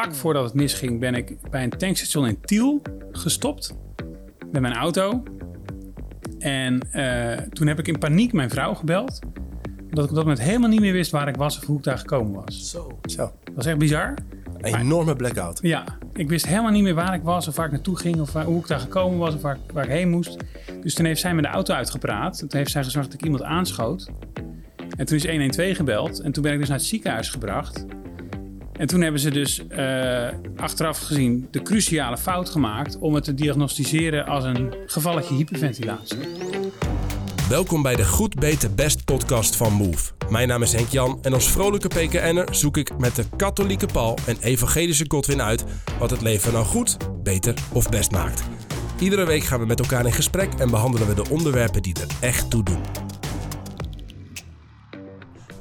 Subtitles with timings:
[0.00, 3.74] vlak voordat het misging ben ik bij een tankstation in Tiel gestopt
[4.52, 5.22] met mijn auto.
[6.38, 9.18] En uh, toen heb ik in paniek mijn vrouw gebeld.
[9.90, 11.84] Dat ik op dat moment helemaal niet meer wist waar ik was of hoe ik
[11.84, 12.70] daar gekomen was.
[12.70, 12.98] Zo.
[13.02, 13.32] Zo.
[13.44, 14.14] Dat was echt bizar.
[14.60, 15.58] Een enorme blackout.
[15.62, 18.32] Ja, ik wist helemaal niet meer waar ik was of waar ik naartoe ging of
[18.32, 20.36] waar, hoe ik daar gekomen was of waar, waar ik heen moest.
[20.80, 22.38] Dus toen heeft zij me de auto uitgepraat.
[22.38, 24.10] Toen heeft zij gezorgd dat ik iemand aanschoot.
[24.96, 27.84] En toen is 112 gebeld en toen ben ik dus naar het ziekenhuis gebracht.
[28.76, 33.34] En toen hebben ze dus uh, achteraf gezien de cruciale fout gemaakt om het te
[33.34, 36.18] diagnosticeren als een gevalletje hyperventilatie.
[37.48, 40.12] Welkom bij de Goed Beter Best podcast van Move.
[40.28, 44.18] Mijn naam is Henk Jan en als vrolijke PKN'er zoek ik met de katholieke Paul
[44.26, 45.64] en evangelische Godwin uit
[45.98, 48.42] wat het leven nou goed, beter of best maakt.
[48.98, 52.16] Iedere week gaan we met elkaar in gesprek en behandelen we de onderwerpen die er
[52.20, 52.82] echt toe doen.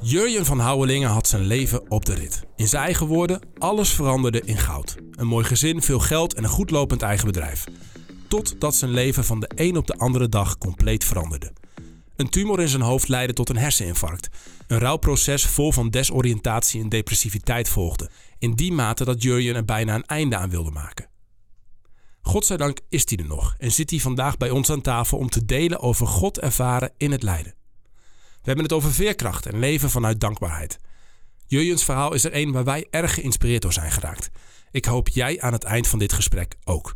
[0.05, 2.43] Jurjen van Houwelingen had zijn leven op de rit.
[2.55, 4.95] In zijn eigen woorden, alles veranderde in goud.
[5.11, 7.63] Een mooi gezin, veel geld en een goed lopend eigen bedrijf.
[8.27, 11.53] Totdat zijn leven van de een op de andere dag compleet veranderde.
[12.15, 14.29] Een tumor in zijn hoofd leidde tot een herseninfarct.
[14.67, 18.09] Een rouwproces vol van desoriëntatie en depressiviteit volgde.
[18.39, 21.09] In die mate dat Jurjen er bijna een einde aan wilde maken.
[22.21, 25.45] Godzijdank is hij er nog en zit hij vandaag bij ons aan tafel om te
[25.45, 27.61] delen over God ervaren in het lijden.
[28.43, 30.79] We hebben het over veerkracht en leven vanuit dankbaarheid.
[31.45, 34.29] Jurjens verhaal is er een waar wij erg geïnspireerd door zijn geraakt.
[34.71, 36.95] Ik hoop jij aan het eind van dit gesprek ook.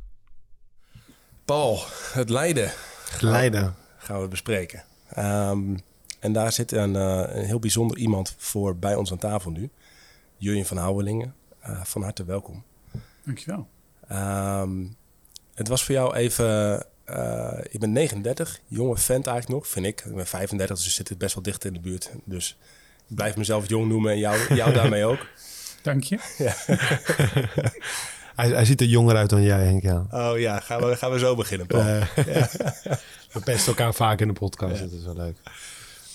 [1.45, 1.79] Paul,
[2.13, 2.71] het lijden.
[3.19, 3.75] Lijden.
[3.97, 4.83] Gaan we bespreken.
[5.17, 5.79] Um,
[6.19, 9.69] en daar zit een, uh, een, heel bijzonder iemand voor bij ons aan tafel nu.
[10.37, 11.35] Jurjen van Houwelingen.
[11.67, 12.63] Uh, van harte welkom.
[13.23, 13.67] Dankjewel.
[14.11, 14.95] Um,
[15.53, 20.01] het was voor jou even uh, ik ben 39, jonge vent eigenlijk nog, vind ik.
[20.05, 22.11] Ik ben 35, dus we zitten best wel dicht in de buurt.
[22.23, 22.57] Dus
[23.07, 25.25] ik blijf mezelf jong noemen en jou, jou daarmee ook.
[25.81, 26.19] Dank je.
[26.37, 26.55] Ja.
[28.35, 29.83] hij, hij, ziet er jonger uit dan jij, Henk.
[29.83, 30.05] Ja.
[30.11, 31.85] Oh ja, gaan we, gaan we zo beginnen, Paul.
[31.85, 32.49] Uh, ja.
[33.31, 35.37] We pesten elkaar vaak in de podcast, dat is wel leuk.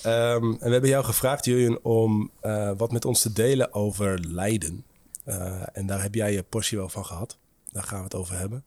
[0.07, 4.19] Um, en we hebben jou gevraagd, Julian, om uh, wat met ons te delen over
[4.29, 4.85] lijden.
[5.27, 7.39] Uh, en daar heb jij je portie wel van gehad.
[7.73, 8.65] Daar gaan we het over hebben.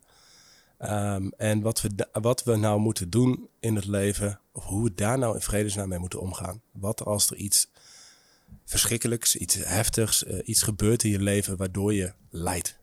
[0.80, 4.94] Um, en wat we, wat we nou moeten doen in het leven, of hoe we
[4.94, 6.62] daar nou in vredesnaam mee moeten omgaan.
[6.72, 7.68] Wat als er iets
[8.66, 12.78] verschrikkelijks, iets heftigs, uh, iets gebeurt in je leven waardoor je lijdt.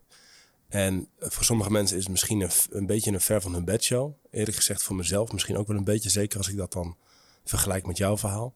[0.69, 4.13] En voor sommige mensen is het misschien een, beetje een ver van hun bedshow.
[4.31, 6.97] Eerlijk gezegd voor mezelf misschien ook wel een beetje, zeker als ik dat dan
[7.43, 8.53] vergelijk met jouw verhaal.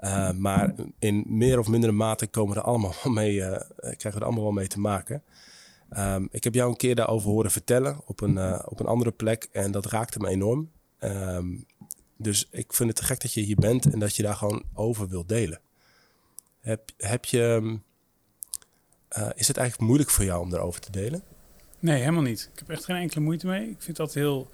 [0.00, 3.46] Uh, maar in meer of mindere mate komen er allemaal mee, uh,
[3.76, 5.22] krijgen we er allemaal wel mee te maken.
[5.96, 9.10] Um, ik heb jou een keer daarover horen vertellen op een, uh, op een andere
[9.10, 10.70] plek en dat raakte me enorm.
[11.00, 11.66] Um,
[12.16, 14.64] dus ik vind het te gek dat je hier bent en dat je daar gewoon
[14.72, 15.60] over wilt delen.
[16.60, 17.78] Heb, heb je,
[19.18, 21.22] uh, is het eigenlijk moeilijk voor jou om daarover te delen?
[21.78, 22.50] Nee, helemaal niet.
[22.52, 23.70] Ik heb echt geen enkele moeite mee.
[23.70, 24.50] Ik vind dat heel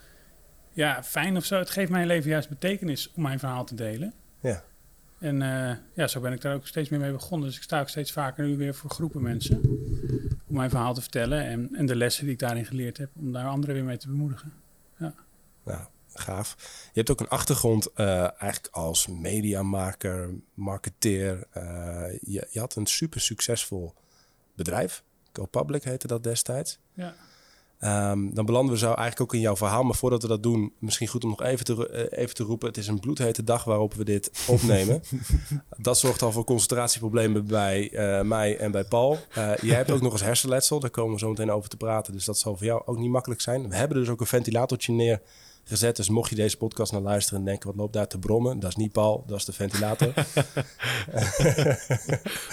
[0.72, 1.58] ja, fijn of zo.
[1.58, 4.14] Het geeft mijn leven juist betekenis om mijn verhaal te delen.
[4.40, 4.64] Ja.
[5.18, 7.48] En uh, ja, zo ben ik daar ook steeds meer mee begonnen.
[7.48, 9.60] Dus ik sta ook steeds vaker nu weer voor groepen mensen
[10.50, 13.32] om mijn verhaal te vertellen en, en de lessen die ik daarin geleerd heb, om
[13.32, 14.52] daar anderen weer mee te bemoedigen.
[14.98, 15.14] Ja.
[15.64, 15.80] Nou,
[16.12, 16.56] gaaf.
[16.92, 21.46] Je hebt ook een achtergrond uh, eigenlijk als mediamaker, marketeer.
[21.56, 21.62] Uh,
[22.20, 23.94] je, je, had een super succesvol
[24.54, 25.04] bedrijf.
[25.32, 26.78] GoPublic heette dat destijds.
[26.94, 27.14] Ja.
[27.84, 29.82] Um, dan belanden we zo eigenlijk ook in jouw verhaal.
[29.82, 32.68] Maar voordat we dat doen, misschien goed om nog even te, uh, even te roepen.
[32.68, 35.02] Het is een bloedhete dag waarop we dit opnemen.
[35.76, 39.18] dat zorgt al voor concentratieproblemen bij uh, mij en bij Paul.
[39.38, 40.80] Uh, jij hebt ook nog eens hersenletsel.
[40.80, 42.12] Daar komen we zo meteen over te praten.
[42.12, 43.68] Dus dat zal voor jou ook niet makkelijk zijn.
[43.68, 45.20] We hebben dus ook een ventilatortje neer
[45.70, 45.96] gezet.
[45.96, 48.60] Dus mocht je deze podcast naar luisteren en denken, wat loopt daar te brommen?
[48.60, 50.12] Dat is niet Paul, dat is de ventilator.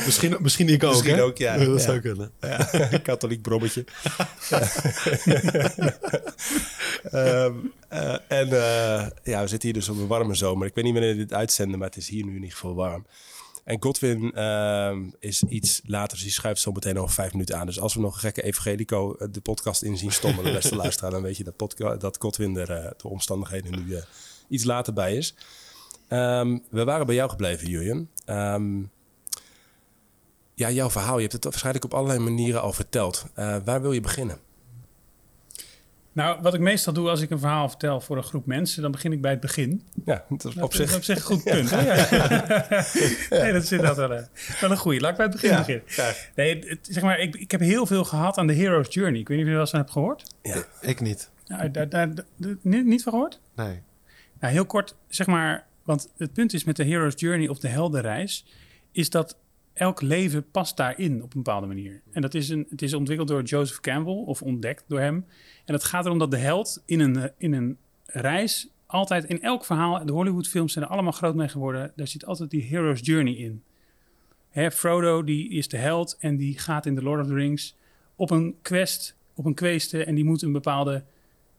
[0.06, 1.24] misschien, misschien ik ook, Misschien hè?
[1.24, 1.58] ook, ja.
[1.58, 1.78] Dat ja.
[1.78, 2.32] zou kunnen.
[2.42, 2.70] Ja.
[3.04, 3.86] Katholiek brommetje.
[7.12, 10.68] um, uh, en uh, ja, we zitten hier dus op een warme zomer.
[10.68, 13.06] Ik weet niet wanneer dit uitzenden, maar het is hier nu in ieder geval warm.
[13.68, 17.66] En Godwin uh, is iets later, dus die schuift zo meteen over vijf minuten aan.
[17.66, 21.22] Dus als we nog een gekke evangelico uh, de podcast inzien stommelen, beste luisteraar, dan
[21.22, 24.02] weet je dat, dat Godwin er uh, de omstandigheden nu uh,
[24.50, 25.36] iets later bij is.
[26.10, 28.10] Um, we waren bij jou gebleven, Julian.
[28.26, 28.92] Um,
[30.54, 33.26] ja, jouw verhaal, je hebt het waarschijnlijk op allerlei manieren al verteld.
[33.36, 34.40] Waar wil je beginnen?
[36.18, 38.92] Nou, wat ik meestal doe als ik een verhaal vertel voor een groep mensen, dan
[38.92, 39.84] begin ik bij het begin.
[40.06, 40.90] Ja, dat is op dat zich...
[40.90, 41.70] is op zich een goed punt.
[41.70, 41.78] Ja.
[43.30, 43.44] Ja.
[43.44, 44.08] nee, dat is inderdaad wel,
[44.62, 45.00] wel een goeie.
[45.00, 46.16] Laat ik bij het begin ja, beginnen.
[46.36, 49.20] Nee, het, zeg maar, ik, ik heb heel veel gehad aan de Hero's Journey.
[49.20, 50.24] Ik weet niet of je er wel eens van hebt gehoord.
[50.42, 50.64] Ja.
[50.82, 51.30] Ik niet.
[51.48, 52.26] Nou, daar, daar, daar,
[52.62, 53.40] niet, niet van gehoord?
[53.56, 53.82] Nee.
[54.40, 57.68] Nou, heel kort, zeg maar, want het punt is met de Hero's Journey of de
[57.68, 58.46] heldenreis,
[58.92, 59.38] is dat
[59.78, 62.02] elk leven past daarin op een bepaalde manier.
[62.12, 65.26] En dat is een, het is ontwikkeld door Joseph Campbell, of ontdekt door hem.
[65.66, 69.66] En het gaat erom dat de held in een, in een reis altijd in elk
[69.66, 73.34] verhaal, de Hollywoodfilms zijn er allemaal groot mee geworden, daar zit altijd die hero's journey
[73.34, 73.64] in.
[74.50, 77.78] Hè, Frodo die is de held en die gaat in The Lord of the Rings
[78.16, 81.04] op een quest, op een kweeste en die moet een bepaalde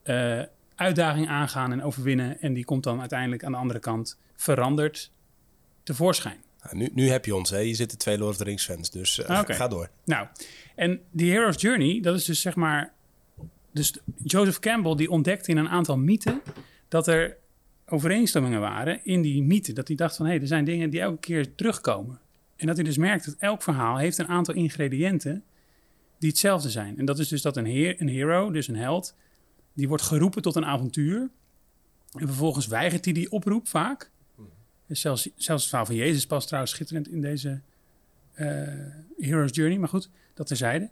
[0.02, 0.42] eh,
[0.74, 2.40] uitdaging aangaan en overwinnen.
[2.40, 5.12] En die komt dan uiteindelijk aan de andere kant veranderd
[5.82, 6.38] tevoorschijn.
[6.72, 7.58] Nu, nu heb je ons, hè?
[7.58, 9.54] Je zitten twee Lord of the Rings fans, dus uh, Oké.
[9.54, 9.90] ga door.
[10.04, 10.26] Nou,
[10.74, 12.92] en die Hero's Journey, dat is dus zeg maar...
[13.72, 16.42] Dus Joseph Campbell die ontdekte in een aantal mythen...
[16.88, 17.36] dat er
[17.86, 19.74] overeenstemmingen waren in die mythen.
[19.74, 22.20] Dat hij dacht van, hé, hey, er zijn dingen die elke keer terugkomen.
[22.56, 25.44] En dat hij dus merkt dat elk verhaal heeft een aantal ingrediënten...
[26.18, 26.98] die hetzelfde zijn.
[26.98, 29.14] En dat is dus dat een, heer, een hero, dus een held...
[29.72, 31.30] die wordt geroepen tot een avontuur...
[32.12, 34.10] en vervolgens weigert hij die oproep vaak...
[34.88, 37.60] Zelfs, zelfs verhaal van Jezus past trouwens schitterend in deze
[38.32, 38.46] eh,
[39.16, 39.78] Hero's Journey.
[39.78, 40.90] Maar goed, dat terzijde.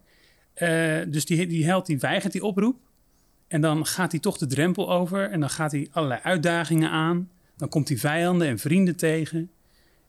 [0.54, 2.76] Eh dus die, die held die weigert die oproep.
[3.48, 5.30] En dan gaat hij toch de drempel over.
[5.30, 7.30] En dan gaat hij allerlei uitdagingen aan.
[7.56, 9.50] Dan komt hij vijanden en vrienden tegen.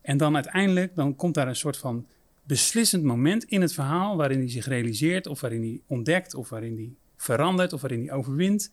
[0.02, 2.08] En dan uiteindelijk dan komt daar een soort van
[2.44, 4.18] beslissend moment in het verhaal...
[4.18, 6.34] waarin hij zich realiseert of waarin hij ontdekt...
[6.36, 8.72] of waarin hij verandert of waarin hij overwint.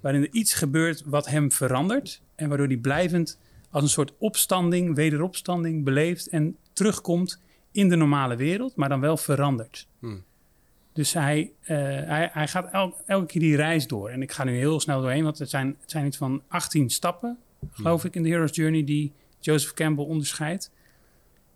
[0.00, 2.22] Waarin er iets gebeurt wat hem verandert...
[2.34, 3.38] en waardoor hij blijvend
[3.70, 7.40] als een soort opstanding, wederopstanding beleeft en terugkomt
[7.72, 9.88] in de normale wereld, maar dan wel veranderd.
[9.98, 10.24] Hmm.
[10.92, 14.08] Dus hij, eh, hij, hij gaat el- elke keer die reis door.
[14.10, 16.90] En ik ga nu heel snel doorheen, want het zijn, het zijn iets van 18
[16.90, 17.38] stappen,
[17.70, 20.70] geloof ik, in de Hero's Journey die Joseph Campbell onderscheidt.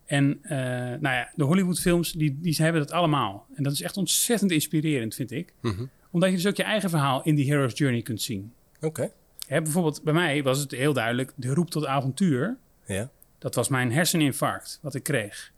[0.07, 0.59] En eh,
[1.01, 3.47] nou ja, de Hollywoodfilms, die, die hebben dat allemaal.
[3.55, 5.53] En dat is echt ontzettend inspirerend, vind ik.
[5.61, 5.85] Mhm.
[6.11, 8.53] Omdat je dus ook je eigen verhaal in die Hero's Journey kunt zien.
[8.81, 9.13] Oké,
[9.51, 12.57] Hè, bijvoorbeeld bij mij was het heel duidelijk de roep tot avontuur.
[12.85, 15.53] ja, Dat was mijn herseninfarct wat ik kreeg.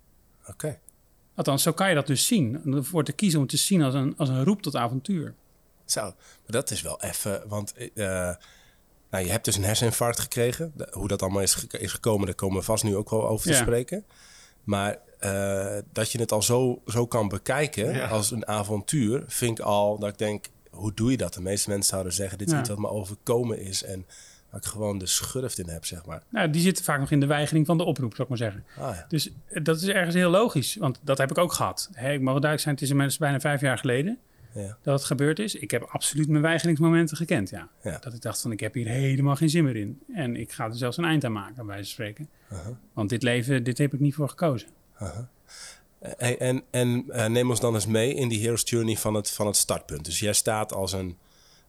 [0.48, 0.78] oké.
[1.34, 2.74] Althans, zo kan je dat dus zien.
[2.74, 5.34] Ervoor te kiezen om het te zien als een, als een roep tot avontuur.
[5.84, 6.14] Zo, maar
[6.46, 7.84] dat is wel even, want eh,
[9.10, 10.72] nou, je hebt dus een herseninfarct gekregen.
[10.76, 13.46] De- hoe dat allemaal is, is gekomen, daar komen we vast nu ook wel over
[13.46, 13.60] te Ja.
[13.62, 14.04] spreken.
[14.64, 18.08] Maar eh, dat je het al zo, zo kan bekijken Ja.
[18.08, 20.46] als een avontuur, vind ik al dat ik denk,
[20.82, 21.34] hoe doe je dat?
[21.34, 22.60] De meeste mensen zouden zeggen, dit is Ja.
[22.60, 24.06] iets wat me overkomen is en
[24.50, 26.22] waar ik gewoon de schurft in heb, zeg maar.
[26.28, 28.64] Nou, die zitten vaak nog in de weigering van de oproep, zou ik maar zeggen.
[28.78, 29.04] Ah, ja.
[29.08, 30.76] Dus eh, dat is ergens heel logisch.
[30.76, 31.90] Want dat heb ik ook gehad.
[31.92, 34.18] Hè, ik mag duidelijk zijn, het is inmiddels bijna vijf jaar geleden
[34.54, 34.76] Ja.
[34.82, 35.54] dat het gebeurd is.
[35.54, 37.68] Ik heb absoluut mijn weigeringsmomenten gekend, ja.
[38.00, 40.00] Dat ik dacht van, ik heb hier helemaal geen zin meer in.
[40.14, 42.28] En ik ga er zelfs een eind aan maken, bij wijze van spreken.
[42.92, 44.68] Want dit leven, dit heb ik niet voor gekozen.
[46.02, 49.30] Hey, en en eh, neem ons dan eens mee in die hero's journey van het,
[49.30, 50.04] van het startpunt.
[50.04, 51.16] Dus jij staat als een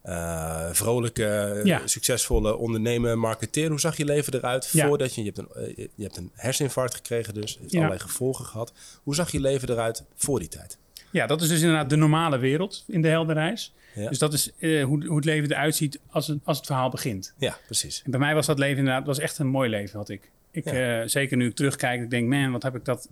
[0.02, 1.88] eh, vrolijke, Ja.
[1.88, 3.70] succesvolle ondernemer, marketeer.
[3.70, 4.88] Hoe zag je leven eruit Ja.
[4.88, 5.24] voordat je...
[5.24, 7.58] Je hebt, een, eh, je hebt een herseninfarct gekregen dus.
[7.60, 7.78] heeft Ja.
[7.78, 8.74] allerlei gevolgen gehad.
[9.04, 10.78] Hoe zag je leven eruit voor die tijd?
[11.12, 13.74] Ja, dat is dus inderdaad de normale wereld in de heldenreis.
[13.96, 14.10] Ja.
[14.10, 16.90] Dus dat is eh, hoe, hoe het leven eruit ziet als het, als het verhaal
[16.90, 17.34] begint.
[17.38, 18.02] Ja, precies.
[18.06, 20.32] En bij mij was dat leven inderdaad was echt een mooi leven, had ik.
[20.52, 21.02] ik Ja.
[21.02, 23.10] eh, zeker nu ik terugkijk, ik denk, man, wat heb ik dat...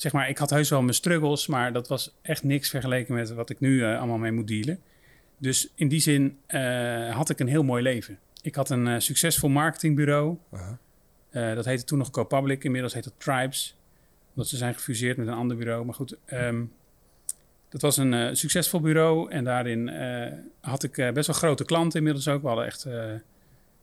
[0.00, 3.32] Zeg maar, ik had heus wel mijn struggles, maar dat was echt niks vergeleken met
[3.32, 4.80] wat ik nu eh, allemaal mee moet dealen.
[5.38, 8.18] Dus in die zin eh, had ik een heel mooi leven.
[8.42, 10.36] Ik had een eh, succesvol marketingbureau.
[11.30, 13.76] Dat heette toen nog CoPublic, inmiddels heet dat Tribes.
[14.28, 15.84] Omdat ze zijn gefuseerd met een ander bureau.
[15.84, 16.64] Maar goed, ehm,
[17.68, 19.30] dat was een succesvol bureau.
[19.30, 19.88] En daarin
[20.60, 22.42] had ik best wel grote klanten inmiddels ook.
[22.42, 22.86] We hadden echt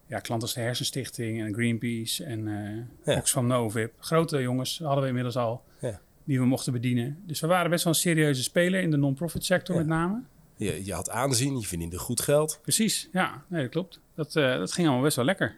[0.08, 3.20] ja, klanten als de Hersenstichting en Greenpeace en eh Ja.
[3.20, 3.94] Oxfam Novib.
[4.00, 6.00] Grote jongens hadden we inmiddels al Ja.
[6.28, 7.18] Die we mochten bedienen.
[7.26, 9.82] Dus we waren best wel een serieuze speler in de non-profit sector Ja.
[9.82, 10.22] met name.
[10.56, 12.60] Je, je had aanzien, je verdiende goed geld.
[12.62, 14.00] Precies, ja, nee, dat klopt.
[14.16, 15.58] Dat, eh, dat ging allemaal best wel lekker.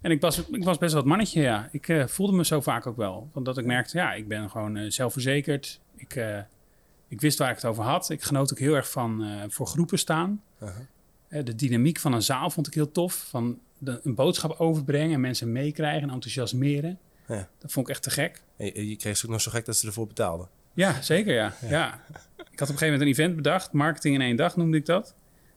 [0.00, 1.68] En ik was, ik was best wel het mannetje, ja.
[1.72, 3.28] Ik eh, voelde me zo vaak ook wel.
[3.32, 5.80] Want dat ik merkte, ja, ik ben gewoon eh, zelfverzekerd.
[5.96, 6.24] Ik,
[7.08, 8.10] ik wist waar ik het over had.
[8.10, 10.42] Ik genoot ook heel erg van voor groepen staan.
[11.28, 13.14] De dynamiek van een zaal vond ik heel tof.
[13.14, 16.98] Van de, een boodschap overbrengen en mensen meekrijgen en enthousiasmeren.
[17.28, 17.48] Ja.
[17.58, 18.42] Dat vond ik echt te gek.
[18.56, 20.48] En je, kreeg ze ook nog zo gek dat ze ervoor betaalden.
[20.74, 21.54] Ja, zeker ja.
[21.68, 22.00] ja.
[22.36, 23.72] Ik had op een gegeven moment een event bedacht.
[23.72, 25.04] Marketing in één dag noemde ik dat.
[25.04, 25.14] Dat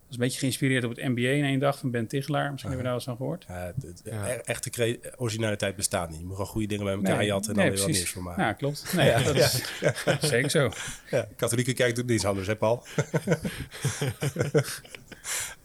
[0.07, 2.51] was een beetje geïnspireerd op het MBA in één dag van Ben Tichelaar.
[2.51, 3.45] Misschien heb je daar wel eens van gehoord.
[3.47, 4.27] Ja, het- het- Ja.
[4.29, 6.19] e- Echte originaliteit bestaat niet.
[6.19, 8.23] Je moet gewoon goede dingen bij elkaar jatten en nee, dan weer wat nieuws van
[8.23, 8.43] maken.
[8.43, 8.93] Ja, klopt.
[8.95, 9.63] Nee, ja, dat is
[10.29, 10.71] zeker zo.
[11.09, 12.83] Ja, katholieke kerk doet niets anders, hè Paul?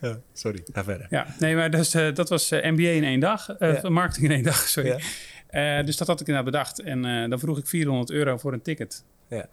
[0.00, 1.06] ja, sorry, ga verder.
[1.10, 3.48] Ja, nee, maar dus, eh, dat was eh, MBA in één dag.
[3.50, 3.88] eh, Ja.
[3.88, 5.00] Marketing in één dag, sorry.
[5.52, 6.78] Eh, dus dat had ik inderdaad bedacht.
[6.80, 9.04] En eh, dan vroeg ik 400 euro voor een ticket.
[9.28, 9.48] Ja.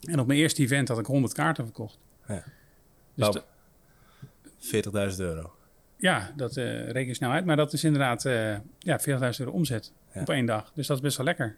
[0.00, 1.98] En op mijn eerste event had ik 100 kaarten verkocht.
[2.28, 2.34] Ja.
[2.34, 2.42] Dus
[3.14, 3.42] Nou, de-
[4.58, 5.52] 40.000 euro.
[5.96, 7.44] ja, dat eh, reken je snel uit.
[7.44, 8.22] Maar dat is inderdaad
[8.78, 10.20] ja, 40.000 euro omzet Ja.
[10.20, 10.72] op één dag.
[10.74, 11.56] Dus dat is best wel lekker.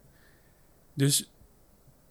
[0.95, 1.31] Dus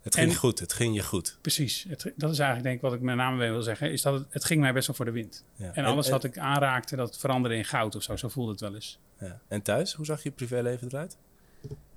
[0.02, 1.38] Het ging En- goed, het ging je goed.
[1.42, 1.86] Precies.
[1.90, 3.92] Het, dat is eigenlijk denk ik wat ik met name wil zeggen.
[3.92, 5.46] Is dat het, het ging mij best wel voor de wind.
[5.56, 5.72] Ja.
[5.74, 8.16] En alles wat ik aanraakte, dat veranderde in goud of zo.
[8.16, 9.00] Zo voelde het wel eens.
[9.20, 9.40] ja.
[9.48, 11.18] En thuis, hoe zag je privéleven eruit?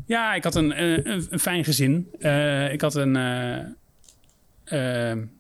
[0.07, 2.09] Ja, ik had een, eh, een, een fijn gezin.
[2.19, 5.31] Eh, ik had een, eh, een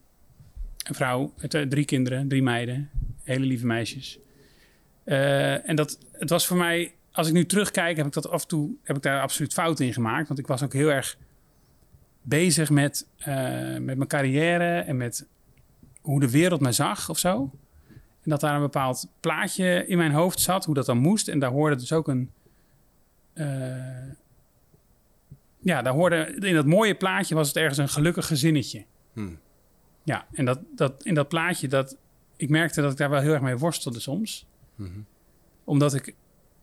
[0.95, 1.35] vrouw
[1.69, 2.91] drie kinderen, drie meiden.
[3.23, 4.19] Hele lieve meisjes.
[5.05, 8.49] En dat, het was voor mij, als ik nu terugkijk, heb ik dat af en
[8.49, 10.29] toe, heb ik daar absoluut fout in gemaakt.
[10.29, 11.17] Want ik was ook heel erg
[12.23, 13.07] bezig met,
[13.81, 15.27] met mijn carrière en met
[16.01, 17.51] hoe de wereld mij zag of zo.
[18.23, 21.29] En dat daar een bepaald plaatje in mijn hoofd zat, hoe dat dan moest.
[21.29, 22.31] En daar hoorde dus ook een.
[25.65, 28.85] Ja, daar hoorde in dat mooie plaatje was het ergens een gelukkig gezinnetje.
[29.13, 29.39] Hmm.
[30.03, 31.97] Ja, en dat, dat, in dat plaatje, dat,
[32.37, 34.47] ik merkte dat ik daar wel heel erg mee worstelde soms.
[34.75, 34.99] Mhm.
[35.65, 36.15] Omdat ik,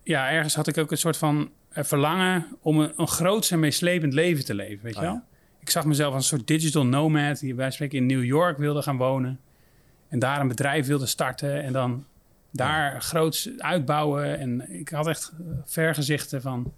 [0.03, 3.59] ja, ergens had ik ook een soort van eh, verlangen om een, een groots en
[3.59, 5.13] meeslepend leven te leven, weet je Ah, wel?
[5.13, 5.25] ja.
[5.59, 8.81] Ik zag mezelf als een soort digital nomad die bij spreken in New York wilde
[8.81, 9.39] gaan wonen.
[10.07, 12.05] En daar een bedrijf wilde starten en dan
[12.51, 14.39] daar groots uitbouwen.
[14.39, 16.73] En ik had echt eh, vergezichten van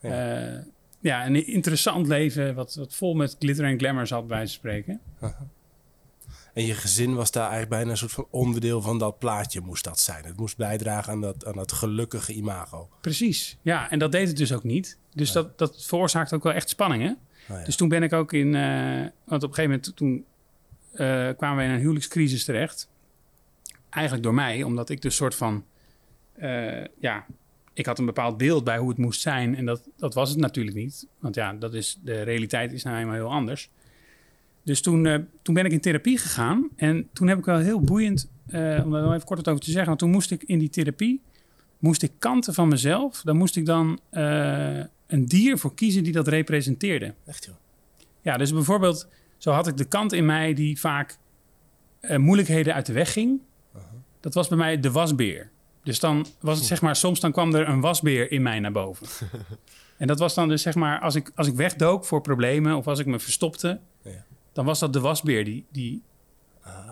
[0.00, 0.08] Ja.
[0.40, 0.64] ja.
[1.00, 5.00] Ja, een interessant leven wat, wat vol met glitter en glamour zat bij ze spreken.
[6.54, 9.84] En je gezin was daar eigenlijk bijna een soort van onderdeel van dat plaatje moest
[9.84, 10.24] dat zijn.
[10.24, 12.88] Het moest bijdragen aan dat, aan dat gelukkige imago.
[13.00, 14.98] Precies, ja, en dat deed het dus ook niet.
[15.14, 17.18] Dus dat, dat veroorzaakt ook wel echt spanningen.
[17.48, 17.64] Ja.
[17.64, 20.24] Dus toen ben ik ook in, eh, want op een gegeven moment toen
[20.92, 22.90] eh, kwamen we in een huwelijkscrisis terecht.
[23.90, 25.64] Eigenlijk door mij, omdat ik dus soort van,
[26.32, 27.26] eh, ja,
[27.72, 29.56] ik had een bepaald beeld bij hoe het moest zijn.
[29.56, 31.06] En dat, dat was het natuurlijk niet.
[31.18, 33.70] Want ja, dat is, de realiteit is nou eenmaal heel anders.
[34.62, 36.68] Dus toen, eh, toen ben ik in therapie gegaan.
[36.76, 39.70] En toen heb ik wel heel boeiend, eh, om daar nog even kort over te
[39.70, 39.86] zeggen.
[39.86, 41.20] Want toen moest ik in die therapie,
[41.78, 43.22] moest ik kanten van mezelf.
[43.22, 47.14] Daar moest ik dan eh, een dier voor kiezen die dat representeerde.
[47.26, 47.54] Echt joh.
[48.22, 49.08] Ja, dus bijvoorbeeld,
[49.38, 51.18] zo had ik de kant in mij die vaak
[52.16, 53.40] moeilijkheden uit de weg ging.
[54.20, 55.50] Dat was bij mij de wasbeer.
[55.82, 58.72] Dus dan was het zeg maar, soms dan kwam er een wasbeer in mij naar
[58.72, 59.06] boven.
[59.98, 62.86] en dat was dan dus zeg maar, als ik, als ik wegdook voor problemen of
[62.88, 64.24] als ik me verstopte, Ja.
[64.52, 66.02] dan was dat de wasbeer die, die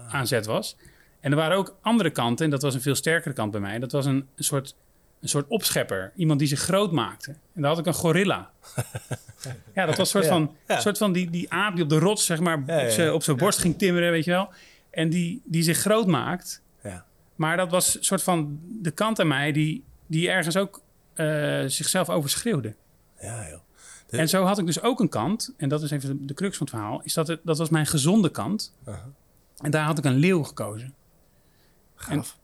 [0.09, 0.77] aan zet was.
[1.21, 3.79] En er waren ook andere kanten, en dat was een veel sterkere kant bij mij.
[3.79, 4.75] Dat was een, een, soort,
[5.21, 7.31] een soort opschepper, iemand die zich groot maakte.
[7.31, 8.51] En daar had ik een gorilla.
[9.75, 10.81] ja, dat was een soort Ja, van, ja.
[10.81, 12.59] soort van die, die aap die op de rots zeg maar,
[13.13, 14.49] op zijn borst ging timmeren, weet je wel.
[14.91, 16.63] En die, die zich groot maakt.
[17.39, 20.81] Maar dat was een soort van de kant aan mij die, die ergens ook
[21.15, 22.75] eh, zichzelf overschreeuwde.
[23.21, 23.59] Ja joh.
[24.07, 26.35] De- En zo had ik dus ook een kant, en dat is even de, de
[26.35, 28.75] crux van het verhaal, is dat het, dat was mijn gezonde kant.
[29.59, 30.95] En daar had ik een leeuw gekozen.
[31.95, 32.39] Gaaf.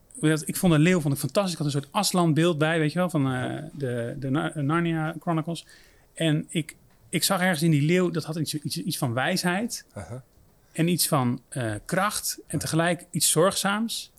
[0.44, 1.52] Ik vond een leeuw vond ik fantastisch.
[1.52, 5.14] Ik had een soort Aslan-beeld bij, weet je wel, van eh, de, de Nar- Narnia
[5.20, 5.66] Chronicles.
[6.14, 6.76] En ik,
[7.08, 9.84] ik zag ergens in die leeuw, dat had iets, iets, iets van wijsheid
[10.72, 14.12] en iets van eh, kracht en tegelijk iets zorgzaams.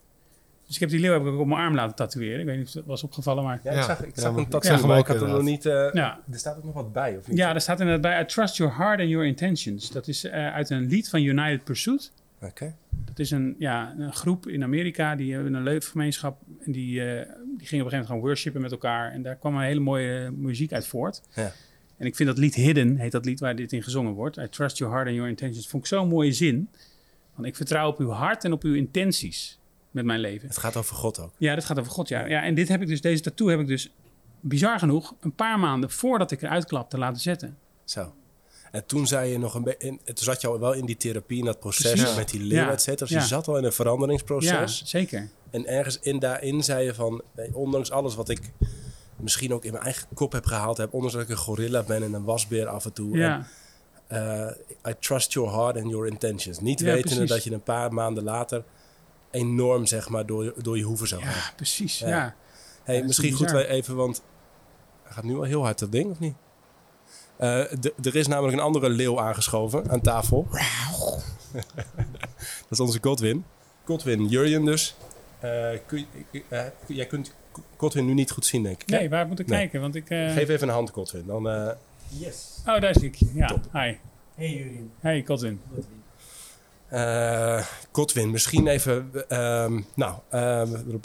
[0.65, 2.39] Dus ik heb die leeuw heb ik ook op mijn arm laten tatoeëren.
[2.39, 3.59] Ik weet niet of het was opgevallen, maar...
[3.63, 5.21] Ja, ik zag, ik Ja, zag maar- een ik tattoo, zag hem maar ik had
[5.21, 5.65] er nog niet...
[5.65, 6.19] eh, Ja.
[6.31, 7.37] Er staat ook nog wat bij, of niet?
[7.37, 9.91] Ja, er staat inderdaad bij, I trust your heart and your intentions.
[9.91, 12.11] Dat is eh, uit een lied van United Pursuit.
[12.41, 12.75] Oké.
[13.05, 16.41] Dat is een, ja, een groep in Amerika, die hebben een leefgemeenschap.
[16.65, 17.25] En die, eh, die gingen
[17.57, 19.11] op een gegeven moment gaan worshipen met elkaar.
[19.11, 21.21] En daar kwam een hele mooie muziek uit voort.
[21.35, 21.51] Ja.
[21.97, 24.37] En ik vind dat lied Hidden, heet dat lied waar dit in gezongen wordt.
[24.37, 25.67] I trust your heart and your intentions.
[25.67, 26.69] Vond ik zo'n mooie zin.
[27.35, 29.59] Want ik vertrouw op uw hart en op uw intenties
[29.95, 30.47] met mijn leven.
[30.47, 31.31] Het gaat over God ook.
[31.37, 32.25] Ja, dat gaat over God, ja.
[32.25, 33.91] ja en dit heb ik dus, deze tattoo heb ik dus,
[34.39, 37.57] bizar genoeg, een paar maanden voordat ik eruit klapte laten zetten.
[37.83, 38.13] Zo.
[38.71, 39.97] En toen zei je nog een beetje...
[40.03, 42.15] Toen zat je al wel in die therapie, in dat proces Precies.
[42.15, 42.71] met die leeuw, Ja.
[42.71, 43.05] et cetera.
[43.05, 43.21] Dus Ja.
[43.21, 44.83] je zat al in een Ja, veranderingsproces.
[44.85, 45.29] zeker.
[45.49, 47.21] En ergens in daarin zei je van...
[47.35, 48.51] nee, ondanks alles wat ik
[49.17, 50.93] misschien ook in mijn eigen kop heb gehaald heb...
[50.93, 53.17] ondanks dat ik een gorilla ben en een wasbeer af en toe...
[53.17, 53.47] Ja,
[54.07, 56.59] en, eh, I trust your heart and your intentions.
[56.59, 58.63] Niet Ja, wetende dat je een paar maanden later...
[59.35, 61.31] enorm, zeg maar, door, door je hoeven zou gaan.
[61.33, 61.99] ja precies.
[61.99, 62.07] Ja.
[62.07, 62.35] Ja.
[62.83, 64.21] Hey, misschien goed wij even, want
[65.03, 66.33] hij gaat nu al heel hard dat ding, of niet?
[67.37, 70.47] Eh, d- er is namelijk een andere leeuw aangeschoven aan tafel.
[71.51, 73.45] dat is onze Godwin.
[73.85, 74.95] Godwin, Jurjen dus.
[75.39, 77.33] Eh, kun je, eh, jij kunt
[77.77, 78.87] Godwin nu niet goed zien, denk ik.
[78.89, 79.59] Nee, waar moet ik Nee.
[79.59, 79.81] kijken?
[79.81, 80.09] Want ik...
[80.09, 81.23] eh, Geef even een hand, Godwin.
[81.25, 81.71] Dan, eh,
[82.07, 82.57] Yes.
[82.65, 83.29] Oh, daar zie ik je.
[83.33, 83.97] Ja, hi.
[84.35, 84.91] Hey Jurien.
[84.99, 85.61] Hey, Colin.
[86.95, 89.11] Eh, Godwin, misschien even...
[89.27, 90.15] ehm, nou,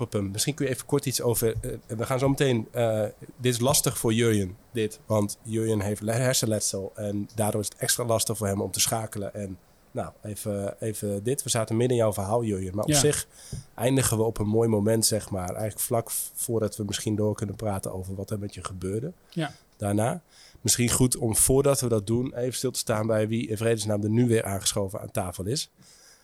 [0.08, 1.54] pum, misschien kun je even kort iets over...
[1.60, 2.68] eh, we gaan zo meteen...
[2.70, 3.02] eh,
[3.36, 5.00] dit is lastig voor Jurjen, dit.
[5.06, 6.92] Want Jurjen heeft le- hersenletsel.
[6.94, 9.34] En daardoor is het extra lastig voor hem om te schakelen.
[9.34, 9.58] En
[9.90, 11.42] nou, even, even dit.
[11.42, 12.74] We zaten midden in jouw verhaal, Jurjen.
[12.74, 13.26] Maar op zich
[13.74, 15.48] eindigen we op een mooi moment, zeg maar.
[15.48, 19.12] Eigenlijk vlak voordat we misschien door kunnen praten over wat er met je gebeurde.
[19.30, 19.52] Ja.
[19.76, 20.22] daarna.
[20.60, 24.02] Misschien goed om voordat we dat doen even stil te staan bij wie in vredesnaam
[24.02, 25.70] er nu weer aangeschoven aan tafel is.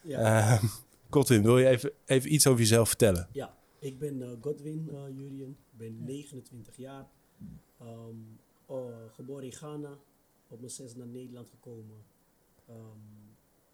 [0.02, 0.62] Ja, Uh,
[1.10, 3.28] Godwin, wil je even, even iets over jezelf vertellen?
[3.32, 3.56] ja.
[3.78, 7.06] ik ben eh, Godwin uh, Jurien, ik ben 29 jaar,
[7.78, 8.16] Ehm,
[8.66, 9.98] oh, geboren in Ghana,
[10.48, 12.04] op mijn zes naar Nederland gekomen.
[12.66, 12.98] Ehm,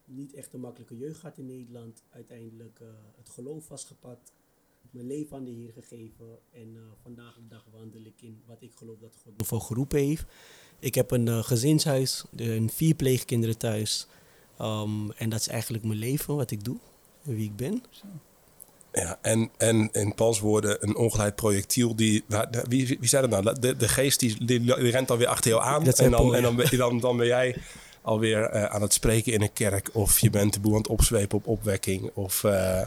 [0.04, 4.32] niet echt een makkelijke jeugd gehad in Nederland, uiteindelijk eh, het geloof vastgepakt,
[4.92, 8.56] mijn leven aan de Heer gegeven en eh, vandaag de dag wandel ik in wat
[8.62, 10.24] ik geloof dat God me voor geroepen heeft.
[10.78, 14.06] Ik heb een eh, gezinshuis, een vier pleegkinderen thuis.
[14.58, 16.76] Ehm, en dat is eigenlijk mijn leven, wat ik doe
[17.24, 17.82] en wie ik ben.
[18.92, 21.96] Ja, en, en in Pauls woorden, een ongeleid projectiel.
[21.96, 23.60] Die, waar- de- wie, wie zei dat nou?
[23.60, 25.84] De, de geest die, die, die rent alweer achter jou aan.
[25.86, 27.56] En dan, Paul, en dan, ben, dan, dan ben jij
[28.02, 29.90] alweer eh, aan het spreken in een kerk.
[29.92, 32.10] Of je bent de boel aan het opzwepen op opwekking.
[32.14, 32.82] Of, eh,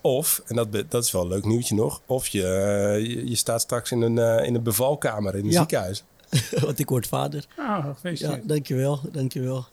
[0.00, 2.00] of en dat, dat is wel een leuk nieuwtje nog.
[2.06, 5.50] Of je, eh, je, je staat straks in een, eh, in een bevalkamer in een
[5.50, 5.58] Ja.
[5.58, 6.04] ziekenhuis.
[6.64, 7.46] Want ik word vader.
[7.56, 8.48] Ah, Ja, gefeliciteerd.
[8.48, 9.64] dankjewel, dankjewel.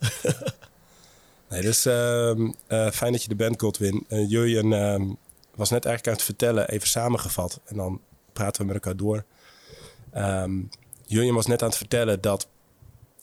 [1.50, 4.06] Nee, dus ehm, eh, fijn dat je er bent, Godwin.
[4.10, 5.06] Uh, Jurjen ehm,
[5.56, 7.60] was net eigenlijk aan het vertellen, even samengevat.
[7.66, 8.02] En dan
[8.34, 9.24] praten we met elkaar door.
[10.12, 10.52] Ehm
[11.06, 12.48] Jurjen was net aan het vertellen dat,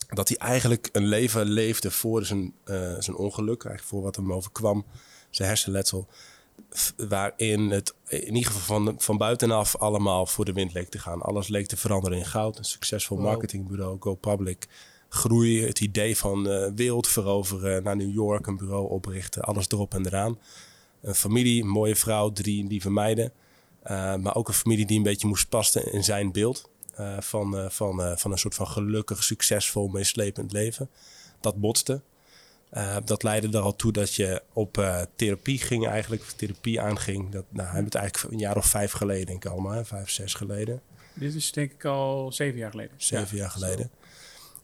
[0.07, 3.63] dat hij eigenlijk een leven leefde voor zijn, eh, zijn ongeluk.
[3.63, 4.85] Eigenlijk voor wat hem overkwam,
[5.29, 6.07] zijn hersenletsel.
[6.97, 11.21] Waarin het in ieder geval van, van buitenaf allemaal voor de wind leek te gaan.
[11.21, 12.57] Alles leek te veranderen in goud.
[12.57, 13.25] Een succesvol Wow.
[13.25, 14.67] marketingbureau, Go Public
[15.09, 19.93] groei, het idee van eh wereld veroveren, naar New York een bureau oprichten, alles erop
[19.93, 20.39] en eraan.
[21.01, 23.31] Een familie, een mooie vrouw, drie lieve meiden.
[23.81, 27.71] Eh, maar ook een familie die een beetje moest passen in zijn beeld eh, van,
[27.71, 30.89] van, van een soort van gelukkig, succesvol, meeslepend leven.
[31.39, 32.01] Dat botste.
[32.75, 36.81] Eh, dat leidde er al toe dat je op eh, therapie ging eigenlijk, of therapie
[36.81, 37.31] aanging.
[37.31, 39.85] Dat, nou, hebben het eigenlijk een jaar of vijf geleden, denk ik allemaal, hè?
[39.85, 40.81] vijf, zes geleden
[41.13, 42.93] Dit is denk ik al zeven jaar geleden.
[42.97, 43.41] zeven Ja.
[43.41, 43.89] jaar geleden.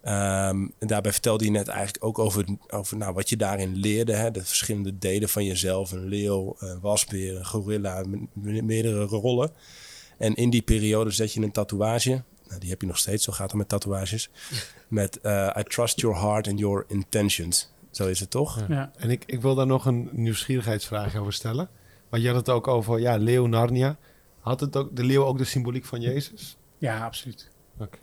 [0.02, 4.14] Ehm, en daarbij vertelde je net eigenlijk ook over, over nou, wat je daarin leerde.
[4.14, 4.32] Hè?
[4.32, 5.92] De verschillende delen van jezelf.
[5.92, 9.52] Een leeuw, een wasbeer, een gorilla, me- me- meerdere rollen.
[10.18, 12.24] En in die periode zet je een tatoeage.
[12.48, 14.30] Nou, die heb je nog steeds, zo gaat het met tatoeages.
[14.88, 17.70] Met eh, I trust your heart and your intentions.
[18.02, 18.60] Zo is het toch?
[18.60, 18.66] Ja.
[18.70, 18.92] Ja.
[18.98, 21.70] En ik, ik wil daar nog een nieuwsgierigheidsvraag over stellen.
[22.10, 23.98] Want je had het ook over, ja, leeuw Narnia.
[24.40, 26.58] Had het ook, de leeuw ook de symboliek van Jezus?
[26.78, 27.50] ja, absoluut.
[27.78, 27.98] Oké.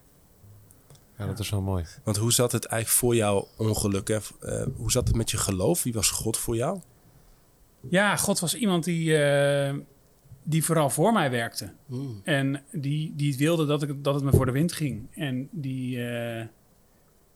[1.19, 1.85] Ja, dat is wel mooi.
[2.05, 4.09] Want hoe zat het eigenlijk voor jouw ongeluk?
[4.09, 4.19] Hè?
[4.41, 5.83] Eh, hoe zat het met je geloof?
[5.83, 6.81] Wie was God voor jou?
[7.89, 9.75] Ja, God was iemand die, eh,
[10.43, 11.73] die vooral voor mij werkte.
[11.87, 12.21] Mm.
[12.25, 15.07] En die, die wilde dat, ik, dat het me voor de wind ging.
[15.15, 16.09] En die...
[16.09, 16.47] eh,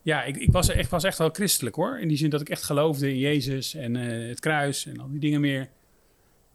[0.03, 1.99] ja, ik, ik was echt, was echt wel christelijk hoor.
[1.99, 5.09] In die zin dat ik echt geloofde in Jezus en eh, het kruis en al
[5.09, 5.69] die dingen meer.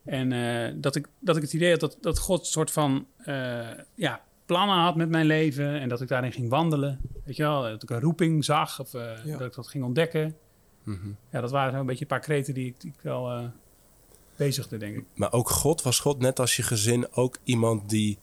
[0.05, 3.07] En eh, dat, ik, dat ik het idee had dat, dat God een soort van
[3.17, 5.81] eh, ja, plannen had met mijn leven.
[5.81, 7.01] En dat ik daarin ging wandelen.
[7.25, 9.17] Weet je wel, dat ik een roeping zag of Ja.
[9.25, 10.37] dat ik dat ging ontdekken.
[10.83, 11.09] Mhm.
[11.31, 13.45] Ja, dat waren zo'n beetje een paar kreten die ik, die ik wel eh,
[14.37, 15.05] bezigde, denk ik.
[15.15, 18.19] Maar ook God, was God net als je gezin ook iemand die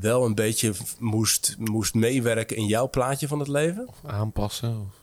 [0.00, 3.88] wel een beetje moest, moest meewerken in jouw plaatje van het leven?
[3.88, 4.80] Of aanpassen.
[4.80, 5.02] Of...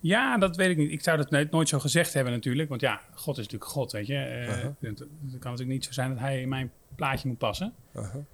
[0.00, 0.90] Ja, dat weet ik niet.
[0.90, 2.68] Ik zou dat nooit, nooit zo gezegd hebben natuurlijk.
[2.68, 4.14] Want ja, God is natuurlijk God, weet je.
[4.16, 4.74] Eh, Aha.
[4.80, 7.74] Het het kan natuurlijk niet zo zijn dat hij in mijn plaatje moet passen.
[7.94, 8.24] Aha.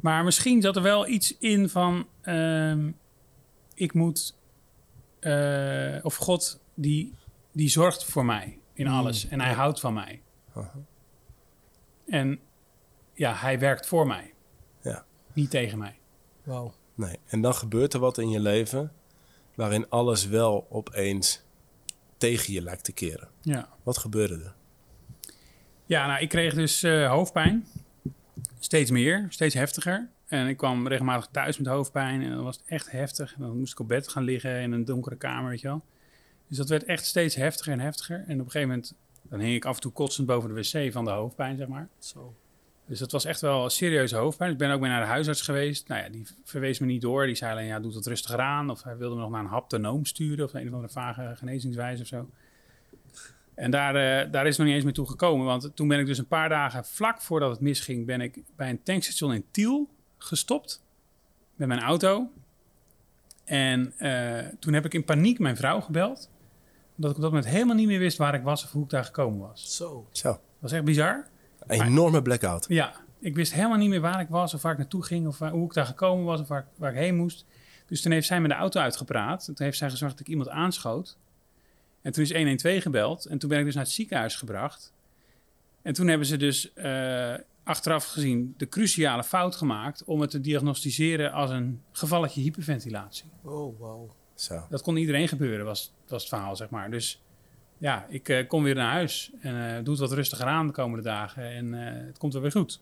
[0.00, 2.06] Maar misschien zat er wel iets in van...
[2.20, 2.90] ehm,
[3.74, 4.36] ik moet...
[5.20, 7.14] eh, of God, die,
[7.52, 9.28] die zorgt voor mij in Mm, alles.
[9.28, 9.56] En hij ja.
[9.56, 10.22] houdt van mij.
[10.54, 10.72] Aha.
[12.06, 12.40] En
[13.14, 14.34] ja, hij werkt voor mij.
[15.40, 15.98] Niet tegen mij.
[16.42, 16.74] Wauw.
[16.94, 17.18] Nee.
[17.26, 18.92] En dan gebeurt er wat in je leven
[19.54, 21.42] waarin alles wel opeens
[22.16, 23.28] tegen je lijkt te keren.
[23.40, 23.68] Ja.
[23.82, 24.54] Wat gebeurde er?
[25.86, 27.66] Ja, nou, ik kreeg dus eh, hoofdpijn.
[28.58, 30.08] Steeds meer, steeds heftiger.
[30.26, 32.22] En ik kwam regelmatig thuis met hoofdpijn.
[32.22, 33.34] En dan was echt heftig.
[33.34, 35.84] En dan moest ik op bed gaan liggen in een donkere kamer, weet je wel.
[36.48, 38.16] Dus dat werd echt steeds heftiger en heftiger.
[38.16, 40.92] En op een gegeven moment, dan hing ik af en toe kotsend boven de wc
[40.92, 41.88] van de hoofdpijn, zeg maar.
[41.98, 42.34] Zo.
[42.90, 44.50] Dus dat was echt wel serieuze hoofdpijn.
[44.50, 45.88] Ik ben ook weer naar de huisarts geweest.
[45.88, 47.26] Nou ja, die verwees me niet door.
[47.26, 48.70] Die zei alleen, ja, doe het rustiger aan.
[48.70, 50.44] Of hij wilde me nog naar een haptonoom sturen.
[50.44, 52.30] Of een of andere vage genezingswijze of zo.
[53.54, 55.46] En daar, eh, daar is nog niet eens meer toe gekomen.
[55.46, 58.06] Want toen ben ik dus een paar dagen vlak voordat het misging...
[58.06, 60.82] ben ik bij een tankstation in Tiel gestopt.
[61.54, 62.30] Met mijn auto.
[63.44, 66.30] En eh, toen heb ik in paniek mijn vrouw gebeld.
[66.96, 68.64] Omdat ik op dat moment helemaal niet meer wist waar ik was...
[68.64, 69.76] of hoe ik daar gekomen was.
[69.76, 70.08] Zo.
[70.12, 71.28] Zo, Dat was echt bizar.
[71.66, 72.64] Een enorme blackout.
[72.68, 75.38] Ja, ik wist helemaal niet meer waar ik was of waar ik naartoe ging of
[75.38, 77.44] waar- hoe ik daar gekomen was of waar, ik- waar ik heen moest.
[77.86, 79.44] Dus toen heeft zij me de auto uitgepraat.
[79.44, 81.16] Toen heeft zij gezorgd dat ik iemand aanschoot.
[82.02, 84.92] En toen is 112 gebeld en toen ben ik dus naar het ziekenhuis gebracht.
[85.82, 90.40] En toen hebben ze dus eh, achteraf gezien de cruciale fout gemaakt om het te
[90.40, 93.24] diagnosticeren als een gevalletje hyperventilatie.
[93.42, 94.14] Oh, wauw.
[94.34, 94.66] Zo.
[94.70, 96.90] Dat kon iedereen gebeuren, was, was het verhaal, zeg maar.
[96.90, 97.22] Dus
[97.80, 100.72] ja, ik eh, kom weer naar huis en eh doe het wat rustiger aan de
[100.72, 102.80] komende dagen en eh, het komt wel weer goed.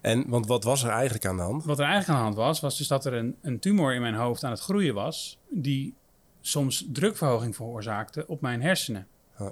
[0.00, 1.64] En want wat was er eigenlijk aan de hand?
[1.64, 4.00] Wat er eigenlijk aan de hand was, was dus dat er een, een tumor in
[4.00, 5.94] mijn hoofd aan het groeien was, die
[6.40, 9.06] soms drukverhoging veroorzaakte op mijn hersenen.
[9.36, 9.48] Huh.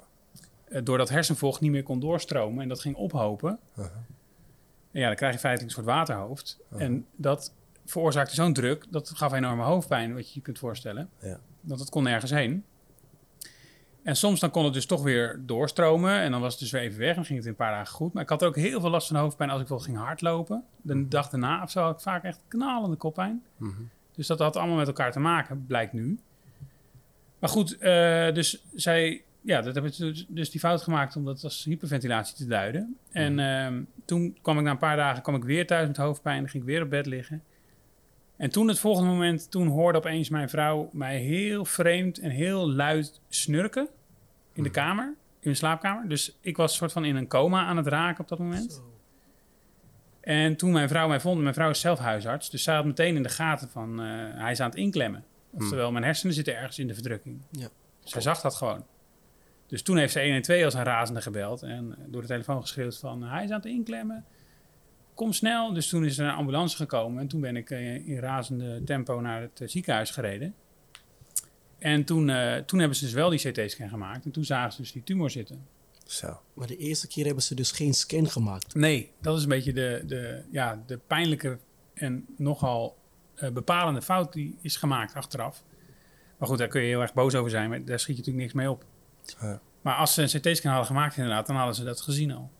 [0.65, 3.59] Eh, doordat hersenvocht niet meer kon doorstromen en dat ging ophopen.
[3.75, 6.59] En ja, dan krijg je feitelijk een soort waterhoofd.
[6.77, 7.53] En dat
[7.85, 11.09] veroorzaakte zo'n druk, dat gaf enorme hoofdpijn, wat je je kunt voorstellen.
[11.19, 11.39] Ja.
[11.61, 12.65] Want het kon nergens heen.
[14.03, 16.19] En soms dan kon het dus toch weer doorstromen.
[16.19, 17.09] En dan was het dus weer even weg.
[17.09, 18.13] En dan ging het in een paar dagen goed.
[18.13, 20.63] Maar ik had ook heel veel last van hoofdpijn als ik wel ging hardlopen.
[20.81, 23.43] De dag daarna of zo had ik vaak echt knalende koppijn.
[23.57, 23.81] Mhm.
[24.15, 26.19] Dus dat had allemaal met elkaar te maken, blijkt nu.
[27.39, 29.23] Maar goed, eh, dus zij...
[29.43, 32.97] Ja, dat heb ik dus, dus die fout gemaakt om dat als hyperventilatie te duiden.
[33.11, 36.39] En ehm, toen kwam ik na een paar dagen kwam ik weer thuis met hoofdpijn.
[36.39, 37.43] Dan ging ik weer op bed liggen.
[38.41, 42.71] En toen het volgende moment, toen hoorde opeens mijn vrouw mij heel vreemd en heel
[42.71, 43.87] luid snurken
[44.53, 46.09] in de kamer, in mijn slaapkamer.
[46.09, 48.73] Dus ik was soort van in een coma aan het raken op dat moment.
[48.73, 48.93] Zo.
[50.21, 53.15] En toen mijn vrouw mij vond, mijn vrouw is zelf huisarts, dus zij had meteen
[53.15, 55.23] in de gaten van eh, hij is aan het inklemmen.
[55.51, 57.41] Oftewel, mijn hersenen zitten ergens in de verdrukking.
[57.51, 57.67] Ja.
[58.03, 58.85] Zij zag dat gewoon.
[59.67, 63.23] Dus toen heeft ze 112 als een razende gebeld en door de telefoon geschreeuwd van
[63.23, 64.25] hij is aan het inklemmen.
[65.21, 65.73] Kom snel.
[65.73, 69.19] Dus toen is er een ambulance gekomen en toen ben ik eh, in razende tempo
[69.19, 70.55] naar het eh, ziekenhuis gereden.
[71.77, 74.81] En toen, eh, toen hebben ze dus wel die CT-scan gemaakt en toen zagen ze
[74.81, 75.67] dus die tumor zitten.
[76.05, 76.41] Zo.
[76.53, 78.75] Maar de eerste keer hebben ze dus geen scan gemaakt.
[78.75, 81.57] Nee, dat is een beetje de, de, ja, de pijnlijke
[81.93, 82.97] en nogal
[83.53, 85.63] bepalende fout die is gemaakt achteraf.
[86.37, 88.45] Maar goed, daar kun je heel erg boos over zijn, maar daar schiet je natuurlijk
[88.45, 88.85] niks mee op.
[89.41, 89.61] Ja.
[89.81, 92.51] Maar als ze een CT-scan hadden gemaakt inderdaad, dan hadden ze dat gezien al.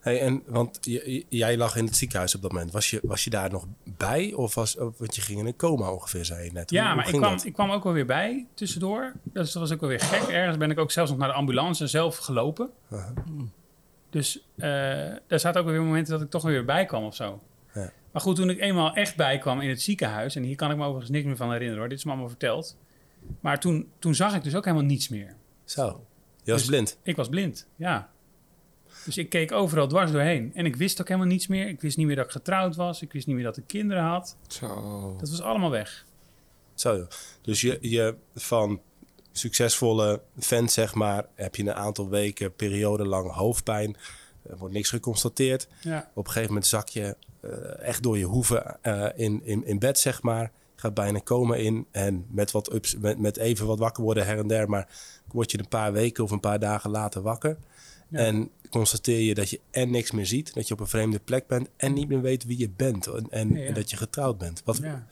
[0.00, 2.72] Hey, en want j- jij lag in het ziekenhuis op dat moment.
[2.72, 4.32] Was je, was je daar nog bij?
[4.32, 6.70] Of was, want je ging in een coma ongeveer, zei je net.
[6.70, 7.44] Ja, hoe maar ik kwam, dat?
[7.44, 9.12] ik kwam ook wel weer bij tussendoor.
[9.22, 10.28] Dus dat was ook wel weer gek.
[10.28, 12.70] Ergens ben ik ook zelfs nog naar de ambulance zelf gelopen.
[12.92, 13.08] Uh-huh.
[14.10, 14.68] Dus eh
[15.26, 17.40] daar zaten ook weer momenten dat ik toch weer bij kwam of zo.
[17.74, 17.92] Ja.
[18.12, 20.36] Maar goed, toen ik eenmaal echt bij kwam in het ziekenhuis...
[20.36, 22.28] en hier kan ik me overigens niks meer van herinneren hoor, dit is me allemaal
[22.28, 22.76] verteld.
[23.40, 25.36] Maar toen, toen zag ik dus ook helemaal niets meer.
[25.64, 26.04] Zo.
[26.42, 26.98] Je was Dus- blind.
[27.02, 28.10] Ik was blind, ja.
[29.04, 30.54] Dus ik keek overal dwars doorheen.
[30.54, 31.68] En ik wist ook helemaal niets meer.
[31.68, 33.02] Ik wist niet meer dat ik getrouwd was.
[33.02, 34.36] Ik wist niet meer dat ik kinderen had.
[34.46, 35.16] Zo.
[35.18, 36.06] Dat was allemaal weg.
[36.74, 36.96] Zo.
[36.96, 37.06] joh.
[37.42, 38.80] Dus je, je van
[39.32, 43.96] succesvolle vent, zeg maar, heb je een aantal weken, periode lang hoofdpijn.
[44.42, 45.68] Er wordt niks geconstateerd.
[45.80, 46.10] Ja.
[46.14, 49.78] Op een gegeven moment zak je eh, echt door je hoeven eh, in, in, in
[49.78, 50.52] bed, zeg maar.
[50.74, 51.86] Gaat bijna komen in.
[51.90, 54.68] En met, wat ups, met, met even wat wakker worden her en der.
[54.68, 54.88] Maar
[55.32, 57.56] word je een paar weken of een paar dagen later wakker.
[58.10, 58.18] Ja.
[58.18, 60.54] En constateer je dat je en niks meer ziet.
[60.54, 61.68] Dat je op een vreemde plek bent.
[61.76, 63.06] En niet meer weet wie je bent.
[63.06, 63.66] En, en, Ja, ja.
[63.66, 64.62] en dat je getrouwd bent.
[64.64, 65.06] Wat, ja.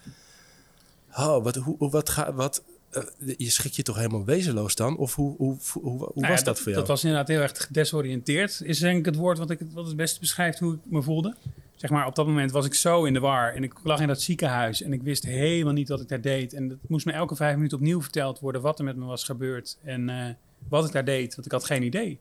[1.17, 3.03] oh, wat, hoe, wat, ga, wat eh,
[3.37, 4.97] je schrik je toch helemaal wezenloos dan?
[4.97, 6.79] Of hoe, hoe, hoe, hoe, Nou was ja, dat, voor jou?
[6.79, 8.61] Dat was inderdaad heel erg gedesoriënteerd.
[8.65, 11.37] Is denk ik het woord wat, ik, wat het beste beschrijft hoe ik me voelde.
[11.75, 13.55] Zeg maar, op dat moment was ik zo in de war.
[13.55, 14.83] En ik lag in dat ziekenhuis.
[14.83, 16.53] En ik wist helemaal niet wat ik daar deed.
[16.53, 19.25] En het moest me elke vijf minuten opnieuw verteld worden wat er met me was
[19.25, 19.79] gebeurd.
[19.85, 20.35] En eh,
[20.69, 21.35] wat ik daar deed.
[21.35, 22.19] Want ik had geen idee.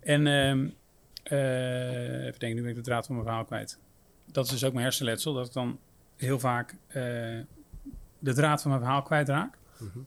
[0.00, 0.68] En ehm
[1.22, 3.78] eh, even denken, nu ben ik de draad van mijn verhaal kwijt.
[4.26, 5.34] Dat is dus ook mijn hersenletsel.
[5.34, 5.78] Dat ik dan
[6.16, 7.02] heel vaak eh,
[8.18, 9.58] de draad van mijn verhaal kwijtraak.
[9.78, 9.98] Mhm.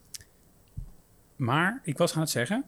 [1.36, 2.66] Maar ik was gaan het zeggen.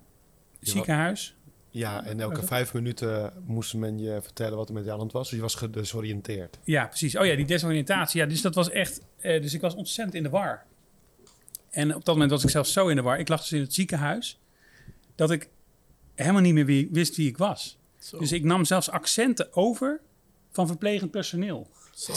[0.60, 1.36] Ziekenhuis.
[1.70, 5.12] Ja, en elke vijf minuten moest men je vertellen wat er met je aan hand
[5.12, 5.28] was.
[5.28, 6.60] Dus je was gedesoriënteerd.
[6.64, 7.18] Ja, precies.
[7.18, 8.22] Oh ja, die desoriëntatie.
[8.22, 9.02] Ja, dus dat was echt...
[9.18, 10.66] eh, dus ik was ontzettend in de war.
[11.70, 13.20] En op dat moment was ik zelfs zo in de war.
[13.20, 14.40] Ik lag dus in het ziekenhuis.
[15.16, 15.50] Dat ik
[16.15, 17.78] helemaal niet meer wie, wist wie ik was.
[17.99, 18.17] Zo.
[18.19, 19.99] Dus ik nam zelfs accenten over
[20.51, 21.69] van verplegend personeel.
[21.93, 22.13] Zo.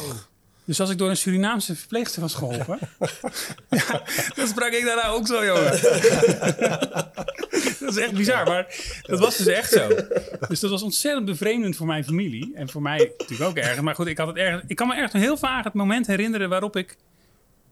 [0.65, 2.79] Dus als ik door een Surinaamse verpleegster was geholpen...
[3.71, 4.03] ja,
[4.35, 5.71] dan sprak ik daarna ook zo, jongen.
[7.81, 9.89] dat is echt bizar, maar dat was dus echt zo.
[10.49, 12.51] Dus dat was ontzettend bevreemdend voor mijn familie.
[12.55, 13.81] En voor mij natuurlijk ook erg.
[13.81, 16.49] Maar goed, ik, had het erg, ik kan me echt heel vaag het moment herinneren
[16.49, 16.97] waarop ik,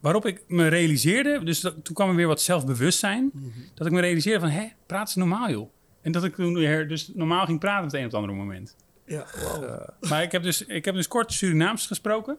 [0.00, 1.44] waarop ik me realiseerde...
[1.44, 3.30] Dus dat- toen kwam er weer wat zelfbewustzijn.
[3.74, 5.70] Dat ik me realiseerde van, hé, praat ze normaal, joh.
[6.07, 8.38] En dat ik toen weer dus normaal ging praten op het een of het andere
[8.38, 8.77] moment.
[9.07, 9.87] Ja, wauw.
[10.09, 12.37] Maar ik heb dus, ik heb dus kort Surinaams gesproken.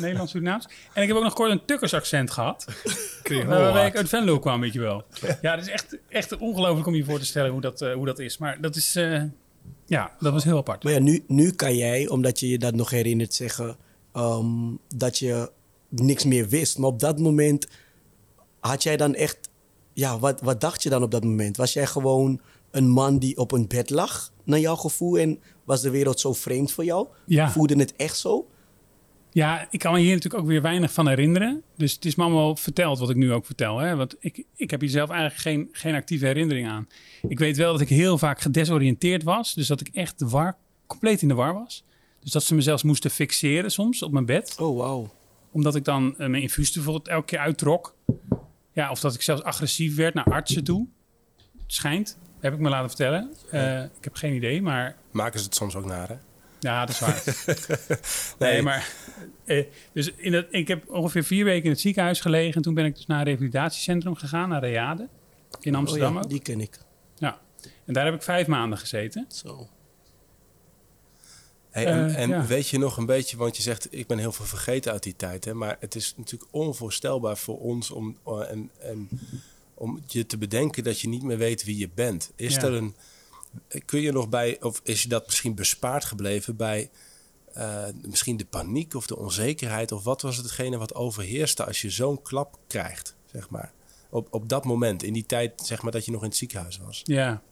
[0.00, 0.68] Nederlands-Surinaams.
[0.92, 2.66] En ik heb ook nog kort een Tukkers accent gehad.
[3.22, 5.04] Kreeg waarbij ik uit Venlo kwam, weet je wel.
[5.42, 8.06] Ja, het is echt, echt ongelooflijk om je voor te stellen hoe dat, eh, hoe
[8.06, 8.38] dat is.
[8.38, 9.22] Maar dat is, eh,
[9.86, 10.84] ja, dat was heel apart.
[10.84, 13.76] Maar ja, nu, nu kan jij, omdat je je dat nog herinnert, zeggen
[14.12, 15.50] ehm, dat je
[15.88, 16.78] niks meer wist.
[16.78, 17.68] Maar op dat moment
[18.60, 19.38] had jij dan echt...
[19.92, 21.56] Ja, wat, wat dacht je dan op dat moment?
[21.56, 22.40] Was jij gewoon
[22.72, 25.18] een man die op een bed lag, naar jouw gevoel?
[25.18, 27.06] En was de wereld zo vreemd voor jou?
[27.26, 27.50] Ja.
[27.50, 28.46] Voelde het echt zo?
[29.32, 31.62] Ja, ik kan me hier natuurlijk ook weer weinig van herinneren.
[31.76, 33.78] Dus het is me allemaal verteld wat ik nu ook vertel.
[33.78, 33.96] Hè?
[33.96, 36.88] Want ik, ik heb hier zelf eigenlijk geen, geen actieve herinnering aan.
[37.28, 39.54] Ik weet wel dat ik heel vaak gedesoriënteerd was.
[39.54, 40.56] Dus dat ik echt de war,
[40.86, 41.84] compleet in de war was.
[42.20, 44.56] Dus dat ze me zelfs moesten fixeren soms op mijn bed.
[44.58, 45.14] Oh, wauw.
[45.50, 47.96] Omdat ik dan eh, mijn infuus bijvoorbeeld elke keer uittrok.
[48.72, 50.86] Ja, of dat ik zelfs agressief werd naar artsen toe.
[51.36, 53.34] Het schijnt, heb ik me laten vertellen.
[53.50, 56.14] Eh, ik heb geen idee, maar Maken ze het soms ook naar, hè?
[56.60, 57.22] ja, dat is waar.
[58.38, 58.62] nee, Nee.
[58.62, 58.92] maar.
[59.44, 62.54] eh, dus in het, ik heb ongeveer vier weken in het ziekenhuis gelegen.
[62.54, 65.08] En toen ben ik dus naar een revalidatiecentrum gegaan, naar Reade.
[65.60, 66.30] In Amsterdam oh, ja, ook.
[66.30, 66.78] die ken ik.
[67.16, 67.40] Ja.
[67.84, 69.26] En daar heb ik vijf maanden gezeten.
[69.28, 69.68] Zo.
[71.70, 72.46] Hey, en Eh, en ja.
[72.46, 75.16] weet je nog een beetje, want je zegt ik ben heel veel vergeten uit die
[75.16, 79.08] tijd, hè, maar het is natuurlijk onvoorstelbaar voor ons om, eh, en, en,
[79.82, 82.32] om je te bedenken dat je niet meer weet wie je bent.
[82.36, 82.62] Is Ja.
[82.62, 82.94] er een,
[83.84, 86.90] kun je nog bij, of is je dat misschien bespaard gebleven bij
[87.52, 91.90] eh, misschien de paniek of de onzekerheid, of wat was hetgene wat overheerste als je
[91.90, 93.72] zo'n klap krijgt, zeg maar?
[94.10, 96.78] Op, op dat moment, in die tijd, zeg maar, dat je nog in het ziekenhuis
[96.78, 97.00] was.
[97.04, 97.42] Ja.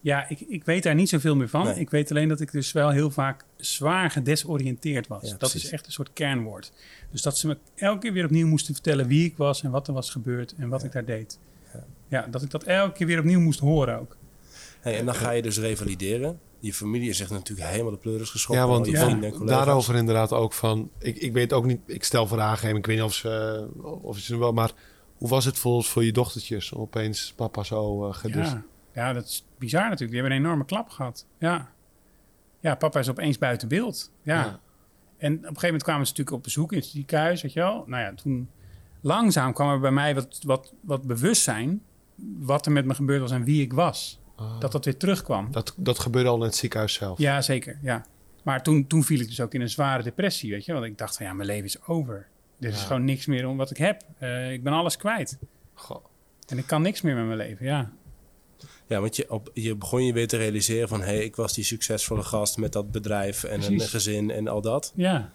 [0.00, 1.64] Ja, ik, ik weet daar niet zoveel meer van.
[1.64, 1.78] Nee.
[1.80, 5.22] Ik weet alleen dat ik dus wel heel vaak zwaar gedesoriënteerd was.
[5.22, 5.64] Ja, dat precies.
[5.64, 6.72] is echt een soort kernwoord.
[7.10, 9.88] Dus dat ze me elke keer weer opnieuw moesten vertellen wie ik was en wat
[9.88, 11.38] er was gebeurd en wat ik daar deed.
[12.08, 12.26] Ja.
[12.30, 14.16] dat ik dat elke keer weer opnieuw moest horen ook.
[14.80, 16.40] Hey, en dan ga je dus revalideren.
[16.60, 18.62] Je familie is echt natuurlijk helemaal de pleuris geschoten.
[18.62, 19.64] Ja, want je ja, vrienden en collega's.
[19.64, 20.90] daarover inderdaad ook van...
[20.98, 23.66] Ik, ik weet ook niet, ik stel vragen en ik weet niet of ze,
[24.02, 24.52] of ze wel...
[24.52, 24.72] Maar
[25.16, 28.48] hoe was het voor, voor je dochtertjes om opeens papa zo uh, gedus?
[28.48, 28.64] Ja.
[28.92, 30.10] ja, dat is bizar natuurlijk.
[30.10, 31.26] Die hebben een enorme klap gehad.
[31.38, 31.72] Ja,
[32.60, 34.12] ja papa is opeens buiten beeld.
[34.22, 34.34] Ja.
[34.34, 34.60] Ja.
[35.18, 37.60] En op een gegeven moment kwamen ze natuurlijk op bezoek in het ziekenhuis, weet je
[37.60, 37.84] wel.
[37.86, 38.50] Nou ja, toen
[39.00, 41.82] langzaam kwam er bij mij wat, wat, wat bewustzijn...
[42.38, 44.20] wat er met me gebeurd was en wie ik was.
[44.36, 44.60] Ah.
[44.60, 45.48] Dat dat weer terugkwam.
[45.52, 47.18] Dat, dat gebeurde al in het ziekenhuis zelf.
[47.18, 48.06] Ja, zeker, ja.
[48.42, 50.72] Maar toen, toen viel ik dus ook in een zware depressie, weet je.
[50.72, 52.26] Want ik dacht van, ja, mijn leven is over.
[52.60, 52.86] Er is Ja.
[52.86, 54.02] gewoon niks meer om wat ik heb.
[54.18, 55.38] Eh, ik ben alles kwijt.
[55.74, 56.04] Goh.
[56.46, 57.92] En ik kan niks meer met mijn leven, ja.
[58.86, 61.00] Ja, want je, op, je begon je weer te realiseren van...
[61.00, 64.60] hé, hey, ik was die succesvolle gast met dat bedrijf en een gezin en al
[64.60, 64.92] dat.
[64.94, 65.32] Ja,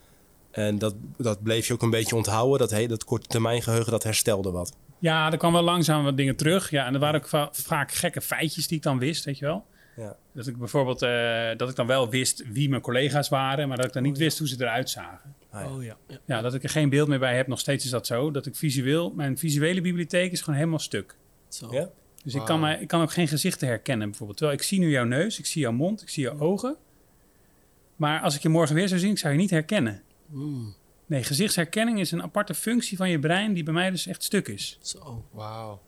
[0.52, 2.60] En dat, dat bleef je ook een beetje onthouden.
[2.60, 4.76] Dat, hey, dat korte termijn geheugen, dat herstelde wat.
[5.04, 6.70] Ja, er kwam wel langzaam wat dingen terug.
[6.70, 9.46] Ja, en er waren ook va- vaak gekke feitjes die ik dan wist, weet je
[9.46, 9.66] wel.
[9.96, 10.16] Ja.
[10.34, 13.86] Dat ik bijvoorbeeld, eh, dat ik dan wel wist wie mijn collega's waren, maar dat
[13.86, 15.36] ik dan niet wist hoe ze eruit zagen.
[15.50, 15.70] Ah, ja.
[15.76, 15.98] Oh ja.
[16.08, 16.18] ja.
[16.26, 18.32] Ja, dat ik er geen beeld meer bij heb, nog steeds is dat zo.
[18.32, 21.16] Dat ik visueel, mijn visuele bibliotheek is gewoon helemaal stuk.
[21.48, 21.74] Zo.
[21.74, 21.89] Ja?
[22.24, 24.38] Dus ik, kan mij, ik kan ook geen gezichten herkennen bijvoorbeeld.
[24.38, 26.76] Terwijl ik zie nu jouw neus, ik zie jouw mond, ik zie jouw ogen.
[27.96, 30.02] Maar als ik je morgen weer zou zien, ik zou je niet herkennen.
[30.26, 30.76] Mm,
[31.13, 34.47] Nee, gezichtsherkenning is een aparte functie van je brein die bij mij dus echt stuk
[34.47, 34.78] is.
[34.82, 35.23] zo.
[35.32, 35.82] Wauw.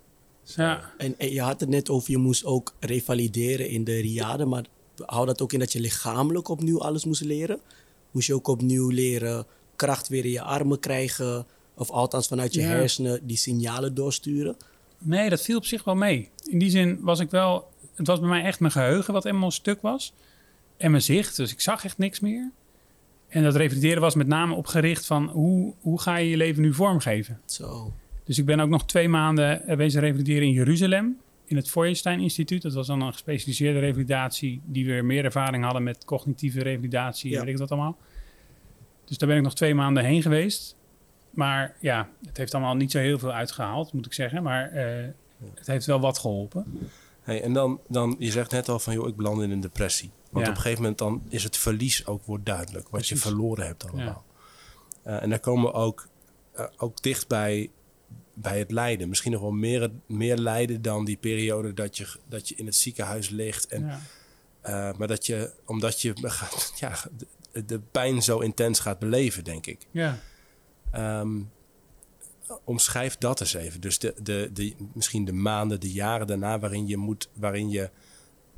[0.43, 4.45] Ja, En, en je had het net over je moest ook revalideren in de riade,
[4.45, 4.65] maar
[5.05, 7.59] houdt dat ook in dat je lichamelijk opnieuw alles moest leren?
[8.11, 11.45] Moest je ook opnieuw leren kracht weer in je armen krijgen?
[11.75, 12.67] Of althans vanuit je Ja.
[12.67, 14.57] hersenen die signalen doorsturen?
[14.97, 16.29] Nee, dat viel op zich wel mee.
[16.43, 17.69] In die zin was ik wel...
[17.95, 20.13] Het was bij mij echt mijn geheugen wat helemaal stuk was.
[20.77, 22.51] En mijn zicht, dus ik zag echt niks meer.
[23.27, 25.27] En dat revalideren was met name opgericht van...
[25.27, 27.39] Hoe, hoe ga je je leven nu vormgeven?
[27.45, 27.93] Zo.
[28.23, 31.17] Dus ik ben ook nog twee maanden eh, wezen revalideren in Jeruzalem.
[31.45, 32.61] In het Feuerstein Instituut.
[32.61, 34.61] Dat was dan een gespecialiseerde revalidatie...
[34.65, 37.29] die weer meer ervaring hadden met cognitieve revalidatie.
[37.29, 37.39] Ja.
[37.39, 37.97] en Weet ik dat allemaal.
[39.05, 40.75] Dus daar ben ik nog twee maanden heen geweest.
[41.29, 44.43] Maar ja, het heeft allemaal niet zo heel veel uitgehaald, moet ik zeggen.
[44.43, 45.07] Maar eh,
[45.55, 46.65] het heeft wel wat geholpen.
[47.21, 50.11] Hey, en dan, dan, je zegt net al van, joh, ik beland in een depressie.
[50.35, 50.51] Want Ja.
[50.51, 52.89] op een gegeven moment dan is het verlies ook wordt duidelijk.
[52.89, 54.25] Wat je verloren hebt allemaal.
[55.03, 56.07] Eh, en daar komen we ook,
[56.53, 57.69] eh, ook dicht bij,
[58.33, 59.09] bij het lijden.
[59.09, 62.75] Misschien nog wel meer, meer lijden dan die periode dat je, dat je in het
[62.75, 63.67] ziekenhuis ligt.
[63.67, 63.99] En, Ja.
[64.61, 66.95] eh, maar dat je, omdat je gaat, ja,
[67.51, 69.87] de, de pijn zo intens gaat beleven, denk ik.
[69.91, 70.19] ja.
[70.91, 71.41] Ehm,
[72.63, 73.81] omschrijf dat eens even.
[73.81, 77.89] Dus de, de, de, misschien de maanden, de jaren daarna waarin je, moet, waarin je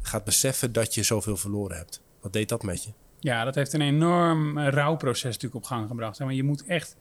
[0.01, 2.01] gaat beseffen dat je zoveel verloren hebt.
[2.21, 2.89] Wat deed dat met je?
[3.19, 6.19] Ja, dat heeft een enorm eh, rouwproces natuurlijk op gang gebracht.
[6.19, 6.95] Maar je moet echt,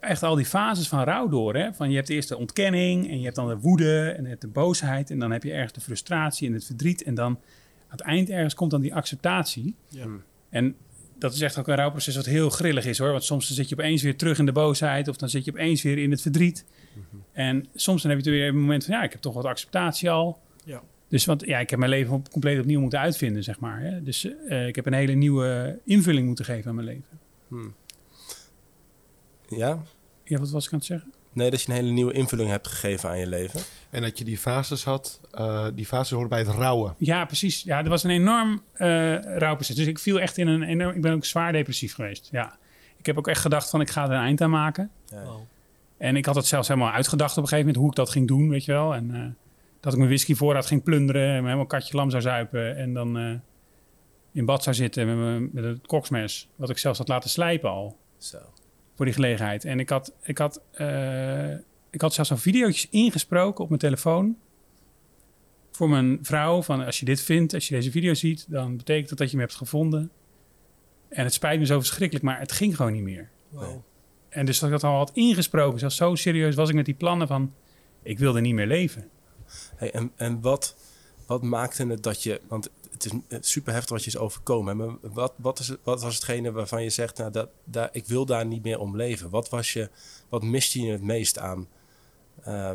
[0.00, 1.54] echt al die fases van rouw door.
[1.54, 1.72] Hè?
[1.74, 4.40] Van je hebt eerst de ontkenning en je hebt dan de woede en je hebt
[4.40, 5.10] de boosheid.
[5.10, 7.02] En dan heb je ergens de frustratie en het verdriet.
[7.02, 7.38] En dan
[7.88, 9.74] aan het eind ergens komt dan die acceptatie.
[9.88, 10.06] Ja.
[10.50, 10.76] En
[11.18, 13.10] dat is echt ook een rouwproces wat heel grillig is hoor.
[13.10, 15.08] Want soms dan zit je opeens weer terug in de boosheid.
[15.08, 16.64] Of dan zit je opeens weer in het verdriet.
[17.32, 20.10] En soms dan heb je weer een moment van ja, ik heb toch wat acceptatie
[20.10, 20.40] al.
[20.64, 20.82] Ja.
[21.12, 23.80] Dus want ja, ik heb mijn leven op- compleet opnieuw moeten uitvinden, zeg maar.
[23.80, 24.02] Hè?
[24.02, 27.18] Dus eh, ik heb een hele nieuwe invulling moeten geven aan mijn leven.
[29.48, 29.82] Ja?
[30.24, 31.12] Ja, wat was ik aan het zeggen?
[31.32, 33.60] Nee, dat je een hele nieuwe invulling hebt gegeven aan je leven.
[33.90, 36.94] En dat je die fases had, eh, die fases horen bij het rouwen.
[36.98, 37.62] Ja, precies.
[37.62, 38.88] Ja, er was een enorm eh
[39.38, 39.76] rouwproces.
[39.76, 40.94] Dus ik viel echt in een enorm...
[40.96, 42.56] Ik ben ook zwaar depressief geweest, ja.
[42.96, 44.90] Ik heb ook echt gedacht van, ik ga er een eind aan maken.
[45.06, 45.24] Ja.
[45.98, 48.28] En ik had het zelfs helemaal uitgedacht op een gegeven moment, hoe ik dat ging
[48.28, 48.94] doen, weet je wel.
[48.94, 49.20] En eh,
[49.82, 52.76] dat ik mijn whisky voorraad ging plunderen en me helemaal katje lam zou zuipen.
[52.76, 53.34] En dan eh,
[54.32, 57.70] in bad zou zitten met, mijn, met het koksmes, wat ik zelfs had laten slijpen
[57.70, 57.96] al.
[58.18, 58.38] Zo.
[58.94, 59.64] voor die gelegenheid.
[59.64, 61.52] En ik had, ik had, eh,
[61.90, 64.36] ik had zelfs al video's ingesproken op mijn telefoon.
[65.70, 69.08] Voor mijn vrouw, van als je dit vindt, als je deze video ziet, dan betekent
[69.08, 70.10] dat dat je me hebt gevonden.
[71.08, 73.30] En het spijt me zo verschrikkelijk, maar het ging gewoon niet meer.
[74.28, 76.94] En dus dat ik dat al had ingesproken, zelfs zo serieus was ik met die
[76.94, 77.54] plannen van,
[78.02, 79.10] ik wilde niet meer leven.
[79.76, 80.76] En en wat,
[81.26, 82.40] wat maakte het dat je...
[82.48, 84.76] Want het is eh, super heftig wat je is overkomen.
[84.76, 87.18] Maar wat, wat, is wat was hetgene waarvan je zegt...
[87.18, 89.30] Nou, dat, ik wil daar niet meer om leven?
[89.30, 89.90] Wat, was je,
[90.28, 91.68] wat miste je het meest aan?
[92.42, 92.70] Eh,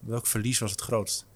[0.00, 1.26] welk verlies was het grootst?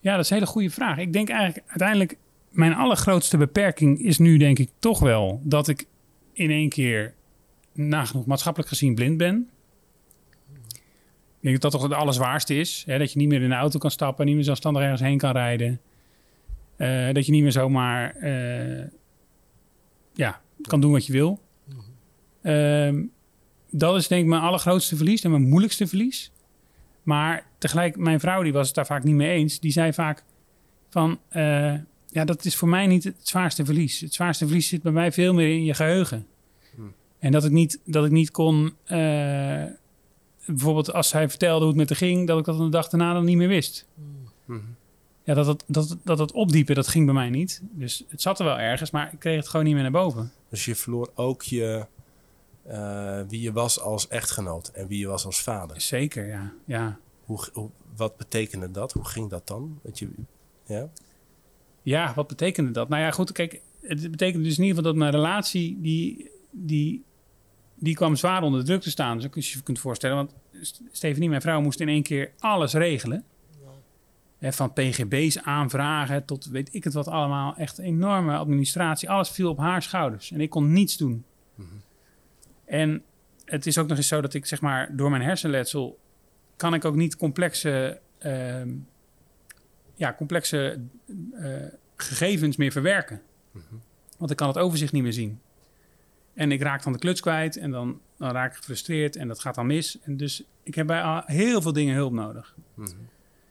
[0.00, 0.98] Ja, dat is een hele goede vraag.
[0.98, 2.16] Ik denk eigenlijk uiteindelijk,
[2.50, 5.86] mijn allergrootste beperking is nu denk ik toch wel dat ik
[6.32, 7.14] in één keer
[7.72, 9.50] nagenoeg maatschappelijk gezien blind ben.
[11.40, 12.82] Ik denk dat dat toch het allerzwaarste is.
[12.86, 12.98] Hè?
[12.98, 15.32] Dat je niet meer in de auto kan stappen, niet meer zelfstandig ergens heen kan
[15.32, 15.80] rijden.
[16.76, 18.86] Eh, dat je niet meer zomaar eh,
[20.12, 21.40] ja, kan doen wat je wil.
[22.42, 23.02] Ehm,
[23.70, 26.32] dat is denk ik mijn allergrootste verlies en mijn moeilijkste verlies.
[27.02, 29.60] Maar tegelijk, mijn vrouw die was het daar vaak niet mee eens.
[29.60, 30.24] Die zei vaak
[30.90, 31.74] van, eh,
[32.06, 34.00] ja, dat is voor mij niet het zwaarste verlies.
[34.00, 36.26] Het zwaarste verlies zit bij mij veel meer in je geheugen.
[37.18, 38.74] En dat ik niet, dat ik niet kon,
[40.50, 43.12] bijvoorbeeld als zij vertelde hoe het met haar ging, dat ik dat een dag daarna
[43.12, 43.86] dan niet meer wist.
[45.24, 47.62] Ja, dat dat, dat het opdiepen, dat ging bij mij niet.
[47.70, 50.32] Dus het zat er wel ergens, maar ik kreeg het gewoon niet meer naar boven.
[50.48, 51.86] Dus je verloor ook je,
[52.62, 55.80] eh, wie je was als echtgenoot en wie je was als vader.
[55.80, 56.52] Zeker, ja.
[56.64, 56.98] ja.
[57.24, 58.92] Hoe, hoe, wat betekende dat?
[58.92, 59.78] Hoe ging dat dan?
[59.82, 60.08] Dat je,
[60.66, 60.88] ja?
[61.82, 62.88] Ja, wat betekende dat?
[62.88, 67.04] Nou ja, goed, kijk, het betekent dus in ieder geval dat mijn relatie, die, die,
[67.74, 69.18] die kwam zwaar onder druk te staan.
[69.18, 73.24] Dus je kunt voorstellen, want St- Stefanie, mijn vrouw, moest in één keer alles regelen.
[74.40, 77.56] Van pgb's aanvragen tot weet ik het wat allemaal.
[77.56, 79.10] Echt enorme administratie.
[79.10, 80.30] Alles viel op haar schouders.
[80.32, 81.24] En ik kon niets doen.
[82.64, 83.02] En
[83.44, 85.98] het is ook nog eens zo dat ik, zeg maar, door mijn hersenletsel...
[86.56, 88.68] kan ik ook niet complexe, ehm,
[89.94, 90.80] ja, complexe
[91.32, 91.52] eh,
[91.96, 93.22] gegevens meer verwerken.
[94.18, 95.40] Want ik kan het overzicht niet meer zien.
[96.40, 99.40] En ik raak dan de kluts kwijt en dan, dan raak ik gefrustreerd en dat
[99.40, 99.98] gaat dan mis.
[100.02, 102.54] En dus ik heb bij heel veel dingen hulp nodig.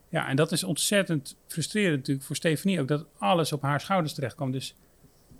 [0.09, 4.13] Ja, en dat is ontzettend frustrerend natuurlijk voor Stefanie ook, dat alles op haar schouders
[4.13, 4.51] terecht kwam.
[4.51, 4.75] Dus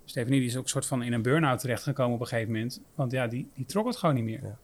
[0.06, 2.82] Stefanie die is ook een soort van in een burn-out terechtgekomen op een gegeven moment.
[2.96, 4.58] Want ja, die, die trok het gewoon niet meer.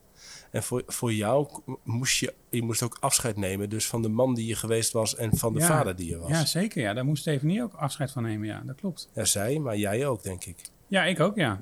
[0.51, 1.47] En voor, voor jou
[1.83, 5.15] moest je, je moest ook afscheid nemen dus van de man die je geweest was
[5.15, 5.67] en van de Ja.
[5.67, 6.29] vader die je was.
[6.29, 6.81] Ja, zeker.
[6.81, 8.47] Ja, daar moest Stefanie ook afscheid van nemen.
[8.47, 9.09] Ja, dat klopt.
[9.13, 10.69] Ja, zij, maar jij ook, denk ik.
[10.87, 11.61] Ja, ik ook, ja.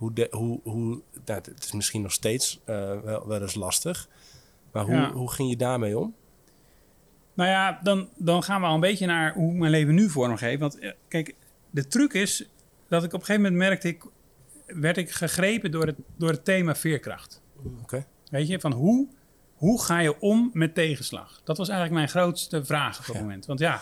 [0.00, 4.08] Hoe, de, hoe, hoe nou, het is misschien nog steeds eh, wel, wel eens lastig.
[4.72, 5.12] Maar hoe, Ja.
[5.12, 6.14] hoe ging je daarmee om?
[7.34, 10.08] Nou ja, dan, dan gaan we al een beetje naar hoe ik mijn leven nu
[10.10, 10.58] vorm geef.
[10.58, 11.34] Want eh, kijk,
[11.70, 12.48] de truc is
[12.88, 14.04] dat ik op een gegeven moment merkte ik,
[14.66, 17.42] werd ik gegrepen door het, door het thema veerkracht.
[17.82, 18.06] Oké.
[18.30, 19.08] Weet je, van hoe,
[19.54, 21.40] hoe ga je om met tegenslag?
[21.44, 23.20] Dat was eigenlijk mijn grootste vraag op dat Ja.
[23.20, 23.46] moment.
[23.46, 23.80] Want ja,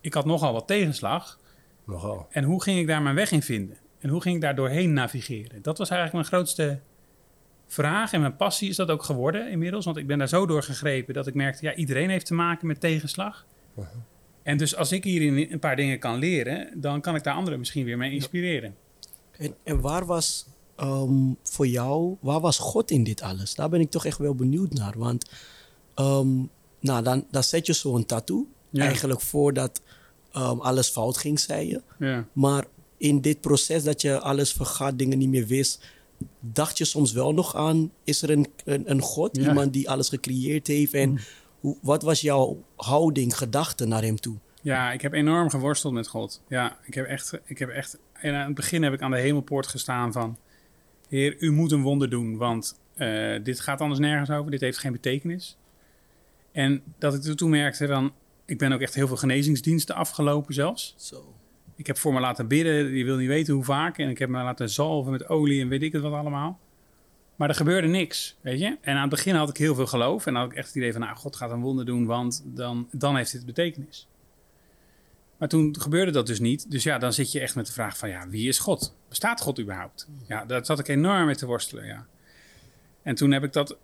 [0.00, 1.38] ik had nogal wat tegenslag.
[1.84, 2.26] Nogal.
[2.30, 3.76] En hoe ging ik daar mijn weg in vinden?
[4.04, 5.62] En hoe ging ik daar doorheen navigeren?
[5.62, 6.80] Dat was eigenlijk mijn grootste
[7.66, 8.12] vraag.
[8.12, 9.84] En mijn passie is dat ook geworden inmiddels.
[9.84, 11.64] Want ik ben daar zo door gegrepen dat ik merkte...
[11.64, 13.46] ja, iedereen heeft te maken met tegenslag.
[14.42, 16.80] En dus als ik hierin een paar dingen kan leren...
[16.80, 18.74] dan kan ik daar anderen misschien weer mee inspireren.
[19.30, 23.54] En, en waar was ehm, voor jou, waar was God in dit alles?
[23.54, 24.94] Daar ben ik toch echt wel benieuwd naar.
[24.96, 25.30] Want
[25.94, 26.36] ehm,
[26.80, 28.46] nou, dan, dan zet je zo'n tattoo.
[28.70, 28.84] Ja.
[28.84, 29.80] Eigenlijk voordat
[30.32, 31.82] ehm, alles fout ging, zei je.
[31.98, 32.26] Ja.
[32.32, 32.64] Maar
[32.96, 35.84] in dit proces dat je alles vergat, dingen niet meer wist,
[36.40, 39.42] dacht je soms wel nog aan: is er een, een, een God, Ja.
[39.42, 39.48] Mm.
[39.48, 40.94] iemand die alles gecreëerd heeft?
[40.94, 41.18] En
[41.60, 44.36] hoe, wat was jouw houding, gedachte naar hem toe?
[44.62, 46.42] Ja, ik heb enorm geworsteld met God.
[46.48, 47.98] Ja, ik heb echt, ik heb echt.
[48.12, 50.38] En aan het begin heb ik aan de hemelpoort gestaan van:
[51.08, 54.50] Heer, u moet een wonder doen, want eh, dit gaat anders nergens over.
[54.50, 55.56] Dit heeft geen betekenis.
[56.52, 58.12] En dat ik er toen merkte van,
[58.44, 60.94] ik ben ook echt heel veel genezingsdiensten afgelopen zelfs.
[60.96, 61.33] Zo.
[61.76, 63.98] Ik heb voor me laten bidden, je wil niet weten hoe vaak.
[63.98, 66.58] En ik heb me laten zalven met olie en weet ik het wat allemaal.
[67.36, 68.78] Maar er gebeurde niks, weet je.
[68.80, 70.26] En aan het begin had ik heel veel geloof.
[70.26, 72.88] En had ik echt het idee van, nou, God gaat een wonder doen, want dan,
[72.92, 74.08] dan heeft dit betekenis.
[75.36, 76.70] Maar toen gebeurde dat dus niet.
[76.70, 78.96] Dus ja, dan zit je echt met de vraag van, ja, wie is God?
[79.08, 80.08] Bestaat God überhaupt?
[80.28, 82.06] Ja, daar zat ik enorm mee te worstelen, ja.
[83.02, 83.78] En toen heb ik dat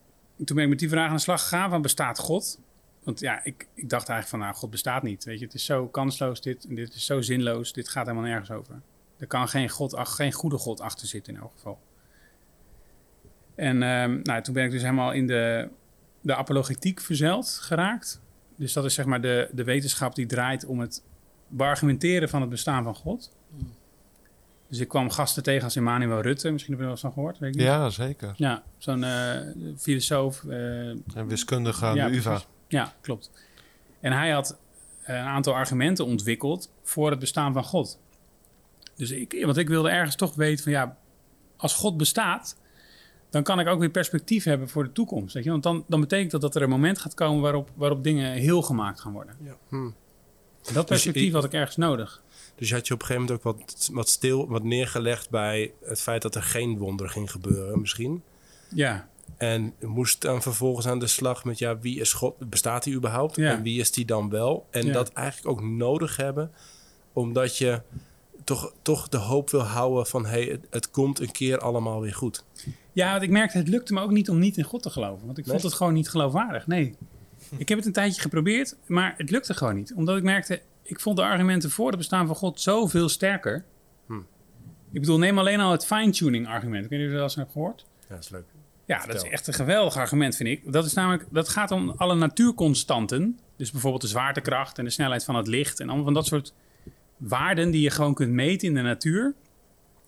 [0.44, 2.60] toen ben ik met die vraag aan de slag gegaan van bestaat God?
[3.04, 5.24] Want ja, ik, ik dacht eigenlijk van nou, God bestaat niet.
[5.24, 7.72] Weet je, het is zo kansloos dit en dit is zo zinloos.
[7.72, 8.80] Dit gaat helemaal nergens over.
[9.18, 11.78] Er kan geen, God, ach- geen goede God achter zitten in elk geval.
[13.54, 15.68] En ehm, nou, toen ben ik dus helemaal in de,
[16.20, 18.20] de apologetiek verzeild geraakt.
[18.56, 21.02] Dus dat is zeg maar de, de wetenschap die draait om het
[21.48, 23.32] beargumenteren van het bestaan van God.
[24.68, 26.50] Dus ik kwam gasten tegen als Emmanuel Rutte.
[26.50, 27.66] Misschien heb je er wel eens van gehoord, weet ik niet.
[27.66, 28.32] Ja, zeker.
[28.36, 29.38] Ja, zo'n eh,
[29.78, 30.44] filosoof.
[30.44, 32.30] eh, En wiskundige aan Ja, de UvA.
[32.30, 32.48] precies.
[32.70, 33.30] Ja, klopt.
[34.00, 34.58] En hij had
[35.02, 37.98] eh, een aantal argumenten ontwikkeld voor het bestaan van God.
[38.96, 40.96] Dus ik, want ik wilde ergens toch weten van ja,
[41.56, 42.56] als God bestaat,
[43.30, 45.34] dan kan ik ook weer perspectief hebben voor de toekomst.
[45.34, 45.50] Weet je?
[45.50, 48.62] Want dan, dan betekent dat dat er een moment gaat komen waarop, waarop dingen heel
[48.62, 49.36] gemaakt gaan worden.
[49.44, 49.56] Ja.
[49.68, 49.94] Hmm.
[50.72, 52.22] Dat perspectief je- had ik ergens nodig.
[52.54, 55.72] Dus je had je op een gegeven moment ook wat, wat stil, wat neergelegd bij
[55.84, 58.22] het feit dat er geen wonder ging gebeuren, misschien.
[58.68, 62.48] Ja, En moest dan vervolgens aan de slag met, ja, wie is God?
[62.50, 63.36] Bestaat hij überhaupt?
[63.36, 63.50] Ja.
[63.52, 64.66] En wie is die dan wel?
[64.70, 64.92] En Ja.
[64.92, 66.50] dat eigenlijk ook nodig hebben,
[67.12, 67.82] omdat je
[68.44, 72.14] toch, toch de hoop wil houden van, hey, het, het komt een keer allemaal weer
[72.14, 72.44] goed.
[72.92, 75.26] Ja, want ik merkte, het lukte me ook niet om niet in God te geloven.
[75.26, 76.66] Want ik vond het gewoon niet geloofwaardig.
[76.66, 76.94] Nee.
[77.56, 79.92] Ik heb het een tijdje geprobeerd, maar het lukte gewoon niet.
[79.94, 83.64] Omdat ik merkte, ik vond de argumenten voor het bestaan van God zoveel sterker.
[84.06, 84.14] Hm.
[84.92, 86.84] Ik bedoel, neem alleen al het fine-tuning argument.
[86.84, 87.86] Ik weet niet of je dat eens hebt gehoord.
[88.08, 88.44] Ja, dat is leuk.
[88.90, 90.72] Ja, dat is echt een geweldig argument, vind ik.
[90.72, 93.38] Dat is namelijk, dat gaat om alle natuurconstanten.
[93.56, 95.80] Dus bijvoorbeeld de zwaartekracht en de snelheid van het licht.
[95.80, 96.54] En allemaal van dat soort
[97.16, 99.34] waarden die je gewoon kunt meten in de natuur.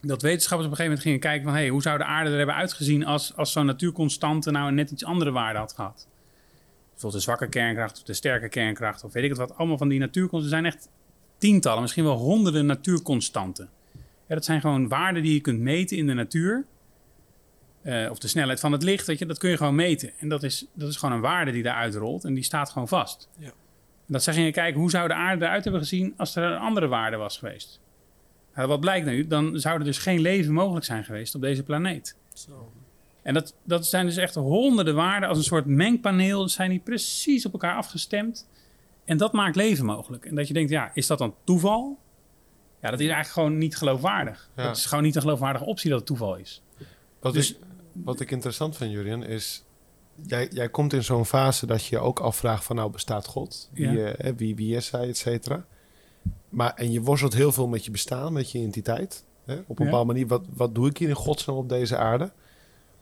[0.01, 1.53] Dat wetenschappers op een gegeven moment gingen kijken van...
[1.53, 4.91] Hey, hoe zou de aarde er hebben uitgezien als, als zo'n natuurconstante nou een net
[4.91, 6.09] iets andere waarde had gehad?
[6.91, 9.57] Bijvoorbeeld de zwakke kernkracht of de sterke kernkracht of weet ik het wat.
[9.57, 10.59] Allemaal van die natuurconstanten.
[10.59, 10.89] Er zijn echt
[11.39, 13.68] tientallen, misschien wel honderden natuurconstanten.
[14.26, 16.64] Ja, dat zijn gewoon waarden die je kunt meten in de natuur.
[17.83, 20.12] Eh, of de snelheid van het licht, weet je, dat kun je gewoon meten.
[20.18, 22.89] En dat is, dat is gewoon een waarde die daaruit rolt en die staat gewoon
[22.89, 23.28] vast.
[23.39, 23.47] Ja.
[23.47, 26.59] En dat zeg je kijken, hoe zou de aarde eruit hebben gezien als er een
[26.59, 27.80] andere waarde was geweest?
[28.55, 29.26] Nou, wat blijkt nu?
[29.26, 32.16] Dan zou er dus geen leven mogelijk zijn geweest op deze planeet.
[32.33, 32.72] Zo.
[33.22, 36.49] En dat, dat zijn dus echt honderden waarden als een soort mengpaneel.
[36.49, 38.49] Zijn die precies op elkaar afgestemd.
[39.05, 40.24] En dat maakt leven mogelijk.
[40.24, 41.99] En dat je denkt, ja, is dat dan toeval?
[42.80, 44.51] Ja, dat is eigenlijk gewoon niet geloofwaardig.
[44.57, 44.62] Ja.
[44.62, 46.62] Dat is gewoon niet een geloofwaardige optie dat het toeval is.
[47.20, 47.57] Wat, Dus- ik,
[47.93, 49.64] wat ik interessant vind, Julian, is...
[50.26, 52.76] Jij, jij komt in zo'n fase dat je je ook afvraagt van...
[52.76, 53.70] nou, bestaat God?
[53.72, 54.12] Wie, Ja.
[54.12, 55.64] eh, wie, wie is hij, et cetera?
[56.49, 59.24] Maar, en je worstelt heel veel met je bestaan, met je identiteit.
[59.45, 59.55] Hè?
[59.55, 59.90] Op een Ja.
[59.90, 62.32] bepaalde manier, wat, wat doe ik hier in godsnaam op deze aarde?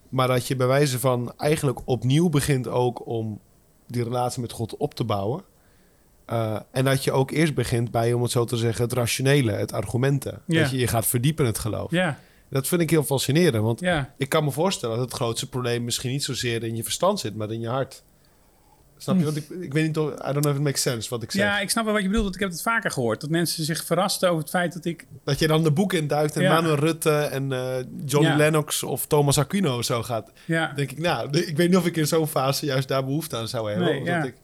[0.08, 3.40] Maar dat je bij wijze van eigenlijk opnieuw begint ook om
[3.86, 5.42] die relatie met God op te bouwen.
[6.32, 9.52] Uh, en dat je ook eerst begint bij, om het zo te zeggen, het rationele,
[9.52, 10.42] het argumenten.
[10.46, 10.60] Ja.
[10.60, 11.90] Dat je je gaat verdiepen in het geloof.
[11.90, 12.18] Ja,
[12.50, 14.14] Dat vind ik heel fascinerend, want ja.
[14.16, 17.36] ik kan me voorstellen dat het grootste probleem misschien niet zozeer in je verstand zit,
[17.36, 18.02] maar in je hart.
[18.96, 19.24] Snap je?
[19.24, 21.30] Want ik, ik weet niet, of, I don't know if it makes sense wat ik
[21.30, 21.42] zeg.
[21.42, 21.48] Hm.
[21.48, 22.24] Ja, ik snap wel wat je bedoelt.
[22.24, 23.20] want Ik heb het vaker gehoord.
[23.20, 25.06] Dat mensen zich verrasten over het feit dat ik...
[25.24, 26.52] Dat je dan de boeken induikt en Ja.
[26.52, 28.36] Manuel Rutte en eh, Johnny Ja.
[28.36, 30.32] Lennox of Thomas Aquino of zo gaat.
[30.44, 33.36] Ja, denk ik, nou, ik weet niet of ik in zo'n fase juist daar behoefte
[33.36, 33.86] aan zou hebben.
[33.88, 34.24] Nee, omdat ja.
[34.24, 34.34] ik,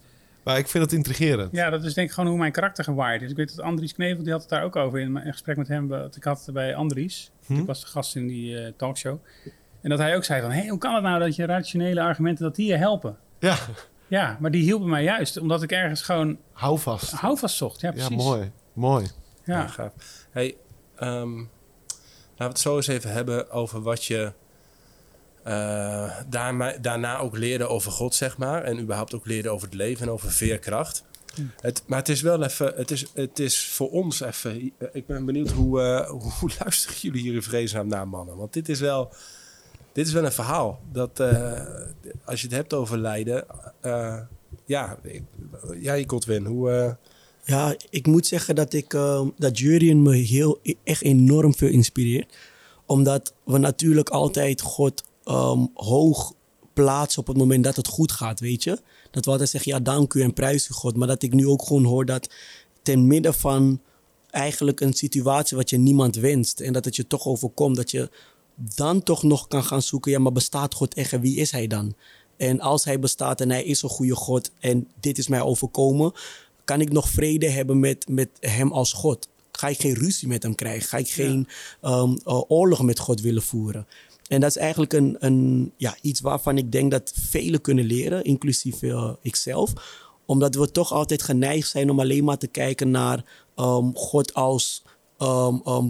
[0.42, 1.52] maar ik vind het intrigerend.
[1.52, 3.30] ja, dat is denk ik gewoon hoe mijn karakter gewaard is.
[3.30, 5.68] Ik weet dat Andries Knevel, die had het daar ook over in een gesprek met
[5.68, 5.88] hem.
[5.88, 7.30] Dat ik had bij Andries.
[7.46, 7.58] Hm?
[7.58, 9.18] Ik was de gast in die eh, talkshow.
[9.80, 10.50] En dat hij ook zei van...
[10.50, 13.16] Hé, hoe kan het nou dat je rationele argumenten, dat die je helpen?
[13.38, 13.56] Ja,
[14.08, 15.36] Ja, maar die hielpen mij juist.
[15.38, 17.12] Omdat ik ergens gewoon hou vast.
[17.12, 17.80] houvast zocht.
[17.80, 18.24] Ja, Ja, precies.
[18.24, 18.50] mooi.
[18.72, 19.06] Mooi.
[19.44, 19.92] Ja, Ja, gaaf.
[20.30, 20.56] Hey,
[20.96, 21.46] ehm, laten
[22.36, 24.32] we het zo eens even hebben over wat je
[25.42, 28.62] eh, daarna, daarna ook leerde over God, zeg maar.
[28.62, 31.04] En überhaupt ook leerde over het leven en over veerkracht.
[31.60, 34.72] Het, maar het is wel even, het is, het is voor ons even.
[34.92, 36.10] Ik ben benieuwd hoe, eh,
[36.40, 38.36] hoe luisteren jullie hier in vreesnaam naar, mannen?
[38.36, 39.12] Want dit is wel,
[39.92, 40.80] dit is wel een verhaal.
[40.92, 41.60] Dat eh,
[42.24, 43.44] als je het hebt over lijden.
[43.80, 44.18] eh,
[44.64, 44.98] ja,
[45.80, 46.70] jij, Godwin, hoe.
[46.70, 46.92] eh,
[47.44, 48.90] Ja, ik moet zeggen dat ik
[49.36, 52.36] dat Jurien me heel echt enorm veel inspireert.
[52.86, 56.32] Omdat we natuurlijk altijd God ehm, hoog
[56.74, 58.78] plaatsen op het moment dat het goed gaat, weet je.
[59.16, 60.96] Dat we altijd zeggen, ja, dank u en prijs u God.
[60.96, 62.28] Maar dat ik nu ook gewoon hoor dat
[62.82, 63.80] ten midden van
[64.30, 68.10] eigenlijk een situatie wat je niemand wenst en dat het je toch overkomt, dat je
[68.54, 71.66] dan toch nog kan gaan zoeken, ja, maar bestaat God echt en wie is hij
[71.66, 71.94] dan?
[72.36, 76.12] En als hij bestaat en hij is een goede God en dit is mij overkomen,
[76.64, 79.28] kan ik nog vrede hebben met, met hem als God?
[79.52, 80.88] Ga ik geen ruzie met hem krijgen?
[80.88, 81.48] Ga ik geen
[81.80, 83.86] ehm, eh, oorlog met God willen voeren?
[84.28, 88.24] En dat is eigenlijk een, een, ja, iets waarvan ik denk dat velen kunnen leren,
[88.24, 89.72] inclusief eh, ikzelf.
[90.26, 93.24] Omdat we toch altijd geneigd zijn om alleen maar te kijken naar
[93.54, 94.82] ehm, God als,
[95.18, 95.86] ehm, ehm,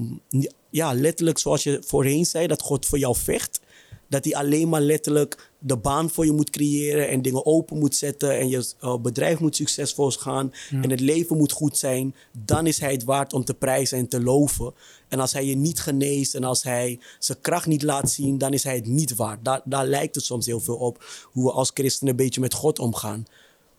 [0.71, 3.61] ja, letterlijk zoals je voorheen zei, dat God voor jou vecht.
[4.09, 7.95] Dat hij alleen maar letterlijk de baan voor je moet creëren en dingen open moet
[7.95, 12.67] zetten en je eh, bedrijf moet succesvol gaan en het leven moet goed zijn, dan
[12.67, 14.75] is hij het waard om te prijzen en te loven.
[15.09, 18.53] En als hij je niet geneest en als hij zijn kracht niet laat zien, dan
[18.53, 19.45] is hij het niet waard.
[19.45, 22.55] Daar, daar lijkt het soms heel veel op hoe we als christenen een beetje met
[22.55, 23.27] God omgaan.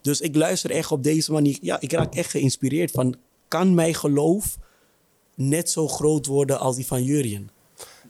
[0.01, 1.57] Dus ik luister echt op deze manier.
[1.61, 3.15] Ja, ik raak echt geïnspireerd van,
[3.47, 4.57] kan mijn geloof
[5.35, 7.49] net zo groot worden als die van Jurien?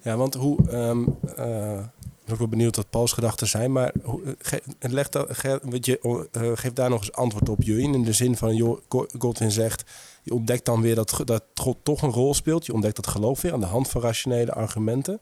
[0.04, 0.58] Ja, want hoe...
[0.70, 1.06] ehm
[1.36, 1.84] eh,
[2.28, 5.86] ben ook wel benieuwd wat Pauls gedachten zijn, maar eh, ge, leg dat, ge, weet
[5.86, 7.94] je, eh, geef daar nog eens antwoord op, Jurien.
[7.94, 9.84] In de zin van, joh, Go- Godwin zegt,
[10.24, 12.66] je ontdekt dan weer dat, dat God toch een rol speelt.
[12.66, 15.20] Je ontdekt dat geloof weer aan de hand van rationele argumenten.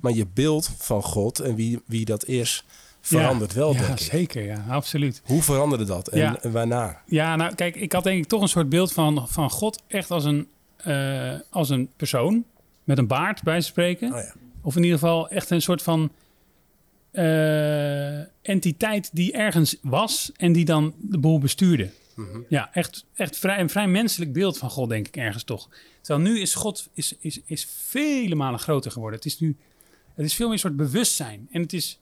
[0.00, 2.64] Maar je beeld van God en wie, wie dat is,
[3.00, 4.06] verandert wel, ja, denk ik.
[4.06, 4.42] zeker.
[4.44, 5.22] Ja, absoluut.
[5.24, 6.38] Hoe veranderde dat en, Ja.
[6.42, 7.02] en waarna?
[7.06, 10.10] Ja, nou kijk, ik had denk ik toch een soort beeld van, van God echt
[10.10, 12.44] als een, eh, als een persoon
[12.84, 14.12] met een baard bij spreken.
[14.12, 14.32] Oh ja.
[14.62, 16.10] Of in ieder geval echt een soort van
[17.16, 21.90] eh, entiteit die ergens was en die dan de boel bestuurde.
[22.14, 22.40] Mhm.
[22.48, 25.68] Ja, echt, echt vrij, een vrij menselijk beeld van God, denk ik ergens toch.
[26.00, 29.18] Terwijl nu is God is, is, is vele malen groter geworden.
[29.18, 29.56] Het is nu
[30.16, 31.48] het is veel meer een soort bewustzijn.
[31.50, 32.00] En het is,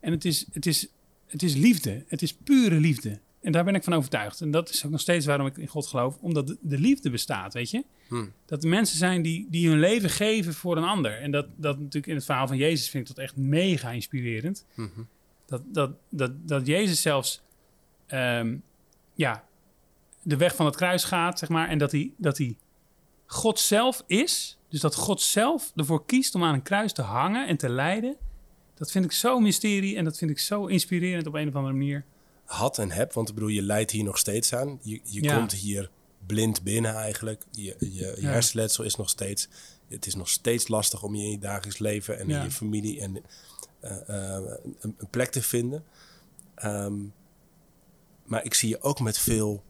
[0.00, 0.88] en het is, het is,
[1.26, 2.04] het is liefde.
[2.06, 3.18] Het is pure liefde.
[3.40, 4.40] En daar ben ik van overtuigd.
[4.40, 6.18] En dat is ook nog steeds waarom ik in God geloof.
[6.20, 7.84] Omdat de, de liefde bestaat, weet je.
[8.08, 8.32] Hmm.
[8.46, 11.20] Dat er mensen zijn die, die hun leven geven voor een ander.
[11.20, 14.66] En dat, dat natuurlijk in het verhaal van Jezus vind ik dat echt mega inspirerend.
[14.74, 14.88] Mhm.
[15.46, 17.42] Dat, dat, dat, dat Jezus zelfs
[18.06, 18.56] ehm,
[19.14, 19.44] ja,
[20.22, 21.68] de weg van het kruis gaat, zeg maar.
[21.68, 22.56] En dat hij, dat hij
[23.26, 24.58] God zelf is.
[24.68, 28.16] Dus dat God zelf ervoor kiest om aan een kruis te hangen en te lijden.
[28.74, 31.74] Dat vind ik zo mysterie en dat vind ik zo inspirerend op een of andere
[31.74, 32.04] manier.
[32.44, 33.12] had en heb.
[33.12, 34.78] Want ik bedoel, je leidt hier nog steeds aan.
[34.82, 35.36] Je, je Ja.
[35.36, 35.90] komt hier
[36.26, 37.42] blind binnen eigenlijk.
[37.50, 38.28] Je, je, je Ja.
[38.30, 39.48] hersenletsel is nog steeds...
[39.88, 42.38] Het is nog steeds lastig om je in je dagelijks leven en Ja.
[42.38, 43.22] in je familie en,
[43.80, 44.42] eh, eh,
[44.80, 45.84] een, een plek te vinden.
[46.54, 46.94] Ehm,
[48.24, 49.62] maar ik zie je ook met veel...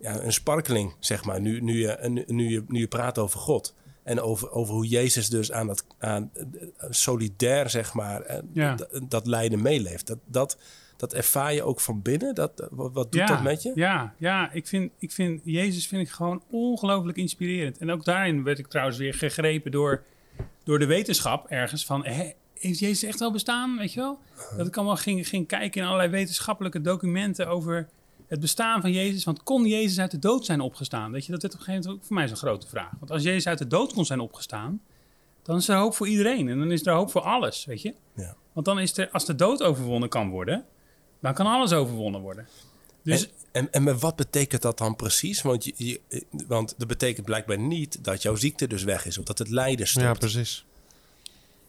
[0.00, 1.40] Ja, een sparkeling, zeg maar.
[1.40, 3.74] Nu, nu, je, nu, nu, je, nu je praat over God.
[4.02, 6.44] En over, over hoe Jezus dus aan dat aan, eh,
[6.90, 8.74] solidair, zeg maar, Ja.
[8.74, 10.06] dat, dat lijden meeleeft.
[10.06, 10.58] Dat, dat,
[11.00, 12.34] dat ervaar je ook van binnen?
[12.34, 13.72] Dat, wat, wat doet dat met je?
[13.74, 17.78] Ja, ja ik, vind, ik vind Jezus vind ik gewoon ongelooflijk inspirerend.
[17.78, 20.02] En ook daarin werd ik trouwens weer gegrepen door,
[20.64, 22.04] door de wetenschap ergens van...
[22.04, 24.18] Hè, heeft Jezus echt wel bestaan, weet je wel?
[24.56, 27.88] Dat ik allemaal ging, ging kijken in allerlei wetenschappelijke documenten over
[28.26, 29.24] het bestaan van Jezus.
[29.24, 31.12] Want kon Jezus uit de dood zijn opgestaan?
[31.12, 32.92] Weet je, dat werd op een gegeven moment ook voor mij zo'n grote vraag.
[32.98, 34.80] Want als Jezus uit de dood kon zijn opgestaan,
[35.42, 36.48] dan is er hoop voor iedereen.
[36.48, 37.94] En dan is er hoop voor alles, weet je?
[38.14, 38.36] Ja.
[38.52, 40.64] Want dan is er, als de dood overwonnen kan worden,
[41.20, 42.46] dan kan alles overwonnen worden.
[43.02, 45.42] Dus En, en, wat betekent dat dan precies?
[45.42, 46.00] Want, je, je-
[46.46, 49.18] want dat betekent blijkbaar niet dat jouw ziekte dus weg is.
[49.18, 50.04] Of dat het lijden stopt.
[50.06, 50.64] Ja, precies.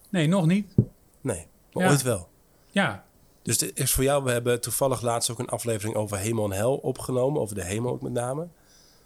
[0.10, 0.74] nee, nog niet.
[1.22, 1.90] nee, maar Ja.
[1.90, 2.30] ooit wel.
[2.72, 3.06] Ja,
[3.44, 6.52] Dus dit is voor jou, we hebben toevallig laatst ook een aflevering over hemel en
[6.58, 7.42] hel opgenomen.
[7.42, 8.42] Over de hemel ook met name.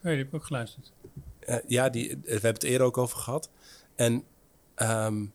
[0.01, 0.91] nee, die heb ik ook geluisterd.
[1.39, 3.49] Eh, ja, die, we hebben het eerder ook over gehad.
[3.95, 4.23] En
[4.75, 5.27] ehm, eh,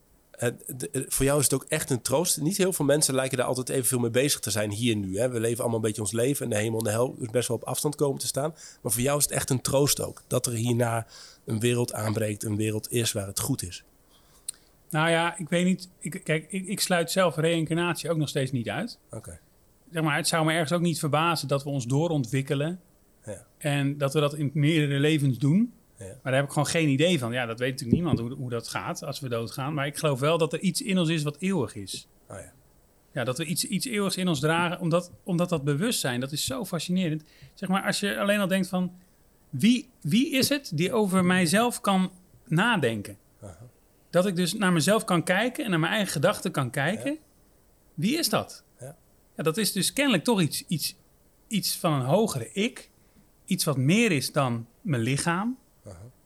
[0.92, 2.40] voor jou is het ook echt een troost.
[2.40, 5.18] Niet heel veel mensen lijken daar altijd evenveel mee bezig te zijn hier nu.
[5.18, 5.28] Hè?
[5.28, 7.48] We leven allemaal een beetje ons leven en de hemel en de hel is best
[7.48, 8.54] wel op afstand komen te staan.
[8.82, 10.22] Maar voor jou is het echt een troost ook.
[10.26, 11.06] Dat er hierna
[11.44, 13.84] een wereld aanbreekt, een wereld is waar het goed is.
[14.90, 15.88] Nou ja, ik weet niet.
[15.98, 18.98] Ik, kijk, ik, ik sluit zelf reïncarnatie ook nog steeds niet uit.
[19.10, 19.38] Oké.
[19.92, 22.80] Zeg maar, het zou me ergens ook niet verbazen dat we ons doorontwikkelen.
[23.24, 23.46] Ja.
[23.58, 25.72] En dat we dat in meerdere levens doen.
[26.00, 26.06] Ja.
[26.06, 27.32] Maar daar heb ik gewoon geen idee van.
[27.32, 29.74] Ja, dat weet natuurlijk niemand hoe, hoe dat gaat als we doodgaan.
[29.74, 32.08] Maar ik geloof wel dat er iets in ons is wat eeuwig is.
[32.28, 32.52] Oh ja.
[33.12, 36.44] Ja, dat we iets, iets eeuwigs in ons dragen, omdat, omdat dat bewustzijn, dat is
[36.44, 37.24] zo fascinerend.
[37.54, 38.92] Zeg maar, als je alleen al denkt van,
[39.50, 42.12] wie, wie is het die over mijzelf kan
[42.44, 43.18] nadenken?
[44.10, 47.18] Dat ik dus naar mezelf kan kijken en naar mijn eigen gedachten kan kijken.
[47.94, 48.64] Wie is dat?
[48.80, 48.96] Ja.
[49.36, 50.96] Ja, dat is dus kennelijk toch iets, iets,
[51.48, 52.90] iets van een hogere ik.
[53.44, 55.58] Iets wat meer is dan mijn lichaam.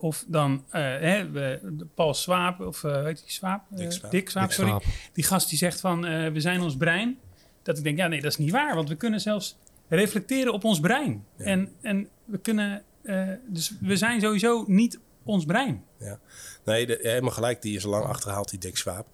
[0.05, 3.63] Of dan eh, hè, we- de Paul Swaap, of eh weet je Swaap?
[3.71, 4.11] Dick Swaap.
[4.11, 4.71] Dick Swaap, Dick sorry.
[4.71, 4.85] Swaap.
[5.13, 7.19] Die gast die zegt van, eh, we zijn ons brein.
[7.63, 8.75] Dat ik denk, ja nee, dat is niet waar.
[8.75, 9.57] Want we kunnen zelfs
[9.89, 11.25] reflecteren op ons brein.
[11.39, 11.45] Ja.
[11.45, 15.85] En, en we kunnen, eh, dus we zijn sowieso niet ons brein.
[15.99, 16.19] Ja.
[16.65, 17.63] Nee, de, helemaal gelijk.
[17.63, 19.07] Die is al lang achterhaald, die Dick Swaap.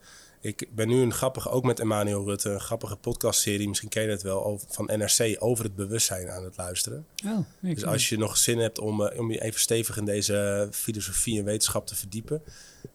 [0.43, 4.09] Ik ben nu een grappige, ook met Emmanuel Rutte, een grappige podcastserie, misschien ken je
[4.09, 7.07] het wel, over, van NRC, over het bewustzijn aan het luisteren.
[7.27, 10.05] Oh, nee, Dus als je nog zin hebt om, eh, om je even stevig in
[10.05, 12.43] deze filosofie en wetenschap te verdiepen,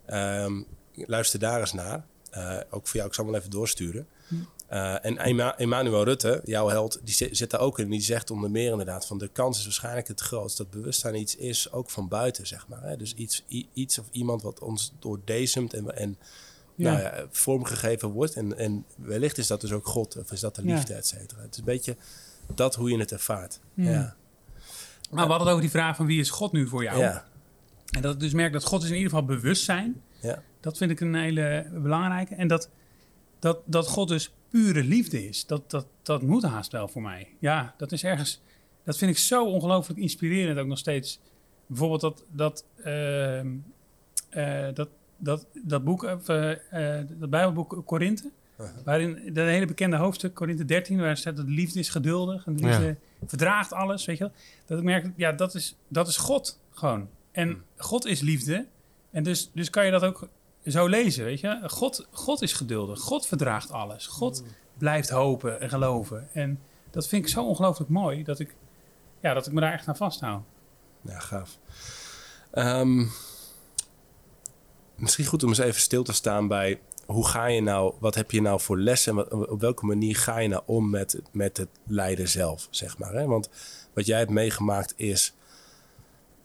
[0.05, 0.61] ehm,
[0.93, 2.05] luister daar eens naar.
[2.29, 4.07] Eh, ook voor jou, ik zal hem wel even doorsturen.
[4.67, 7.89] Eh, en Ema- Emmanuel Rutte, jouw held, die zit, zit daar ook in.
[7.89, 11.35] Die zegt onder meer inderdaad van de kans is waarschijnlijk het grootst dat bewustzijn iets
[11.35, 12.83] is, ook van buiten, zeg maar.
[12.83, 12.97] Hè?
[12.97, 13.43] Dus iets,
[13.73, 16.17] iets of iemand wat ons doordezemt en, en
[16.75, 16.91] Ja.
[16.91, 18.33] nou ja, vormgegeven wordt.
[18.33, 20.75] En, en wellicht is dat dus ook God, of is dat de Ja.
[20.75, 21.41] liefde, et cetera.
[21.41, 21.95] Het is een beetje
[22.55, 23.59] dat hoe je het ervaart.
[23.73, 23.85] Hmm.
[23.85, 24.15] Ja.
[25.11, 26.99] Maar we hadden het over die vraag van wie is God nu voor jou?
[26.99, 27.25] Ja.
[27.89, 30.01] En dat ik dus merk dat God is in ieder geval bewustzijn.
[30.21, 30.43] Ja.
[30.59, 32.35] Dat vind ik een hele belangrijke.
[32.35, 32.69] En dat,
[33.39, 35.45] dat, dat God dus pure liefde is.
[35.45, 37.27] Dat, dat, dat moet haast wel voor mij.
[37.39, 38.41] Ja, dat is ergens...
[38.83, 41.19] Dat vind ik zo ongelooflijk inspirerend ook nog steeds.
[41.67, 43.47] Bijvoorbeeld dat, dat, ehm,
[44.29, 46.51] eh, dat, dat, dat boek, of, eh,
[46.99, 48.31] eh, dat Bijbelboek Korinthe.
[48.83, 52.45] Waarin dat hele bekende hoofdstuk, Korinthe 13, waar staat dat de liefde is geduldig.
[52.45, 52.95] En de liefde
[53.25, 54.33] verdraagt alles, weet je wel.
[54.65, 57.09] Dat ik merk, ja, dat is, dat is God gewoon.
[57.31, 58.65] En God is liefde.
[59.11, 60.27] En dus, dus kan je dat ook
[60.65, 61.59] zo lezen, weet je.
[61.65, 62.99] God, God is geduldig.
[62.99, 64.07] God verdraagt alles.
[64.07, 64.43] God
[64.77, 66.27] blijft hopen en geloven.
[66.33, 66.59] En
[66.91, 68.55] dat vind ik zo ongelooflijk mooi, dat ik,
[69.19, 70.43] ja, dat ik me daar echt aan vasthoud.
[71.01, 71.57] Ja, gaaf.
[72.51, 73.05] Ehm,
[74.95, 78.31] misschien goed om eens even stil te staan bij hoe ga je nou, wat heb
[78.31, 81.57] je nou voor lessen en wat- op welke manier ga je nou om met, met
[81.57, 83.13] het lijden zelf, zeg maar.
[83.13, 83.25] Hè?
[83.25, 83.49] Want
[83.93, 85.33] wat jij hebt meegemaakt is,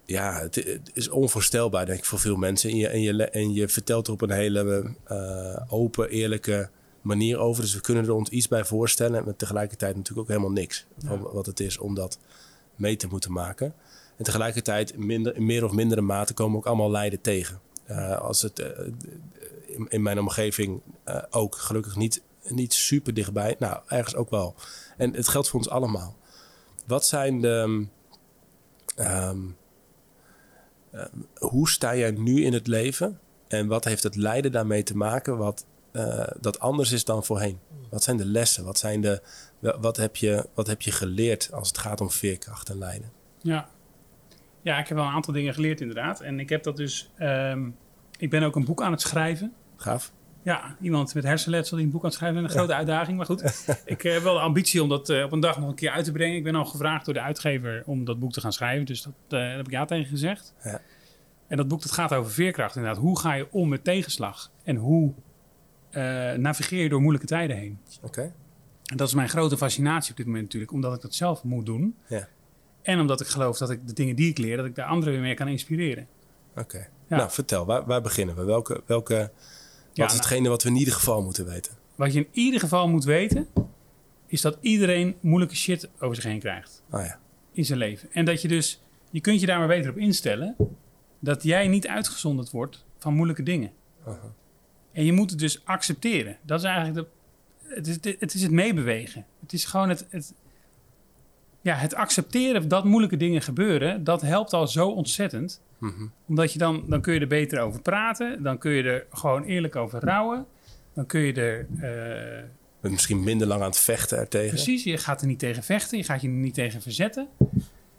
[0.04, 2.70] ja, het, het is onvoorstelbaar denk ik voor veel mensen.
[2.70, 6.70] En je, en je, en je vertelt er op een hele eh, open, eerlijke
[7.02, 7.62] manier over.
[7.62, 11.20] Dus we kunnen er ons iets bij voorstellen, maar tegelijkertijd natuurlijk ook helemaal niks van
[11.20, 12.18] wat het is om dat
[12.76, 13.74] mee te moeten maken.
[14.16, 17.60] En tegelijkertijd, minder, in meer of mindere mate, komen ook allemaal lijden tegen.
[17.90, 18.86] Eh, als het eh,
[19.88, 23.56] in, mijn omgeving eh, ook gelukkig niet, niet super dichtbij.
[23.58, 24.54] Nou, ergens ook wel.
[24.96, 26.16] En het geldt voor ons allemaal.
[26.86, 27.86] Wat zijn de.
[28.96, 29.40] ehm,
[30.90, 31.04] eh,
[31.38, 33.20] hoe sta jij nu in het leven?
[33.48, 35.36] En wat heeft het lijden daarmee te maken?
[35.36, 35.64] Wat
[36.40, 37.58] dat anders is dan voorheen?
[37.88, 38.64] Wat zijn de lessen?
[38.64, 39.22] Wat, zijn de,
[39.58, 43.12] wa- wat, heb je, wat heb je geleerd als het gaat om veerkracht en lijden?
[43.42, 43.68] Ja.
[44.62, 46.20] Ja, ik heb wel een aantal dingen geleerd inderdaad.
[46.20, 47.10] En ik heb dat dus...
[47.16, 47.70] ehm,
[48.18, 49.52] ik ben ook een boek aan het schrijven.
[49.76, 50.12] Gaaf?
[50.42, 52.44] Ja, iemand met hersenletsel die een boek aan het schrijven.
[52.44, 53.66] Een grote uitdaging, maar goed.
[53.84, 56.04] ik heb wel de ambitie om dat eh, op een dag nog een keer uit
[56.04, 56.36] te brengen.
[56.36, 58.86] Ik ben al gevraagd door de uitgever om dat boek te gaan schrijven.
[58.86, 60.54] Dus dat, eh, daar heb ik ja tegen gezegd.
[60.62, 60.80] Ja.
[61.46, 63.00] En dat boek dat gaat over veerkracht inderdaad.
[63.00, 64.50] Hoe ga je om met tegenslag?
[64.62, 65.14] En hoe
[65.90, 67.78] eh, navigeer je door moeilijke tijden heen?
[68.02, 68.32] Oké.
[68.84, 70.72] En dat is mijn grote fascinatie op dit moment natuurlijk.
[70.72, 71.96] Omdat ik dat zelf moet doen.
[72.08, 72.28] Ja.
[72.82, 75.12] En omdat ik geloof dat ik de dingen die ik leer, dat ik daar anderen
[75.12, 76.06] weer mee kan inspireren.
[76.56, 76.88] Oké.
[77.08, 77.16] Ja.
[77.16, 78.44] Nou, vertel, waar, waar beginnen we?
[78.44, 79.30] Welke, welke, wat
[79.92, 81.78] Ja, is nou, hetgene wat we in ieder geval moeten weten?
[82.00, 83.48] wat je in ieder geval moet weten,
[84.26, 86.82] is dat iedereen moeilijke shit over zich heen krijgt.
[86.90, 87.18] Ah ja,
[87.52, 88.08] in zijn leven.
[88.12, 90.56] En dat je dus, je kunt je daar maar beter op instellen,
[91.18, 93.72] dat jij niet uitgezonderd wordt van moeilijke dingen.
[94.92, 96.38] En je moet het dus accepteren.
[96.42, 97.06] Dat is eigenlijk de,
[97.74, 99.26] het, is, het is het meebewegen.
[99.40, 100.34] Het is gewoon het, het,
[101.60, 105.60] ja, het accepteren dat moeilijke dingen gebeuren, dat helpt al zo ontzettend.
[105.78, 106.06] Mhm.
[106.28, 109.42] Omdat je dan, dan kun je er beter over praten, dan kun je er gewoon
[109.44, 110.46] eerlijk over rouwen.
[110.94, 111.66] Dan kun je er,
[112.82, 114.48] eh, misschien minder lang aan het vechten ertegen.
[114.48, 117.28] precies, je gaat er niet tegen vechten, je gaat je er niet tegen verzetten.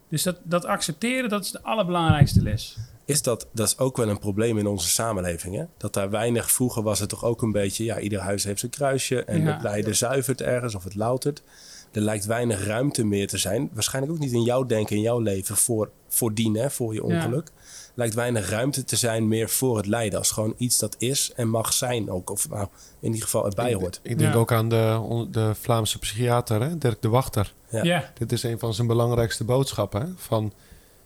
[0.09, 2.78] Dus dat, dat accepteren, dat is de allerbelangrijkste les.
[3.05, 5.55] Is dat, dat is ook wel een probleem in onze samenleving.
[5.55, 5.64] Hè?
[5.78, 8.72] Dat daar weinig, vroeger was het toch ook een beetje, ja, ieder huis heeft zijn
[8.72, 9.59] kruisje en Ja.
[9.62, 11.43] het zuivert ergens of het loutert.
[11.92, 13.70] Er lijkt weinig ruimte meer te zijn.
[13.74, 17.52] Waarschijnlijk ook niet in jouw denken, in jouw leven voor, voordien, hè, voor je ongeluk.
[17.94, 20.20] Lijkt weinig ruimte te zijn meer voor het lijden.
[20.20, 22.30] Als gewoon iets dat is en mag zijn ook.
[22.30, 22.68] Of nou,
[23.00, 24.00] in ieder geval erbij hoort.
[24.04, 24.39] Ik denk Ja.
[24.39, 26.78] ook aan de, de Vlaamse psychiater, hè?
[26.78, 27.54] Dirk de Wachter.
[27.70, 27.84] Ja.
[27.84, 30.02] Ja, Dit is een van zijn belangrijkste boodschappen.
[30.02, 30.08] Hè?
[30.16, 30.54] Van,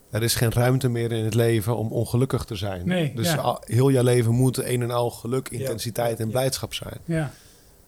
[0.09, 2.87] er is geen ruimte meer in het leven om ongelukkig te zijn.
[2.87, 3.35] Nee, dus ja.
[3.35, 6.31] al- heel jouw leven moet een en al geluk, intensiteit en Ja.
[6.31, 6.97] blijdschap zijn.
[7.05, 7.31] ja.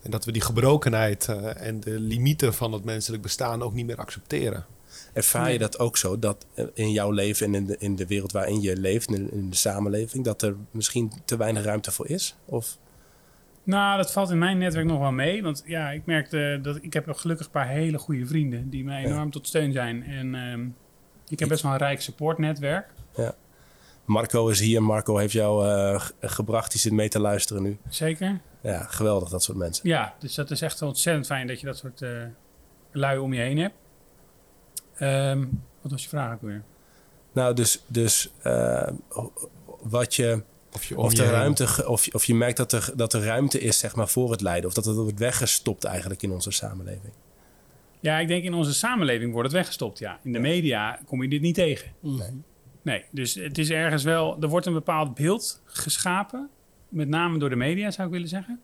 [0.02, 3.86] En dat we die gebrokenheid eh, en de limieten van het menselijk bestaan ook niet
[3.86, 4.66] meer accepteren.
[5.14, 6.20] Ervaar je dat ook zo?
[6.20, 9.32] Dat eh, in jouw leven en in de, in de wereld waarin je leeft, in,
[9.32, 12.36] in de samenleving, dat er misschien te weinig ruimte voor is?
[12.46, 12.78] Of
[13.64, 15.44] Nou, dat valt in mijn netwerk nog wel mee.
[15.44, 19.02] Want ja, ik merkte dat ik heb gelukkig een paar hele goede vrienden die mij
[19.02, 19.08] Ja.
[19.08, 20.04] enorm tot steun zijn.
[20.04, 20.66] En ehm,
[21.28, 22.94] ik heb best wel een rijk supportnetwerk.
[24.06, 24.84] Marco is hier.
[24.84, 26.72] Marco heeft jou eh, gebracht.
[26.72, 27.78] Die zit mee te luisteren nu.
[27.90, 28.40] Zeker.
[28.68, 29.90] Ja, geweldig dat soort mensen.
[29.90, 32.24] Ja, dus dat is echt ontzettend fijn dat je dat soort eh
[32.92, 33.76] lui om je heen hebt.
[34.98, 35.46] Ehm,
[35.82, 36.64] wat was je vraag ook weer?
[37.34, 38.88] Nou, dus, dus eh,
[39.82, 40.44] wat je,
[40.74, 43.60] Of, je of, de ruimte, of, je- of je merkt dat er, dat er ruimte
[43.60, 44.66] is zeg maar, voor het lijden.
[44.70, 47.14] Of dat het wordt weggestopt eigenlijk in onze samenleving.
[48.00, 50.00] Ja, ik denk in onze samenleving wordt het weggestopt.
[50.00, 50.20] Ja.
[50.24, 51.92] In de media kom je dit niet tegen.
[52.00, 52.34] Mhm.
[52.82, 56.50] Nee, dus het is ergens wel, er wordt een bepaald beeld geschapen,
[56.90, 58.60] met name door de media zou ik willen zeggen,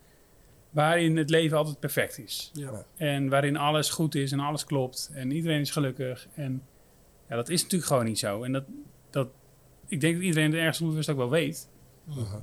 [0.69, 2.51] waarin het leven altijd perfect is.
[2.53, 2.85] Ja.
[2.95, 6.27] En waarin alles goed is en alles klopt en iedereen is gelukkig.
[6.35, 6.63] En
[7.29, 8.43] ja, dat is natuurlijk gewoon niet zo.
[8.43, 8.63] En dat,
[9.09, 9.27] dat,
[9.87, 11.69] ik denk dat iedereen het ergens onbewust ook wel weet.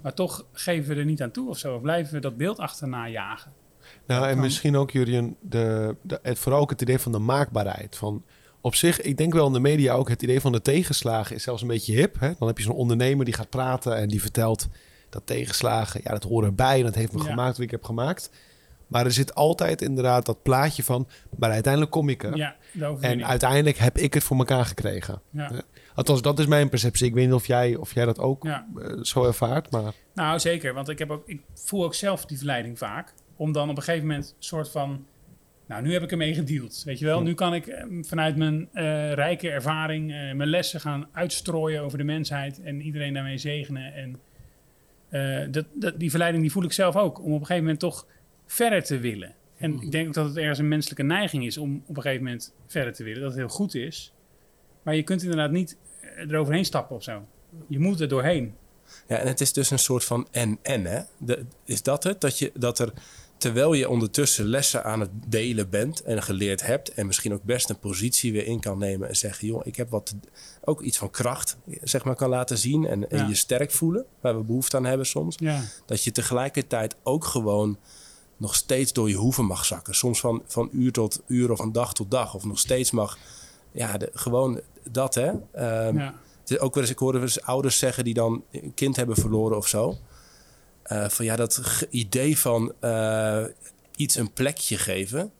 [0.02, 1.74] Maar toch geven we er niet aan toe of zo.
[1.74, 3.52] Of blijven we dat beeld achterna jagen.
[4.06, 7.96] Nou, en misschien ook, Jurien, de, de, het, vooral ook het idee van de maakbaarheid.
[7.96, 8.24] Van
[8.60, 11.42] op zich, ik denk wel in de media ook, het idee van de tegenslagen is
[11.42, 12.20] zelfs een beetje hip.
[12.20, 12.32] Hè?
[12.38, 14.68] Dan heb je zo'n ondernemer die gaat praten en die vertelt
[15.10, 17.24] dat tegenslagen, ja, dat hoort erbij en dat heeft me Ja.
[17.24, 18.30] gemaakt wat ik heb gemaakt.
[18.86, 21.08] Maar er zit altijd inderdaad dat plaatje van,
[21.38, 22.36] maar uiteindelijk kom ik er.
[22.36, 22.56] Ja,
[23.00, 25.20] en uiteindelijk heb ik het voor elkaar gekregen.
[25.30, 25.50] Ja.
[25.94, 27.06] Althans, dat is mijn perceptie.
[27.06, 28.66] Ik weet niet of jij, of jij dat ook Ja.
[28.78, 29.92] eh, zo ervaart, maar...
[30.14, 30.74] Nou, zeker.
[30.74, 33.14] Want ik, heb ook, ik voel ook zelf die verleiding vaak.
[33.36, 35.04] Om dan op een gegeven moment een soort van...
[35.66, 36.82] Nou, nu heb ik ermee gedeeld.
[36.84, 37.22] Weet je wel?
[37.22, 40.10] Nu kan ik eh, vanuit mijn eh, rijke ervaring...
[40.10, 42.60] eh, mijn lessen gaan uitstrooien over de mensheid...
[42.62, 43.94] en iedereen daarmee zegenen.
[43.94, 44.18] En
[45.10, 47.18] eh, dat, dat, die verleiding die voel ik zelf ook.
[47.18, 48.06] Om op een gegeven moment toch
[48.46, 49.34] verder te willen.
[49.56, 51.58] En ik denk ook dat het ergens een menselijke neiging is...
[51.58, 53.20] om op een gegeven moment verder te willen.
[53.20, 54.12] Dat het heel goed is.
[54.82, 57.26] Maar je kunt inderdaad niet eh, eroverheen stappen of zo.
[57.66, 58.54] Je moet er doorheen.
[59.08, 61.00] Ja, en het is dus een soort van en-en, hè?
[61.18, 62.20] De, is dat het?
[62.20, 62.92] Dat, je, dat er,
[63.36, 66.94] terwijl je ondertussen lessen aan het delen bent en geleerd hebt...
[66.94, 69.46] en misschien ook best een positie weer in kan nemen en zeggen...
[69.46, 70.14] joh, ik heb wat,
[70.64, 72.86] ook iets van kracht, zeg maar, kan laten zien...
[72.86, 75.36] en, je sterk voelen, waar we behoefte aan hebben soms...
[75.38, 75.62] Ja.
[75.86, 77.78] dat je tegelijkertijd ook gewoon
[78.36, 79.94] nog steeds door je hoeven mag zakken.
[79.94, 82.34] Soms van, van uur tot uur of van dag tot dag.
[82.34, 83.18] Of nog steeds mag,
[83.72, 85.30] ja, de, gewoon dat, hè.
[85.52, 86.14] Ehm, ja.
[86.40, 88.96] het is ook wel eens, ik hoorde wel eens ouders zeggen die dan een kind
[88.96, 89.98] hebben verloren of zo.
[90.82, 93.44] Eh, van ja, dat idee van eh,
[93.96, 95.32] iets een plekje geven.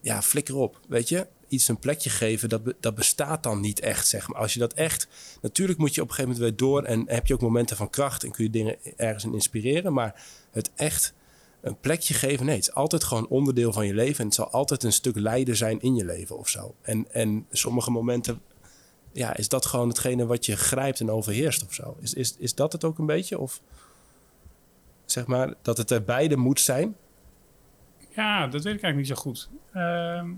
[0.00, 1.26] Ja, flikker op, weet je.
[1.52, 4.40] Iets een plekje geven, dat, dat bestaat dan niet echt, zeg maar.
[4.40, 5.08] Als je dat echt...
[5.42, 6.82] Natuurlijk moet je op een gegeven moment weer door...
[6.82, 9.92] en heb je ook momenten van kracht en kun je dingen ergens in inspireren.
[9.92, 11.14] Maar het echt
[11.60, 14.18] een plekje geven, nee, het is altijd gewoon onderdeel van je leven.
[14.18, 16.74] En het zal altijd een stuk lijden zijn in je leven of zo.
[16.82, 18.40] En, en sommige momenten
[19.12, 21.96] ja, is dat gewoon hetgene wat je grijpt en overheerst of zo?
[22.00, 23.38] Is, is, is dat het ook een beetje?
[23.38, 23.60] Of
[25.04, 26.96] zeg maar dat het er beide moet zijn?
[28.14, 29.48] Ja, dat weet ik eigenlijk niet zo goed.
[29.72, 30.30] Ehm,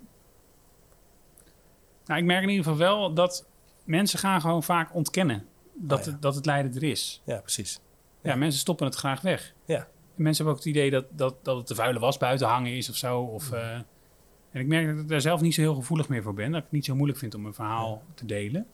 [2.06, 3.46] nou, ik merk in ieder geval wel dat
[3.84, 6.10] mensen gaan gewoon vaak ontkennen dat, ja.
[6.10, 7.22] het, dat het lijden er is.
[7.24, 7.80] Ja, precies.
[8.22, 8.36] Ja, Ja.
[8.36, 9.54] mensen stoppen het graag weg.
[9.64, 9.76] Ja.
[10.16, 12.72] En mensen hebben ook het idee dat, dat, dat het de vuile was buiten hangen
[12.76, 13.20] is of zo.
[13.20, 13.72] Of, eh,
[14.50, 16.46] en ik merk dat ik daar zelf niet zo heel gevoelig meer voor ben.
[16.50, 18.66] Dat ik het niet zo moeilijk vind om mijn verhaal te delen.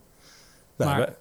[0.76, 1.16] Nou, Maar- we-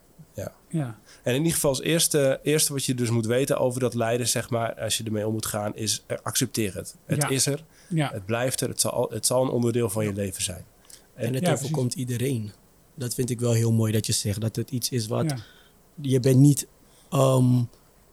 [0.71, 3.93] Ja, en in ieder geval als eerste, eerste wat je dus moet weten over dat
[3.93, 6.95] lijden, zeg maar, als je ermee om moet gaan, is eh, accepteer het.
[7.05, 7.29] Het Ja.
[7.29, 10.13] is er, ja, het blijft er, het zal, al- het zal een onderdeel van je
[10.13, 10.63] leven zijn.
[11.19, 12.51] En het Ja, overkomt iedereen.
[12.95, 14.41] Dat vind ik wel heel mooi dat je zegt.
[14.41, 15.29] Dat het iets is wat...
[15.29, 15.37] ja.
[16.01, 16.67] Je bent niet
[17.09, 17.63] ehm,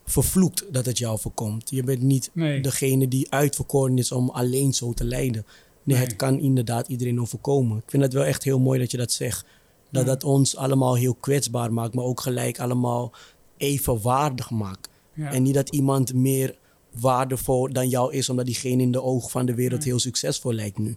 [0.04, 1.70] vervloekt dat het jou voorkomt.
[1.70, 2.60] Je bent niet Nee.
[2.62, 5.44] degene die uitverkoren is om alleen zo te lijden.
[5.82, 6.06] Nee, Nee.
[6.06, 7.76] het kan inderdaad iedereen overkomen.
[7.78, 9.44] Ik vind het wel echt heel mooi dat je dat zegt.
[9.90, 10.08] Dat Ja.
[10.08, 13.12] dat ons allemaal heel kwetsbaar maakt, maar ook gelijk allemaal
[13.56, 14.88] evenwaardig maakt.
[15.14, 15.32] ja.
[15.32, 16.58] En niet dat iemand meer
[17.00, 20.78] waardevol dan jou is, omdat diegene in de ogen van de wereld heel succesvol lijkt
[20.78, 20.96] nu.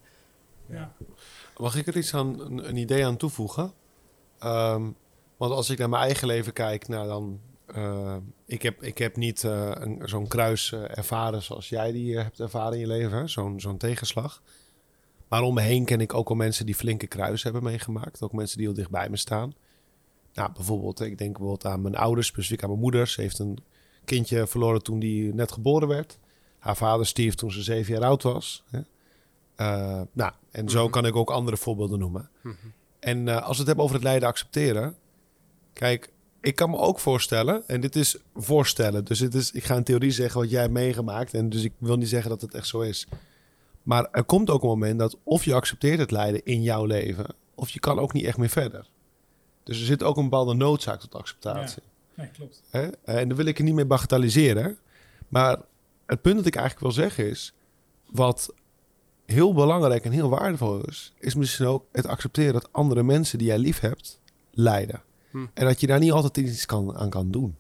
[0.70, 0.94] ja.
[1.60, 3.74] Mag ik er iets aan, een, idee aan toevoegen?
[4.40, 4.90] Ehm,
[5.38, 7.40] want als ik naar mijn eigen leven kijk, nou dan...
[7.66, 9.72] eh, ik, heb, ik heb niet eh,
[10.04, 13.30] zo'n kruis eh, ervaren zoals jij die hebt ervaren in je leven.
[13.30, 14.42] Zo'n zo'n tegenslag.
[15.28, 18.22] Maar om me heen ken ik ook wel mensen die flinke kruisen hebben meegemaakt.
[18.22, 19.54] Ook mensen die heel dicht bij me staan.
[20.34, 23.08] Nou, bijvoorbeeld, ik denk bijvoorbeeld aan mijn ouders, specifiek aan mijn moeder.
[23.08, 23.58] Ze heeft een
[24.06, 26.20] kindje verloren toen die net geboren werd.
[26.60, 28.64] Haar vader stierf toen ze zeven jaar oud was.
[28.70, 28.80] Hè.
[29.60, 32.30] Eh, nou, en zo kan ik ook andere voorbeelden noemen.
[33.00, 34.96] En eh, als we het hebben over het lijden accepteren.
[35.74, 39.06] Kijk, ik kan me ook voorstellen, en dit is voorstellen.
[39.06, 41.34] Dus dit is, ik ga in theorie zeggen wat jij hebt meegemaakt.
[41.34, 43.08] En dus ik wil niet zeggen dat het echt zo is.
[43.84, 47.36] Maar er komt ook een moment dat of je accepteert het lijden in jouw leven,
[47.56, 48.90] of je kan ook niet echt meer verder.
[49.64, 51.84] Dus er zit ook een bepaalde noodzaak tot acceptatie.
[52.16, 52.62] Nee, klopt.
[52.70, 52.88] Hè?
[53.04, 54.78] En dan wil ik het niet meer bagatelliseren.
[55.28, 55.62] Maar
[56.06, 57.54] het punt dat ik eigenlijk wil zeggen is...
[58.12, 58.54] wat
[59.32, 61.14] heel belangrijk en heel waardevol is...
[61.20, 64.20] is misschien ook het accepteren dat andere mensen die jij lief hebt...
[64.52, 65.02] lijden.
[65.32, 65.46] Hm.
[65.54, 67.56] En dat je daar niet altijd iets kan, aan kan doen.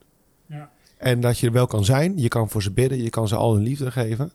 [0.45, 0.71] Ja.
[0.97, 2.17] En dat je er wel kan zijn.
[2.17, 3.03] Je kan voor ze bidden.
[3.03, 4.31] Je kan ze al hun liefde geven.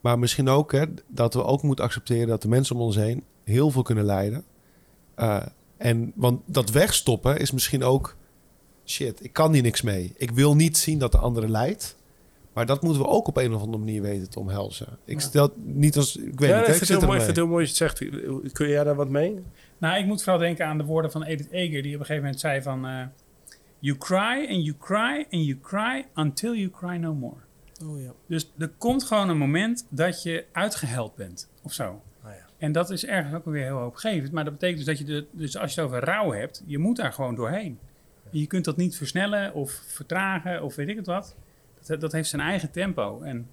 [0.00, 2.28] Maar misschien ook hè, dat we ook moeten accepteren...
[2.28, 4.44] dat de mensen om ons heen heel veel kunnen lijden.
[5.14, 5.42] Eh,
[5.76, 8.16] en, want dat wegstoppen is misschien ook
[8.84, 10.12] shit, ik kan hier niks mee.
[10.16, 11.96] Ik wil niet zien dat de andere lijdt.
[12.54, 14.98] Maar dat moeten we ook op een of andere manier weten te omhelzen.
[15.04, 15.20] Ik Ja.
[15.20, 16.16] stel niet als...
[16.16, 17.84] Ik weet ja, niet, ik vind het heel mooi, vind het heel mooi dat je
[17.84, 18.52] het zegt.
[18.52, 19.42] Kun jij daar wat mee?
[19.78, 22.22] Nou, ik moet vooral denken aan de woorden van Edith Eger, die op een gegeven
[22.22, 22.86] moment zei van...
[22.86, 23.02] eh,
[23.78, 27.36] you cry and you cry and you cry until you cry no more.
[27.86, 28.12] Oh ja.
[28.26, 32.02] Dus er komt gewoon een moment dat je uitgeheld bent, of zo.
[32.22, 32.46] Ah, ja.
[32.58, 34.32] En dat is ergens ook weer heel hoopgevend.
[34.32, 36.78] Maar dat betekent dus dat je, de, dus als je het over rouw hebt, je
[36.78, 37.78] moet daar gewoon doorheen.
[38.32, 41.34] En je kunt dat niet versnellen of vertragen of weet ik het wat.
[41.86, 43.20] Dat, dat heeft zijn eigen tempo.
[43.20, 43.48] En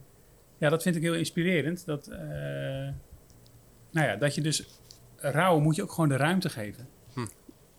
[0.58, 1.86] ja, dat vind ik heel inspirerend.
[1.86, 2.20] Dat, eh,
[3.92, 4.66] nou ja, dat je dus
[5.16, 6.88] rouwen moet je ook gewoon de ruimte geven.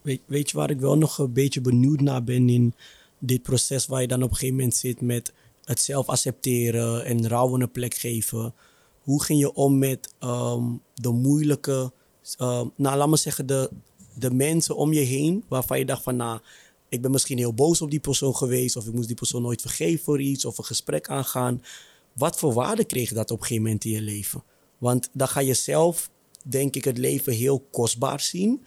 [0.02, 2.74] Weet, weet je waar ik wel nog een beetje benieuwd naar ben in
[3.18, 5.32] dit proces waar je dan op een gegeven moment zit met
[5.64, 8.54] het zelf accepteren en rouwen een plek geven.
[9.00, 11.92] Hoe ging je om met ehm, de moeilijke,
[12.36, 13.70] ehm, nou laat maar zeggen, de,
[14.14, 16.40] de mensen om je heen waarvan je dacht van nou,
[16.92, 19.60] ik ben misschien heel boos op die persoon geweest of ik moest die persoon nooit
[19.60, 21.62] vergeven voor iets of een gesprek aangaan.
[22.12, 24.42] Wat voor waarde kreeg dat op een gegeven moment in je leven?
[24.78, 26.10] Want dan ga je zelf,
[26.44, 28.64] denk ik, het leven heel kostbaar zien.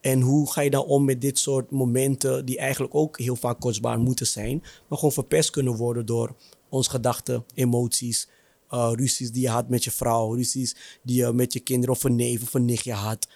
[0.00, 3.60] En hoe ga je dan om met dit soort momenten die eigenlijk ook heel vaak
[3.60, 6.34] kostbaar moeten zijn, maar gewoon verpest kunnen worden door
[6.68, 8.28] ons gedachten, emoties,
[8.70, 12.04] uh, ruzies die je had met je vrouw, ruzies die je met je kinderen of
[12.04, 13.28] een neef of een nichtje had.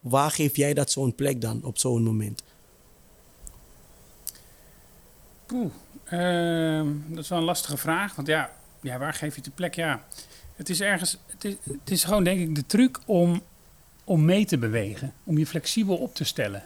[0.00, 2.42] Waar geef jij dat zo'n plek dan op zo'n moment?
[5.46, 5.70] Poeh,
[6.04, 8.14] ehm, dat is wel een lastige vraag.
[8.14, 9.74] Want ja, ja, waar geef je de plek?
[9.74, 10.04] Ja,
[10.56, 11.18] het is ergens.
[11.26, 13.42] Het is, het is gewoon denk ik de truc om,
[14.04, 15.12] om mee te bewegen.
[15.24, 16.62] Om je flexibel op te stellen.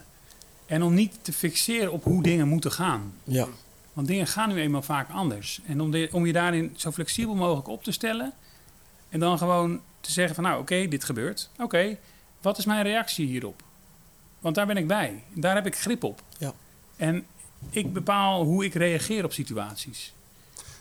[0.66, 3.12] En om niet te fixeren op hoe dingen moeten gaan.
[3.24, 3.46] Ja.
[3.92, 5.60] Want dingen gaan nu eenmaal vaak anders.
[5.66, 8.32] En om, de, om je daarin zo flexibel mogelijk op te stellen.
[9.08, 11.50] En dan gewoon te zeggen van nou oké, dit gebeurt.
[11.58, 11.96] Oké,
[12.40, 13.62] wat is mijn reactie hierop?
[14.38, 15.22] Want daar ben ik bij.
[15.32, 16.22] Daar heb ik grip op.
[16.38, 16.52] Ja.
[16.96, 17.26] En
[17.70, 20.12] ik bepaal hoe ik reageer op situaties.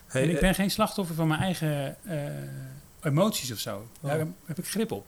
[0.07, 3.87] Hey, en ik eh, ben geen slachtoffer van mijn eigen eh, emoties of zo.
[4.01, 5.05] Daar heb, heb ik grip op.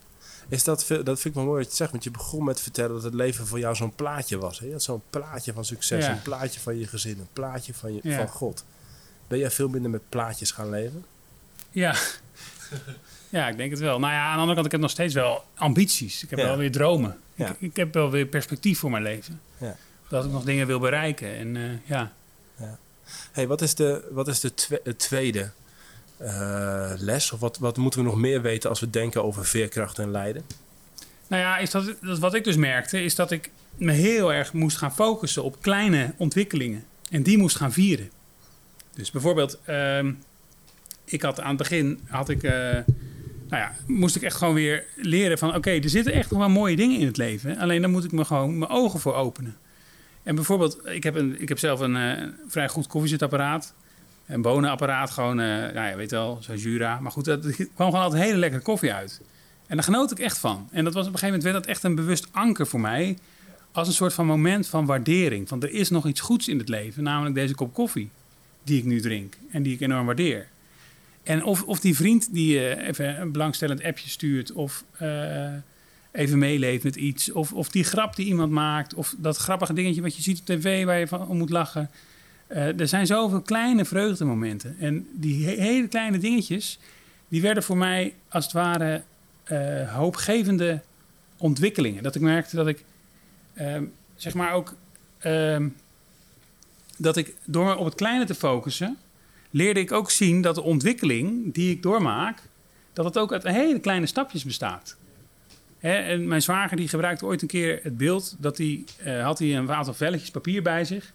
[0.47, 2.93] Is dat, dat vind ik wel mooi wat je zegt, want je begon met vertellen
[2.93, 4.59] dat het leven voor jou zo'n plaatje was.
[4.59, 4.65] Hè?
[4.65, 6.11] Je had zo'n plaatje van succes, Ja.
[6.11, 8.17] een plaatje van je gezin, een plaatje van, je, Ja.
[8.17, 8.65] van God.
[9.28, 11.05] Ben jij veel minder met plaatjes gaan leven?
[11.69, 11.95] Ja.
[13.30, 13.99] ja, ik denk het wel.
[13.99, 16.24] Nou ja, aan de andere kant, ik heb nog steeds wel ambities.
[16.24, 16.45] Ik heb Ja.
[16.45, 17.17] wel weer dromen.
[17.36, 19.41] Ik, ik heb wel weer perspectief voor mijn leven.
[19.57, 19.76] Ja.
[20.12, 21.36] Dat ik nog dingen wil bereiken.
[21.36, 22.12] En eh, ja,
[23.32, 24.51] Hey, wat is de, wat is de
[24.84, 25.51] het tweede
[26.18, 27.32] eh, les?
[27.32, 30.43] Of wat, wat moeten we nog meer weten als we denken over veerkracht en lijden?
[31.28, 34.53] Nou ja, is dat, dat wat ik dus merkte, is dat ik me heel erg
[34.53, 36.86] moest gaan focussen op kleine ontwikkelingen.
[37.09, 38.09] En die moest gaan vieren.
[38.93, 40.12] Dus bijvoorbeeld, ehm,
[41.03, 42.51] ik had aan het begin, had ik, eh,
[43.49, 46.49] nou ja, moest ik echt gewoon weer leren van, oké, er zitten echt nog wel
[46.49, 47.57] mooie dingen in het leven.
[47.57, 49.57] Alleen dan moet ik me gewoon mijn ogen voor openen.
[50.24, 53.74] En bijvoorbeeld, ik heb, een, ik heb zelf een eh, vrij goed koffiezetapparaat.
[54.28, 56.99] Een bonenapparaat, gewoon, eh nou ja, weet wel, zo'n Jura.
[56.99, 59.22] Maar goed, dat- kwam gewoon altijd hele lekkere koffie uit.
[59.67, 60.67] En daar genoot ik echt van.
[60.72, 63.17] En dat was op een gegeven moment werd dat echt een bewust anker voor mij.
[63.72, 65.47] Als een soort van moment van waardering.
[65.47, 68.09] Van er is nog iets goeds in het leven, namelijk deze kop koffie.
[68.63, 70.47] Die ik nu drink en die ik enorm waardeer.
[71.24, 74.51] En of, of die vriend die eh, even een belangstellend appje stuurt.
[74.51, 74.84] Of
[76.12, 77.32] even meeleeft met iets.
[77.32, 78.93] Of, of die grap die iemand maakt.
[78.93, 81.89] Of dat grappige dingetje wat je ziet op tv waar je van moet lachen.
[82.47, 84.76] Eh, er zijn zoveel kleine vreugdemomenten.
[84.80, 86.80] En die he- hele kleine dingetjes,
[87.28, 89.03] die werden voor mij als het ware
[89.43, 90.82] eh, hoopgevende
[91.38, 92.03] ontwikkelingen.
[92.03, 92.84] Dat ik merkte dat ik,
[93.53, 93.84] ehm,
[94.16, 94.76] zeg maar ook,
[95.18, 95.68] ehm,
[96.97, 98.97] dat ik door me op het kleine te focussen,
[99.49, 102.41] leerde ik ook zien dat de ontwikkeling die ik doormaak,
[102.93, 104.95] dat het ook uit hele kleine stapjes bestaat.
[105.82, 109.57] En mijn zwager die gebruikte ooit een keer het beeld dat hij eh, had hij
[109.57, 111.13] een aantal velletjes papier bij zich.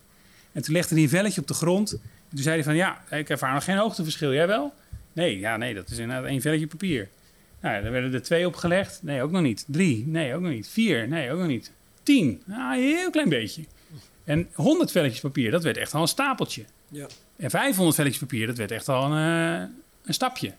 [0.52, 1.92] En toen legde hij een velletje op de grond.
[1.92, 4.32] En toen zei hij van ja, ik ervaar nog geen hoogteverschil.
[4.32, 4.72] Jij wel?
[5.12, 7.08] Nee, ja, nee, dat is inderdaad één velletje papier.
[7.60, 9.02] Nou, dan werden er twee opgelegd.
[9.02, 9.64] Nee, ook nog niet.
[9.68, 10.06] Drie.
[10.06, 10.68] Nee, ook nog niet.
[10.68, 11.08] Vier.
[11.08, 11.72] Nee, ook nog niet.
[12.02, 12.42] Tien.
[12.44, 13.64] Nou, een heel klein beetje.
[14.24, 16.64] En 100 velletjes papier, dat werd echt al een stapeltje.
[16.88, 17.06] Ja.
[17.36, 19.68] En 500 velletjes papier, dat werd echt al een, eh,
[20.04, 20.52] een stapje.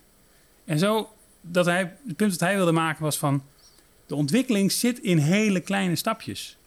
[0.66, 3.44] En zo, dat hij, het punt dat hij wilde maken was van...
[4.08, 6.58] de ontwikkeling zit in hele kleine stapjes.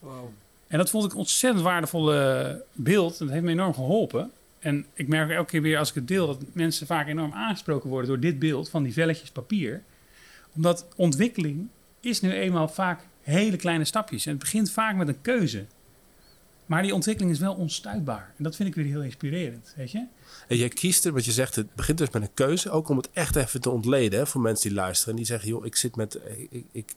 [0.67, 3.19] En dat vond ik een ontzettend waardevolle beeld.
[3.19, 4.31] Dat heeft me enorm geholpen.
[4.59, 6.27] En ik merk elke keer weer als ik het deel...
[6.27, 9.83] dat mensen vaak enorm aangesproken worden door dit beeld van die velletjes papier.
[10.55, 11.69] Omdat ontwikkeling
[12.01, 14.27] is nu eenmaal vaak hele kleine stapjes.
[14.27, 15.65] En het begint vaak met een keuze.
[16.71, 18.35] Maar die ontwikkeling is wel onstuitbaar.
[18.37, 20.07] En dat vind ik weer heel inspirerend, weet je?
[20.49, 22.71] En jij kiest er, wat je zegt, het begint dus met een keuze.
[22.71, 25.11] Ook om het echt even te ontleden hè, voor mensen die luisteren.
[25.11, 26.19] En die zeggen, joh, ik zit met,
[26.51, 26.95] ik, ik,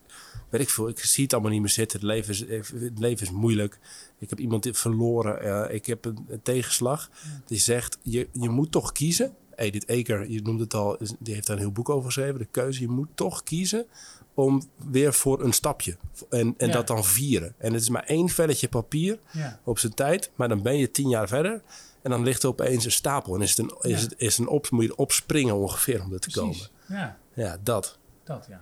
[0.50, 2.00] weet ik veel, ik zie het allemaal niet meer zitten.
[2.00, 2.40] Het leven is,
[2.82, 3.80] het leven is moeilijk.
[4.20, 5.74] Ik heb iemand verloren.
[5.74, 7.10] ik heb een, tegenslag.
[7.46, 9.34] Die zegt, je, je moet toch kiezen.
[9.56, 12.40] Edith Eker, je noemde het al, die heeft daar een heel boek over geschreven.
[12.40, 13.86] De keuze, je moet toch kiezen
[14.34, 15.98] om weer voor een stapje.
[16.30, 16.74] En, en Ja.
[16.74, 17.56] dat dan vieren.
[17.58, 19.60] En het is maar één velletje papier Ja.
[19.64, 20.32] op zijn tijd.
[20.36, 21.62] Maar dan ben je tien jaar verder.
[22.02, 23.36] En dan ligt er opeens een stapel.
[23.36, 26.14] En is het een, is het, is een op, moet je erop springen ongeveer om
[26.14, 26.70] er te Precies.
[26.88, 27.02] komen.
[27.02, 27.98] Ja, Ja, dat.
[28.24, 28.62] dat ja.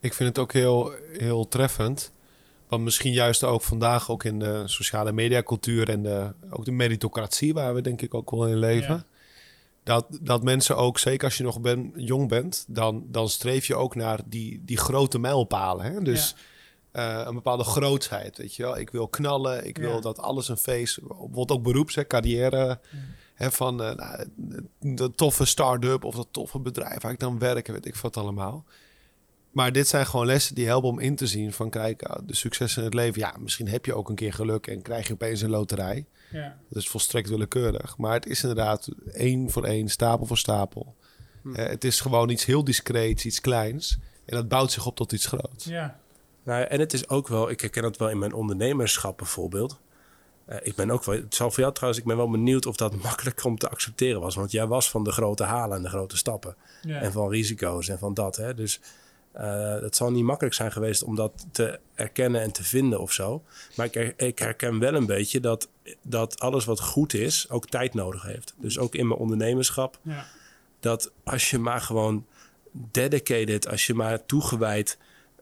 [0.00, 2.12] Ik vind het ook heel, heel treffend.
[2.68, 7.54] Want misschien juist ook vandaag, ook in de sociale mediacultuur en de, ook de meritocratie,
[7.54, 9.04] waar we denk ik ook wel in leven.
[9.82, 13.76] Dat, dat mensen ook, zeker als je nog ben, jong bent, dan, dan streef je
[13.76, 15.84] ook naar die, die grote mijlpalen.
[15.92, 16.00] Hè?
[16.02, 16.34] Dus
[16.92, 18.78] eh, een bepaalde grootheid, weet je wel.
[18.78, 19.82] Ik wil knallen, ik Ja.
[19.82, 21.00] wil dat alles een feest...
[21.08, 22.80] Bijvoorbeeld ook beroeps, hè, carrière.
[23.34, 24.24] Hè, van eh, nou,
[24.78, 28.64] de toffe start-up of dat toffe bedrijf waar ik dan werk, weet ik wat allemaal.
[29.50, 31.70] Maar dit zijn gewoon lessen die helpen om in te zien van...
[31.70, 34.66] kijk, ah, de successen in het leven, ja, misschien heb je ook een keer geluk...
[34.66, 36.06] en krijg je opeens een loterij.
[36.30, 36.56] Ja.
[36.68, 37.96] Dat is volstrekt willekeurig.
[37.96, 40.94] Maar het is inderdaad één voor één, stapel voor stapel.
[41.54, 43.98] Eh, het is gewoon iets heel discreets, iets kleins.
[44.24, 45.64] En dat bouwt zich op tot iets groots.
[45.64, 45.98] Ja.
[46.42, 49.80] Nou, en het is ook wel, ik herken het wel in mijn ondernemerschap bijvoorbeeld.
[50.44, 52.76] Eh, ik ben ook wel, het zal voor jou trouwens, ik ben wel benieuwd of
[52.76, 54.34] dat makkelijk om te accepteren was.
[54.34, 56.56] Want jij was van de grote halen en de grote stappen.
[56.82, 57.00] Ja.
[57.00, 58.36] En van risico's en van dat.
[58.36, 58.54] Hè?
[58.54, 58.80] Dus
[59.32, 63.12] eh, het zal niet makkelijk zijn geweest om dat te erkennen en te vinden of
[63.12, 63.42] zo.
[63.76, 65.68] Maar ik, ik herken wel een beetje dat,
[66.02, 68.54] dat alles wat goed is ook tijd nodig heeft.
[68.56, 70.26] Dus ook in mijn ondernemerschap Ja.
[70.80, 72.26] dat als je maar gewoon
[72.72, 74.98] dedicated, als je maar toegewijd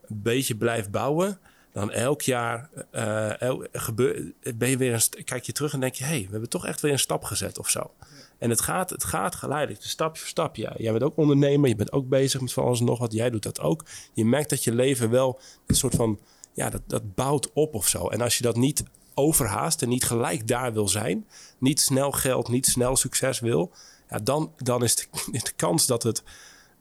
[0.07, 1.39] een beetje blijft bouwen,
[1.73, 5.93] dan elk jaar eh, el- gebeur, ben je weer een, kijk je terug en denk
[5.93, 7.91] je, hé, hey, we hebben toch echt weer een stap gezet of zo.
[8.39, 10.73] En het gaat, het gaat geleidelijk, stapje voor stapje.
[10.77, 13.13] Jij bent ook ondernemer, je bent ook bezig met van alles en nog wat.
[13.13, 13.85] Jij doet dat ook.
[14.13, 16.19] Je merkt dat je leven wel een soort van,
[16.53, 18.07] ja, dat, dat bouwt op of zo.
[18.07, 18.83] En als je dat niet
[19.13, 21.27] overhaast en niet gelijk daar wil zijn,
[21.57, 23.71] niet snel geld, niet snel succes wil,
[24.09, 25.05] ja, dan, dan is, de,
[25.55, 26.23] kans dat, het,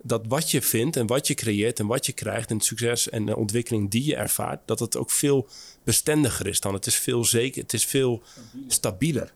[0.02, 3.08] dat wat je vindt en wat je creëert en wat je krijgt en het succes
[3.08, 5.48] en de ontwikkeling die je ervaart, dat het ook veel
[5.84, 6.74] bestendiger is dan.
[6.74, 8.22] Het is veel zeker, het is veel
[8.68, 9.32] stabieler.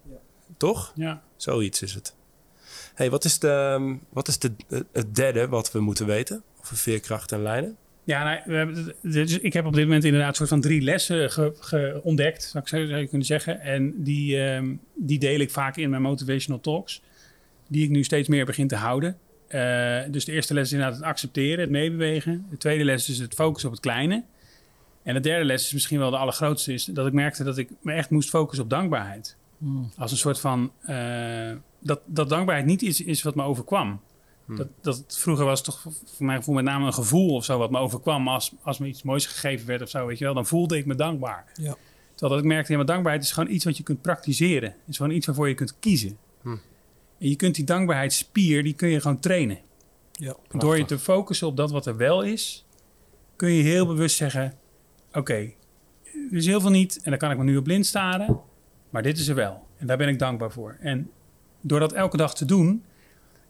[0.57, 0.93] Toch?
[0.95, 1.23] Ja.
[1.37, 2.15] Zoiets is het.
[2.95, 4.53] hey, wat is, de, wat is de,
[4.93, 7.77] het derde wat we moeten weten over veerkracht en lijnen?
[8.05, 10.81] Ja, nou, we hebben, dus ik heb op dit moment inderdaad een soort van drie
[10.81, 13.61] lessen ge, ge- ontdekt, zou ik zo zou je kunnen zeggen.
[13.61, 17.03] En die, ehm, die deel ik vaak in mijn motivational talks,
[17.69, 19.19] die ik nu steeds meer begin te houden.
[19.49, 22.47] Eh, dus de eerste les is inderdaad het accepteren, het meebewegen.
[22.51, 24.25] De tweede les is het focussen op het kleine.
[25.03, 27.69] En de derde les is misschien wel de allergrootste, is dat ik merkte dat ik
[27.81, 29.37] me echt moest focussen op dankbaarheid.
[29.97, 34.01] Als een soort van, eh, dat, dat dankbaarheid niet iets is wat me overkwam.
[34.47, 37.59] Dat, dat, vroeger was het toch voor mijn gevoel met name een gevoel of zo
[37.59, 38.29] wat me overkwam.
[38.29, 40.87] Als, als me iets moois gegeven werd of zo, weet je wel, dan voelde ik
[40.87, 41.45] me dankbaar.
[41.55, 41.77] Ja.
[42.15, 44.69] Terwijl dat ik merkte, ja, maar dankbaarheid is gewoon iets wat je kunt praktiseren.
[44.69, 46.19] Het is gewoon iets waarvoor je kunt kiezen.
[47.23, 49.59] En je kunt die dankbaarheidsspier, die kun je gewoon trainen.
[50.13, 50.37] Ja.
[50.51, 52.67] Door je te focussen op dat wat er wel is,
[53.37, 54.55] kun je heel bewust zeggen:
[55.13, 55.53] Oké,
[56.31, 58.41] er is heel veel niet en daar kan ik me nu op blind staren,
[58.93, 59.67] maar dit is er wel.
[59.77, 60.77] En daar ben ik dankbaar voor.
[60.81, 61.11] En
[61.61, 62.85] door dat elke dag te doen,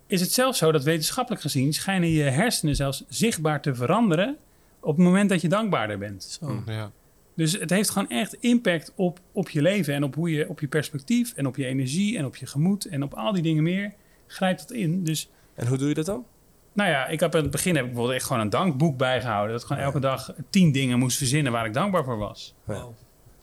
[0.07, 4.37] is het zelfs zo dat wetenschappelijk gezien schijnen je hersenen zelfs zichtbaar te veranderen
[4.81, 6.23] op het moment dat je dankbaarder bent.
[6.23, 6.63] Zo.
[6.67, 6.91] Ja.
[7.35, 10.61] Dus het heeft gewoon echt impact op, op je leven en op, hoe je, op
[10.61, 13.63] je perspectief en op je energie en op je gemoed en op al die dingen
[13.63, 13.93] meer.
[14.27, 15.05] Grijpt dat in.
[15.05, 16.25] Dus En hoe doe je dat dan?
[16.73, 19.53] nou ja, ik heb aan het begin heb ik bijvoorbeeld echt gewoon een dankboek bijgehouden.
[19.53, 22.55] Dat ik gewoon elke dag tien dingen moest verzinnen waar ik dankbaar voor was.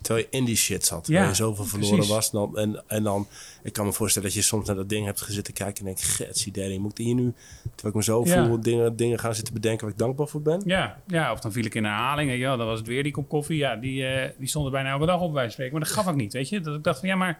[0.01, 1.07] Terwijl je in die shit zat.
[1.07, 2.13] Ja, waar je zoveel verloren precies.
[2.13, 2.31] was.
[2.31, 3.27] Dan, en, en dan,
[3.63, 5.99] ik kan me voorstellen dat je soms naar dat ding hebt gezitten kijken en denk,
[5.99, 8.45] gets idee, moet ik hier nu, terwijl ik me zo Ja.
[8.47, 10.61] voel, dingen, dingen gaan zitten bedenken waar ik dankbaar voor ben?
[10.65, 12.37] Ja, ja, of dan viel ik in herhaling.
[12.37, 13.57] Ja, dan was het weer die kop koffie.
[13.57, 15.73] Ja, die, eh, die stond er bijna elke dag op bij spreken.
[15.73, 16.59] Maar dat gaf ik niet, weet je.
[16.59, 17.39] Dat ik dacht van, ja, maar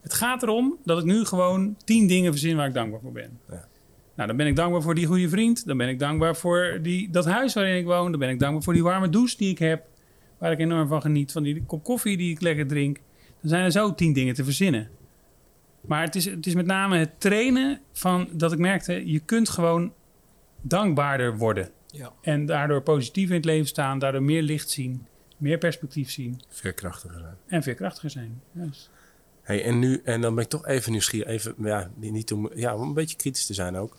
[0.00, 3.38] het gaat erom dat ik nu gewoon tien dingen verzin waar ik dankbaar voor ben.
[3.48, 3.66] Ja.
[4.16, 5.66] Nou, dan ben ik dankbaar voor die goede vriend.
[5.66, 8.10] Dan ben ik dankbaar voor die, dat huis waarin ik woon.
[8.10, 9.86] Dan ben ik dankbaar voor die warme douche die ik heb.
[10.44, 11.32] Waar ik enorm van geniet.
[11.32, 12.96] Van die kop koffie die ik lekker drink.
[13.40, 14.90] Dan zijn er zo tien dingen te verzinnen.
[15.80, 19.10] Maar het is, het is met name het trainen van dat ik merkte...
[19.12, 19.92] je kunt gewoon
[20.60, 21.70] dankbaarder worden.
[21.86, 22.12] Ja.
[22.22, 23.98] En daardoor positief in het leven staan.
[23.98, 25.06] Daardoor meer licht zien.
[25.36, 26.40] Meer perspectief zien.
[26.48, 27.36] Veerkrachtiger zijn.
[27.46, 28.40] En veerkrachtiger zijn.
[28.52, 28.90] Juist.
[29.42, 32.50] Hey, en nu, en dan ben ik toch even nieuwsgierig, even, ja, niet- niet om,
[32.54, 33.96] ja, om een beetje kritisch te zijn ook.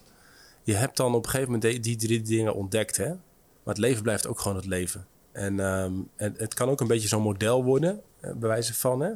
[0.63, 3.07] Je hebt dan op een gegeven moment die, die drie dingen ontdekt, hè?
[3.07, 5.05] Maar het leven blijft ook gewoon het leven.
[5.36, 8.99] En, ehm, en het kan ook een beetje zo'n model worden, eh, bij wijze van,
[8.99, 9.09] hè?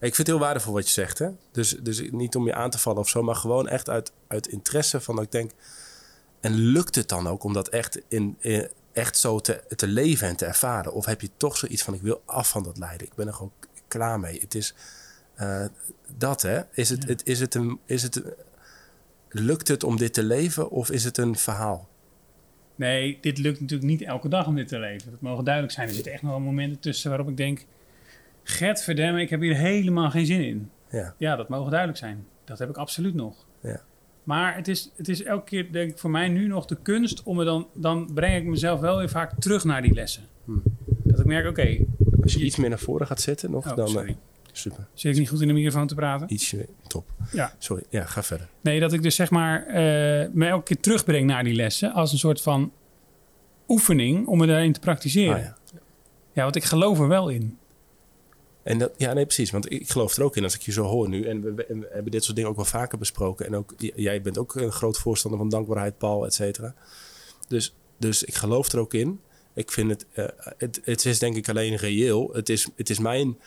[0.00, 1.28] Ik vind het heel waardevol wat je zegt, hè?
[1.52, 4.46] Dus, dus niet om je aan te vallen of zo, maar gewoon echt uit, uit
[4.46, 5.50] interesse van dat ik denk...
[6.40, 10.28] En lukt het dan ook om dat echt, in, in- echt zo te, te leven
[10.28, 10.92] en te ervaren?
[10.92, 13.06] Of heb je toch zoiets van, ik wil af van dat lijden.
[13.06, 13.52] Ik ben er gewoon
[13.88, 14.40] klaar mee.
[14.40, 14.74] Het is
[15.34, 15.64] eh,
[16.16, 16.60] dat, hè?
[16.72, 17.80] Is het, het, is het een...
[17.84, 18.22] Is het,
[19.28, 21.87] lukt het om dit te leven of is het een verhaal?
[22.78, 25.10] Nee, dit lukt natuurlijk niet elke dag om dit te leven.
[25.10, 25.88] Dat mogen duidelijk zijn.
[25.88, 27.66] Er zitten echt nog wel momenten tussen waarop ik denk...
[28.42, 30.70] Gert verdemme, ik heb hier helemaal geen zin in.
[30.90, 31.14] Ja.
[31.18, 32.26] Ja, dat mogen duidelijk zijn.
[32.44, 33.46] Dat heb ik absoluut nog.
[33.60, 33.80] Ja.
[34.22, 37.22] Maar het is, het is elke keer, denk ik, voor mij nu nog de kunst
[37.22, 37.68] om me dan...
[37.74, 40.22] Dan breng ik mezelf wel weer vaak terug naar die lessen.
[40.44, 40.62] Hmm.
[40.86, 41.78] Dat ik merk, oké...
[42.22, 43.86] Als je iets meer naar voren gaat zitten nog, oh, dan...
[43.86, 44.16] eh, sorry.
[44.58, 44.86] Super.
[44.94, 46.32] Zit ik niet goed in de microfoon te praten?
[46.32, 47.10] Ietsje, top.
[47.32, 47.54] Ja.
[47.58, 48.48] Sorry, ja, ga verder.
[48.60, 49.74] Nee, dat ik dus zeg maar eh,
[50.32, 52.72] me elke keer terugbreng naar die lessen als een soort van
[53.68, 55.34] oefening om me daarin te praktiseren.
[55.34, 55.56] Ah, ja.
[56.32, 57.58] ja, want ik geloof er wel in.
[58.62, 59.50] En dat, ja, nee, precies.
[59.50, 61.24] Want ik geloof er ook in als ik je zo hoor nu.
[61.24, 63.46] En we, we- we hebben dit soort dingen ook wel vaker besproken.
[63.46, 66.74] En ook jij bent ook een groot voorstander van dankbaarheid, Paul, et cetera.
[67.48, 69.20] Dus, dus ik geloof er ook in.
[69.54, 70.24] Ik vind het, eh,
[70.56, 72.30] het, het is denk ik alleen reëel.
[72.32, 73.38] Het is, het is mijn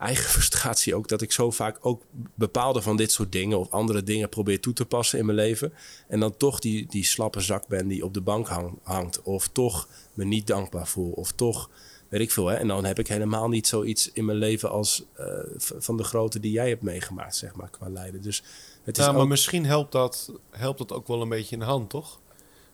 [0.00, 2.02] eigen frustratie ook dat ik zo vaak ook
[2.34, 5.72] bepaalde van dit soort dingen of andere dingen probeer toe te passen in mijn leven.
[6.08, 9.22] En dan toch die, die slappe zak ben die op de bank hang- hangt.
[9.22, 11.10] Of toch me niet dankbaar voel.
[11.10, 11.70] Of toch
[12.08, 12.46] weet ik veel.
[12.46, 12.54] Hè?
[12.54, 15.26] En dan heb ik helemaal niet zoiets in mijn leven als eh,
[15.58, 18.22] van de grote die jij hebt meegemaakt, zeg maar, qua lijden.
[18.22, 18.42] Dus
[18.82, 19.28] het is Ja, maar ook...
[19.28, 22.20] misschien helpt dat, helpt dat ook wel een beetje in de hand, toch?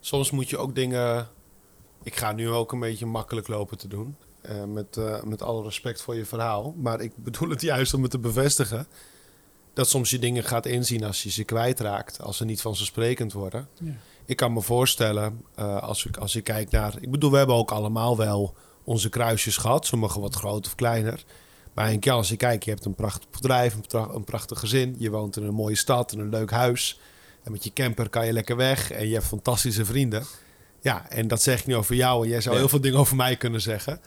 [0.00, 1.28] Soms moet je ook dingen...
[2.02, 4.16] Ik ga nu ook een beetje makkelijk lopen te doen.
[4.48, 6.74] Eh, met, eh, met alle respect voor je verhaal.
[6.76, 8.86] Maar ik bedoel het juist om het te bevestigen.
[9.74, 12.20] Dat soms je dingen gaat inzien als je ze kwijtraakt.
[12.22, 13.68] Als ze niet vanzelfsprekend worden.
[13.80, 13.92] Ja.
[14.24, 16.94] Ik kan me voorstellen, eh, als, ik, als ik kijk naar...
[17.00, 19.86] Ik bedoel, we hebben ook allemaal wel onze kruisjes gehad.
[19.86, 21.24] Sommige wat groter of kleiner.
[21.74, 24.58] Maar een keer als je kijkt, je hebt een prachtig bedrijf, een, pra- een prachtig
[24.58, 24.94] gezin.
[24.98, 27.00] Je woont in een mooie stad, in een leuk huis.
[27.42, 28.90] En met je camper kan je lekker weg.
[28.90, 30.24] En je hebt fantastische vrienden.
[30.80, 32.22] Ja, en dat zeg ik nu over jou.
[32.24, 32.60] En jij zou Ja.
[32.60, 34.00] heel veel dingen over mij kunnen zeggen.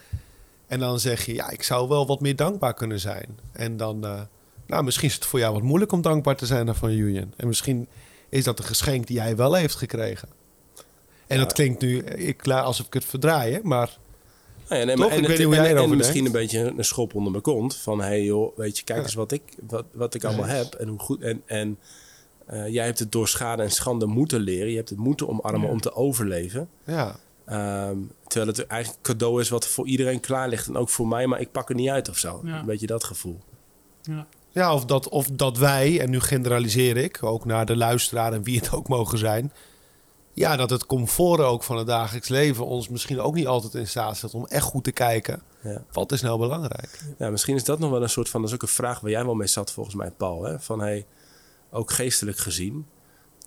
[0.70, 3.40] En dan zeg je, ja, ik zou wel wat meer dankbaar kunnen zijn.
[3.52, 4.22] En dan, eh,
[4.68, 7.34] nou, misschien is het voor jou wat moeilijk om dankbaar te zijn van Julian.
[7.38, 7.88] En misschien
[8.30, 10.30] is dat een geschenk die hij wel heeft gekregen.
[11.28, 11.44] En Ja.
[11.44, 13.98] dat klinkt nu ik, klaar alsof ik het verdraai, maar
[14.70, 15.06] Nou ja, nee, Toch?
[15.06, 17.32] maar, en Ik weet het- niet hoe jij en- misschien een beetje een schop onder
[17.32, 17.76] mijn kont.
[17.76, 19.04] Van, hey joh, weet je, kijk Ja.
[19.06, 20.74] eens wat ik, wat, wat ik allemaal heb.
[20.74, 21.22] En hoe goed...
[21.22, 21.78] En, en
[22.46, 24.70] eh, jij hebt het door schade en schande moeten leren.
[24.70, 26.70] Je hebt het moeten omarmen om te overleven.
[26.84, 27.16] ja.
[27.50, 27.98] Ehm,
[28.28, 30.68] terwijl het eigenlijk een cadeau is wat voor iedereen klaar ligt.
[30.68, 32.42] En ook voor mij, maar ik pak er niet uit of zo.
[32.44, 32.60] Ja.
[32.60, 33.40] Een beetje dat gevoel.
[34.02, 34.28] Ja.
[34.50, 38.44] Ja, of dat, of dat wij, en nu generaliseer ik, ook naar de luisteraar en
[38.44, 39.54] wie het ook mogen zijn.
[40.34, 43.88] Ja, dat het comfort ook van het dagelijks leven ons misschien ook niet altijd in
[43.88, 45.42] staat stelt om echt goed te kijken.
[45.64, 45.84] Ja.
[45.92, 47.00] Wat is nou belangrijk?
[47.18, 48.42] Ja, misschien is dat nog wel een soort van...
[48.42, 50.44] Dat is ook een vraag waar jij wel mee zat volgens mij, Paul.
[50.44, 50.60] Hè?
[50.60, 51.06] Van, hey,
[51.72, 52.86] ook geestelijk gezien.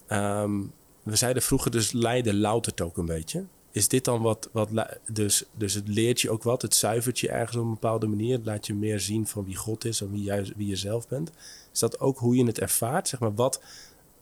[0.06, 0.60] ehm,
[1.02, 3.44] we zeiden vroeger dus lijden loutert ook een beetje.
[3.72, 4.48] Is dit dan wat...
[4.52, 4.68] wat
[5.12, 6.62] dus, dus het leert je ook wat.
[6.62, 8.36] Het zuivert je ergens op een bepaalde manier.
[8.36, 11.08] Het laat je meer zien van wie God is en wie, jij, wie je zelf
[11.08, 11.30] bent.
[11.72, 13.08] Is dat ook hoe je het ervaart?
[13.08, 13.60] Zeg maar, wat...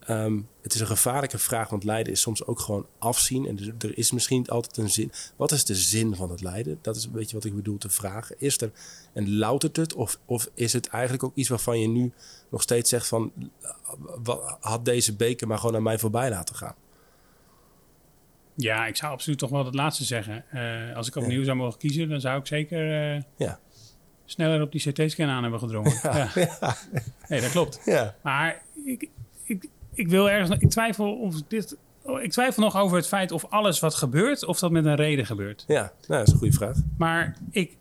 [0.01, 3.47] ehm, het is een gevaarlijke vraag, want lijden is soms ook gewoon afzien.
[3.47, 5.13] En er, is misschien niet altijd een zin.
[5.37, 6.79] Wat is de zin van het lijden?
[6.81, 8.37] Dat is een beetje wat ik bedoel te vragen.
[8.39, 8.71] Is er
[9.13, 9.95] en loutert het?
[9.95, 12.13] Of, of is het eigenlijk ook iets waarvan je nu
[12.49, 13.33] nog steeds zegt van...
[14.23, 16.75] wa- had deze beker maar gewoon aan mij voorbij laten gaan?
[18.55, 20.45] Ja, ik zou absoluut toch wel het laatste zeggen.
[20.51, 23.59] Eh, als ik opnieuw zou mogen kiezen, dan zou ik zeker eh, Ja.
[24.25, 25.99] sneller op die CT-scan aan hebben gedrongen.
[26.03, 26.29] Ja.
[27.29, 27.81] Nee, dat klopt.
[27.85, 28.15] Ja.
[28.23, 29.09] Maar ik,
[29.45, 30.59] ik, ik wil ergens...
[30.59, 31.77] Ik twijfel, of dit,
[32.23, 34.45] ik twijfel nog over het feit of alles wat gebeurt...
[34.45, 35.65] of dat met een reden gebeurt.
[35.67, 36.77] Ja, nou, dat is een goede vraag.
[36.99, 37.77] Maar ik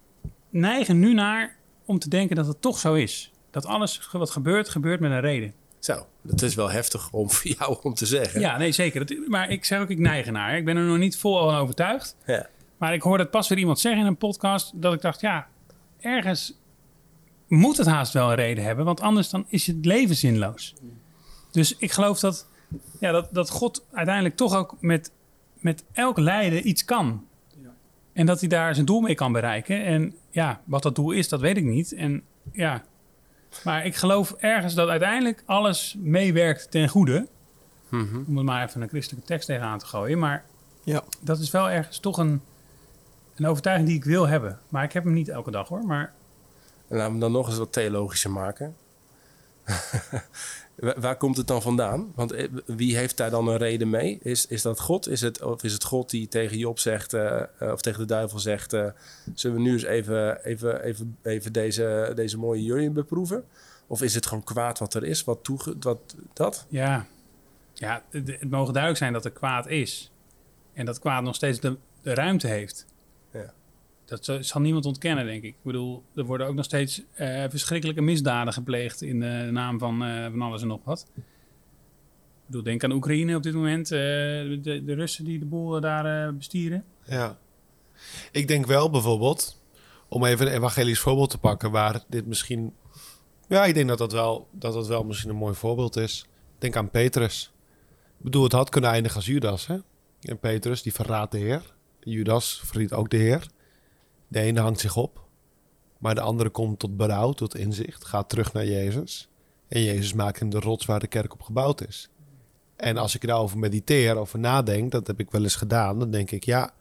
[0.50, 3.32] neig er nu naar om te denken dat het toch zo is.
[3.52, 5.54] Dat alles wat gebeurt, gebeurt met een reden.
[5.80, 8.40] Zo, dat is wel heftig om voor jou om te zeggen.
[8.40, 9.06] Ja, nee, zeker.
[9.06, 10.58] Dat, maar ik zeg ook, ik neig ernaar.
[10.58, 12.16] Ik ben er nog niet vol van overtuigd.
[12.26, 12.48] Ja.
[12.78, 14.82] Maar ik hoorde het pas weer iemand zeggen in een podcast...
[14.82, 15.48] dat ik dacht, ja,
[16.00, 16.60] ergens
[17.48, 18.86] moet het haast wel een reden hebben...
[18.86, 20.74] want anders dan is het leven zinloos.
[21.52, 22.48] Dus ik geloof dat,
[23.00, 25.12] ja, dat, dat God uiteindelijk toch ook met,
[25.54, 27.26] met elk lijden iets kan.
[27.62, 27.70] Ja.
[28.14, 29.84] En dat hij daar zijn doel mee kan bereiken.
[29.84, 31.94] En ja, wat dat doel is, dat weet ik niet.
[31.94, 32.84] En ja,
[33.64, 37.28] maar ik geloof ergens dat uiteindelijk alles meewerkt ten goede.
[37.90, 38.24] Mhm.
[38.28, 40.20] Om er maar even een christelijke tekst tegenaan te gooien.
[40.20, 40.44] Maar
[40.84, 41.04] Ja.
[41.22, 42.42] dat is wel ergens toch een,
[43.36, 44.60] een overtuiging die ik wil hebben.
[44.70, 45.84] Maar ik heb hem niet elke dag hoor.
[45.86, 46.14] Maar
[46.88, 48.76] En laten we hem dan nog eens wat theologischer maken.
[50.76, 52.12] Wa- Waar komt het dan vandaan?
[52.16, 54.20] Want eh, wie heeft daar dan een reden mee?
[54.22, 55.08] Is, is dat God?
[55.08, 58.06] Is het, of is het God die tegen Job zegt, eh, eh, of tegen de
[58.06, 58.72] duivel zegt:
[59.34, 63.44] Zullen we nu eens even, even, even, even deze, deze mooie jullie beproeven?
[63.88, 65.24] Of is het gewoon kwaad wat er is?
[65.24, 66.66] Wat toege, wat, dat?
[66.70, 67.06] ja,
[67.74, 70.12] ja het, het mogen duidelijk zijn dat er kwaad is.
[70.74, 72.86] En dat kwaad nog steeds de, de ruimte heeft.
[73.34, 73.54] Ja.
[74.10, 75.50] Dat zal- niemand ontkennen, denk ik.
[75.50, 80.04] Ik bedoel, er worden ook nog steeds eh, verschrikkelijke misdaden gepleegd in de naam van,
[80.04, 81.06] eh, van alles en nog wat.
[81.16, 81.24] Ik
[82.46, 83.92] bedoel, denk aan Oekraïne op dit moment.
[83.92, 86.84] eh, de, Russen die de boel eh, daar eh, bestieren.
[87.06, 87.38] Ja.
[88.32, 89.62] Ik denk wel bijvoorbeeld,
[90.08, 92.74] om even een evangelisch voorbeeld te pakken, waar dit misschien.
[93.48, 96.26] Ja, ik denk dat dat wel, dat dat wel misschien een mooi voorbeeld is.
[96.58, 97.52] Denk aan Petrus.
[98.18, 99.68] Ik bedoel, het had kunnen eindigen als Judas.
[99.68, 99.78] Hè?
[100.22, 101.62] En Petrus, die verraadt de Heer.
[102.00, 103.48] Judas verriet ook de Heer.
[104.30, 105.28] De ene hangt zich op.
[105.98, 109.30] Maar de andere komt tot berouw, tot inzicht, gaat terug naar Jezus.
[109.68, 112.10] En Jezus maakt hem de rots waar de kerk op gebouwd is.
[112.76, 116.32] En als ik daarover mediteer, over nadenk, dat heb ik wel eens gedaan, dan denk
[116.32, 116.74] ik, ja,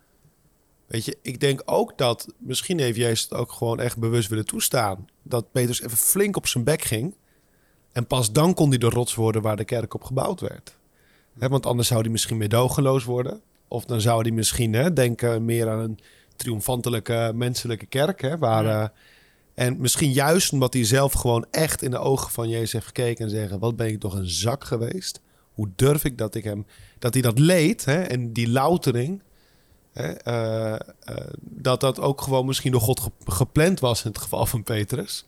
[0.86, 4.46] weet je, ik denk ook dat misschien heeft Jezus het ook gewoon echt bewust willen
[4.46, 5.06] toestaan.
[5.22, 7.14] Dat Petrus even flink op zijn bek ging.
[7.92, 10.76] En pas dan kon hij de rots worden waar de kerk op gebouwd werd.
[11.34, 13.40] Want anders zou hij misschien meedogenloos worden.
[13.68, 15.98] Of dan zou hij misschien denken meer aan een
[16.38, 18.20] triomfantelijke menselijke kerk.
[18.20, 18.82] Hè, waar, Ja.
[18.82, 18.88] eh,
[19.64, 23.24] en misschien juist omdat hij zelf gewoon echt in de ogen van Jezus heeft gekeken
[23.24, 25.20] en zeggen: Wat ben ik toch een zak geweest?
[25.52, 26.66] Hoe durf ik dat ik hem,
[26.98, 29.22] dat hij dat leed hè, en die loutering,
[29.92, 30.80] hè, eh, eh,
[31.40, 35.26] dat dat ook gewoon misschien door God ge- gepland was in het geval van Petrus,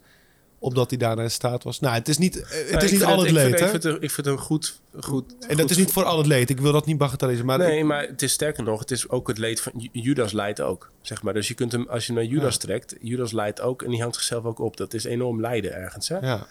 [0.63, 1.81] opdat hij daarna in staat was.
[1.81, 3.83] Nou, het is niet, eh, het Nou, is niet al het vind- leed, Ik vind,
[3.83, 4.81] het, ik vind het een goed...
[5.01, 6.51] goed En dat is niet voor al het leed.
[6.51, 9.09] Ik wil dat niet bagatelliseren, maar nee, ik- maar het is sterker nog, het is
[9.09, 11.35] ook het leed van Ju- Judas leidt ook, zeg maar.
[11.35, 14.15] Dus je kunt hem, als je naar Judas trekt, Judas leidt ook en die hangt
[14.15, 14.77] zichzelf ook op.
[14.77, 16.19] Dat is enorm lijden ergens, hè?
[16.19, 16.47] ja.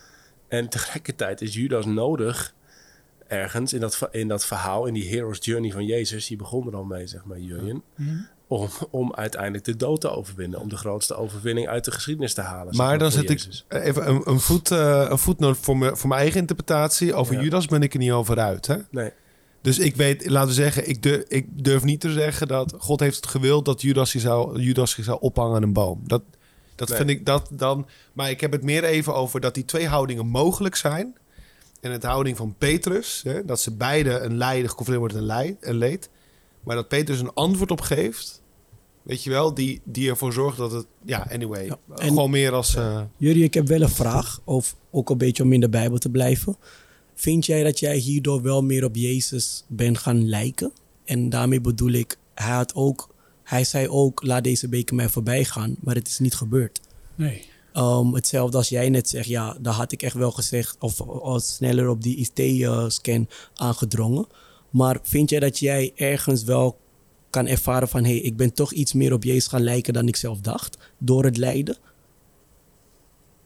[0.47, 2.53] En tegelijkertijd is Judas nodig
[3.27, 6.75] ergens in dat, in dat verhaal, in die hero's journey van Jezus, die begon er
[6.75, 7.83] al mee, zeg maar, Jurjen,
[8.49, 12.41] om, om uiteindelijk de dood te overwinnen, om de grootste overwinning uit de geschiedenis te
[12.41, 12.75] halen.
[12.75, 16.21] Maar dan zet ik even een, een, voet, eh, een voetnoot voor, me, voor mijn
[16.21, 17.13] eigen interpretatie.
[17.13, 17.41] Over Ja.
[17.41, 18.67] Judas ben ik er niet over uit.
[18.67, 18.75] Hè?
[18.91, 19.11] Nee,
[19.61, 22.99] Dus ik weet, laten we zeggen, ik durf, ik durf niet te zeggen dat God
[22.99, 26.01] heeft het gewild dat Judas zich zou, Judas zich zou ophangen aan een boom.
[26.07, 26.21] Dat,
[26.75, 26.97] dat Nee.
[26.97, 27.87] vind ik dat dan.
[28.13, 31.17] Maar ik heb het meer even over dat die twee houdingen mogelijk zijn.
[31.81, 35.63] En het houding van Petrus, hè, dat ze beide een lijden geconfronteerd worden en leid,
[35.63, 36.09] en leed.
[36.63, 38.41] Maar dat Petrus een antwoord op geeft.
[39.01, 40.85] Weet je wel, die, die ervoor zorgt dat het.
[41.05, 41.65] Ja, anyway.
[41.65, 42.75] Ja, en- gewoon meer als.
[42.75, 45.97] eh, Jullie, ik heb wel een vraag, of ook een beetje om in de Bijbel
[45.97, 46.57] te blijven.
[47.13, 50.71] Vind jij dat jij hierdoor wel meer op Jezus bent gaan lijken?
[51.05, 53.09] En daarmee bedoel ik, hij, had ook,
[53.43, 56.79] hij zei ook, laat deze beker mij voorbij gaan, maar het is niet gebeurd.
[57.15, 57.47] Nee.
[57.73, 61.41] Um, hetzelfde als jij net zegt, ja, daar had ik echt wel gezegd, of, of
[61.43, 64.27] sneller op die IT-scan aangedrongen.
[64.69, 66.79] Maar vind jij dat jij ergens wel
[67.29, 70.07] kan ervaren van, hé, hey, ik ben toch iets meer op Jezus gaan lijken dan
[70.07, 71.77] ik zelf dacht, door het lijden?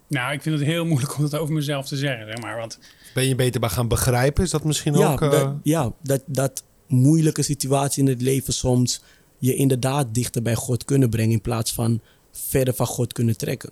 [0.07, 2.57] Nou, ik vind het heel moeilijk om het over mezelf te zeggen, zeg maar.
[2.57, 2.79] Want
[3.13, 4.43] ben je beter bij gaan begrijpen?
[4.43, 5.21] Is dat misschien ja, ook.
[5.21, 9.01] eh, dat, ja dat, dat moeilijke situatie in het leven soms
[9.37, 12.01] je inderdaad dichter bij God kunnen brengen in plaats van
[12.31, 13.69] verder van God kunnen trekken.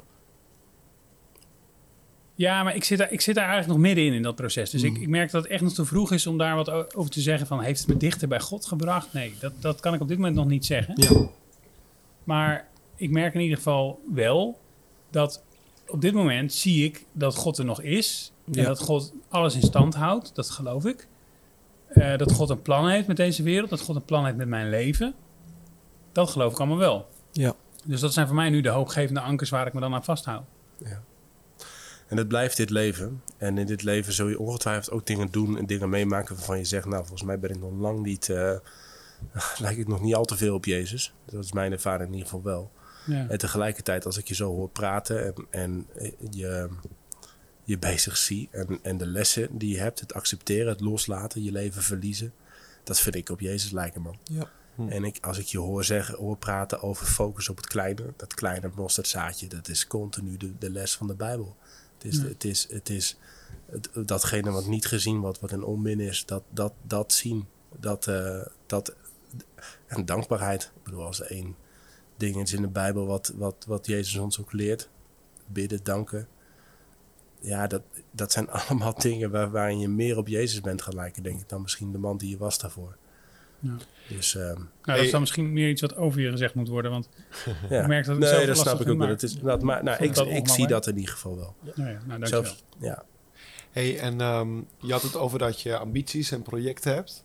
[2.41, 4.69] Ja, maar ik zit, daar, ik zit daar eigenlijk nog middenin in dat proces.
[4.69, 7.11] Dus ik, ik merk dat het echt nog te vroeg is om daar wat over
[7.11, 7.61] te zeggen van...
[7.61, 9.13] heeft het me dichter bij God gebracht?
[9.13, 10.93] Nee, dat, dat kan ik op dit moment nog niet zeggen.
[10.97, 11.27] Ja.
[12.23, 14.59] Maar ik merk in ieder geval wel
[15.09, 15.43] dat
[15.88, 18.31] op dit moment zie ik dat God er nog is.
[18.45, 18.63] En Ja.
[18.63, 21.07] dat God alles in stand houdt, dat geloof ik.
[21.88, 24.47] Eh, dat God een plan heeft met deze wereld, dat God een plan heeft met
[24.47, 25.13] mijn leven.
[26.11, 27.07] Dat geloof ik allemaal wel.
[27.31, 27.53] Ja.
[27.85, 30.43] Dus dat zijn voor mij nu de hoopgevende ankers waar ik me dan aan vasthoud.
[32.11, 33.21] En het blijft dit leven.
[33.38, 36.65] En in dit leven zul je ongetwijfeld ook dingen doen en dingen meemaken waarvan je
[36.65, 38.55] zegt, nou, volgens mij ben ik nog lang niet, eh
[39.63, 41.13] lijk ik nog niet al te veel op Jezus.
[41.25, 42.71] Dat is mijn ervaring in ieder geval wel.
[43.05, 43.29] Ja.
[43.29, 46.69] En tegelijkertijd, als ik je zo hoor praten en, en eh, je,
[47.63, 51.51] je bezig zie en, en de lessen die je hebt, het accepteren, het loslaten, je
[51.51, 52.33] leven verliezen,
[52.83, 54.17] dat vind ik op Jezus lijken, man.
[54.23, 54.49] Ja.
[54.89, 58.33] En ik, als ik je hoor zeggen, hoor praten over focus op het kleine, dat
[58.33, 61.55] kleine mosterdzaadje, dat is continu de, de les van de Bijbel.
[62.03, 63.18] Het is, het is, het is
[63.65, 67.48] het, datgene wat niet gezien wordt, wat een onmin is, dat, dat, dat zien.
[67.80, 68.95] Dat, eh, dat,
[69.88, 70.64] en dankbaarheid.
[70.76, 71.56] Ik bedoel, als er één
[72.18, 74.90] ding is in de Bijbel wat, wat, wat Jezus ons ook leert.
[75.45, 76.28] Bidden, danken.
[77.40, 81.23] Ja, dat, dat zijn allemaal dingen waar, waarin je meer op Jezus bent gaan lijken,
[81.23, 82.98] denk ik, dan misschien de man die je was daarvoor.
[83.60, 83.78] Ja.
[84.15, 86.91] Dus ehm, Nou, dat is dan misschien meer iets wat over je gezegd moet worden.
[86.91, 87.09] Want
[87.69, 87.81] ja.
[87.81, 88.95] Ik merk dat ik zelf nee, dat lastig snap ik ook wel.
[88.95, 91.55] maar- Het is, dat, maar nou, ik, dat ik zie dat in ieder geval wel.
[91.75, 92.27] nou ja, nou, dankjewel.
[92.43, 93.03] Zelfs, ja.
[93.71, 97.23] Hey, en ehm, je had het over dat je ambities en projecten hebt.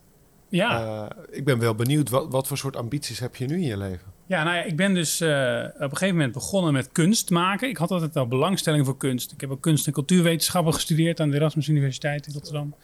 [0.49, 3.61] Ja, Eh, ik ben wel benieuwd, wat, wat voor soort ambities heb je nu in
[3.61, 4.15] je leven?
[4.25, 7.69] ja, nou ja, ik ben dus eh, op een gegeven moment begonnen met kunst maken.
[7.69, 9.31] Ik had altijd al belangstelling voor kunst.
[9.31, 12.75] Ik heb ook kunst- en cultuurwetenschappen gestudeerd aan de Erasmus Universiteit in Rotterdam.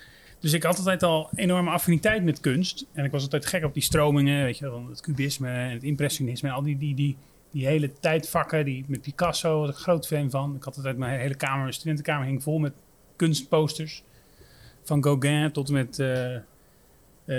[0.44, 2.86] Dus ik had altijd al enorme affiniteit met kunst.
[2.92, 6.50] En ik was altijd gek op die stromingen, weet je, het cubisme en het impressionisme
[6.50, 7.18] en al die, die, die,
[7.52, 8.66] die hele tijdvakken.
[8.66, 10.56] Die, met Picasso was ik groot fan van.
[10.56, 12.74] Ik had altijd mijn hele kamer, mijn studentenkamer hing vol met
[13.16, 14.04] kunstposters.
[14.84, 16.38] Van Gauguin tot met eh,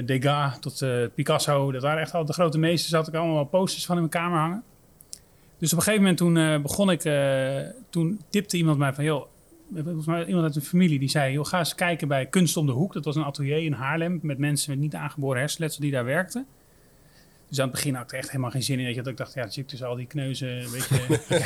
[0.05, 1.73] Degas tot eh, Picasso.
[1.73, 2.93] Dat waren echt al de grote meesters.
[2.93, 4.63] Had ik allemaal posters van in mijn kamer hangen.
[5.59, 7.01] Dus op een gegeven moment toen begon ik...
[7.91, 9.05] toen tipte iemand mij van...
[9.05, 9.27] joh,
[9.75, 11.33] volgens mij iemand uit de familie die zei...
[11.33, 12.93] joh, ga eens kijken bij Kunst om de Hoek.
[12.93, 14.19] Dat was een atelier in Haarlem...
[14.23, 16.47] met mensen met niet aangeboren hersenletsel die daar werkten.
[17.49, 18.85] Dus aan het begin had ik er echt helemaal geen zin in.
[18.85, 20.49] Weet je, dat ik dacht, ja, dan zit ik tussen al die kneuzen.
[20.49, 21.21] Een beetje,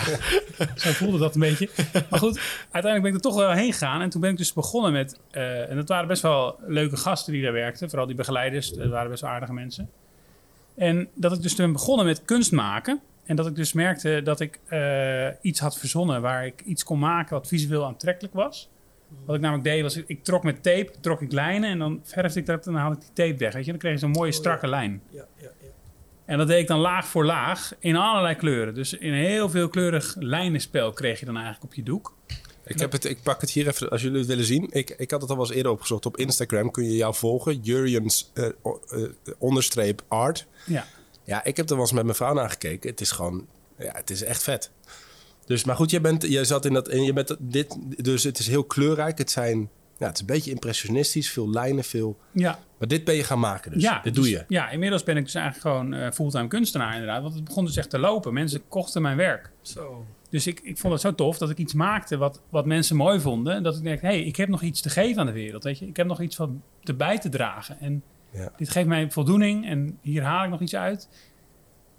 [0.58, 1.68] ja, zo voelde dat een beetje.
[2.10, 2.40] Maar goed,
[2.70, 4.00] uiteindelijk ben ik er toch wel heen gegaan.
[4.00, 5.20] En toen ben ik dus begonnen met...
[5.30, 7.88] eh, en dat waren best wel leuke gasten die daar werkten.
[7.88, 8.72] Vooral die begeleiders.
[8.72, 9.90] Dat waren best wel aardige mensen.
[10.74, 13.00] En dat ik dus ben begonnen met kunst maken.
[13.28, 16.22] En dat ik dus merkte dat ik eh, iets had verzonnen...
[16.22, 18.68] waar ik iets kon maken wat visueel aantrekkelijk was.
[19.24, 21.70] Wat ik namelijk deed was, ik trok met tape, trok ik lijnen...
[21.70, 23.52] en dan verfde ik dat en dan haalde ik die tape weg.
[23.52, 23.70] Weet je?
[23.70, 24.40] Dan kreeg je zo'n mooie Oh, ja.
[24.40, 25.02] strakke lijn.
[25.10, 25.68] Ja, ja, ja.
[26.24, 28.74] En dat deed ik dan laag voor laag in allerlei kleuren.
[28.74, 32.14] Dus in een heel veelkleurig lijnenspel kreeg je dan eigenlijk op je doek.
[32.64, 34.66] Ik, heb het, ik pak het hier even, als jullie het willen zien.
[34.70, 36.06] Ik, ik had het al wel eens eerder opgezocht.
[36.06, 37.60] Op Instagram kun je jou volgen.
[37.60, 38.52] Jurjens eh, eh,
[39.38, 40.46] onderstreep art.
[40.66, 40.86] Ja,
[41.28, 42.90] Ja, ik heb er wel eens met mijn vrouw naar gekeken.
[42.90, 43.46] Het is gewoon,
[43.78, 44.70] ja, het is echt vet.
[45.44, 48.38] Dus, maar goed, jij, bent, jij zat in dat, en je bent dit, dus het
[48.38, 49.18] is heel kleurrijk.
[49.18, 52.18] Het zijn, ja, het is een beetje impressionistisch, veel lijnen, veel.
[52.32, 52.58] ja.
[52.78, 53.82] Maar dit ben je gaan maken, dus.
[53.82, 54.44] ja dit dus- doe je.
[54.48, 57.22] Ja, inmiddels ben ik dus eigenlijk gewoon eh, fulltime kunstenaar inderdaad.
[57.22, 58.32] Want het begon dus echt te lopen.
[58.32, 59.50] Mensen kochten mijn werk.
[59.62, 60.06] Zo.
[60.30, 63.20] Dus ik, ik vond het zo tof dat ik iets maakte wat, wat mensen mooi
[63.20, 63.54] vonden.
[63.54, 65.64] En dat ik dacht, hé, hey, ik heb nog iets te geven aan de wereld.
[65.64, 65.86] Weet je?
[65.86, 67.80] Ik heb nog iets van te bij te dragen.
[67.80, 68.52] En Ja.
[68.56, 71.08] dit geeft mij voldoening en hier haal ik nog iets uit.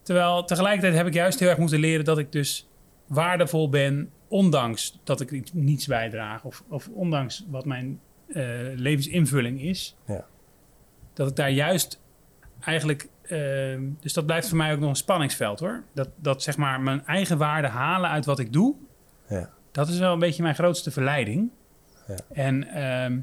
[0.02, 2.70] Terwijl tegelijkertijd heb ik juist heel erg moeten leren dat ik dus
[3.08, 6.44] waardevol ben, ondanks dat ik iets, niets bijdraag.
[6.44, 8.44] Of, of ondanks wat mijn eh,
[8.76, 9.98] levensinvulling is.
[10.08, 10.26] Ja.
[11.14, 12.02] Dat ik daar juist
[12.60, 13.10] eigenlijk.
[13.22, 15.84] ehm, dus dat blijft voor mij ook nog een spanningsveld hoor.
[15.94, 18.76] Dat, dat zeg maar mijn eigen waarde halen uit wat ik doe.
[19.28, 19.50] Ja.
[19.72, 21.50] Dat is wel een beetje mijn grootste verleiding.
[22.08, 22.16] Ja.
[22.34, 23.20] En ehm,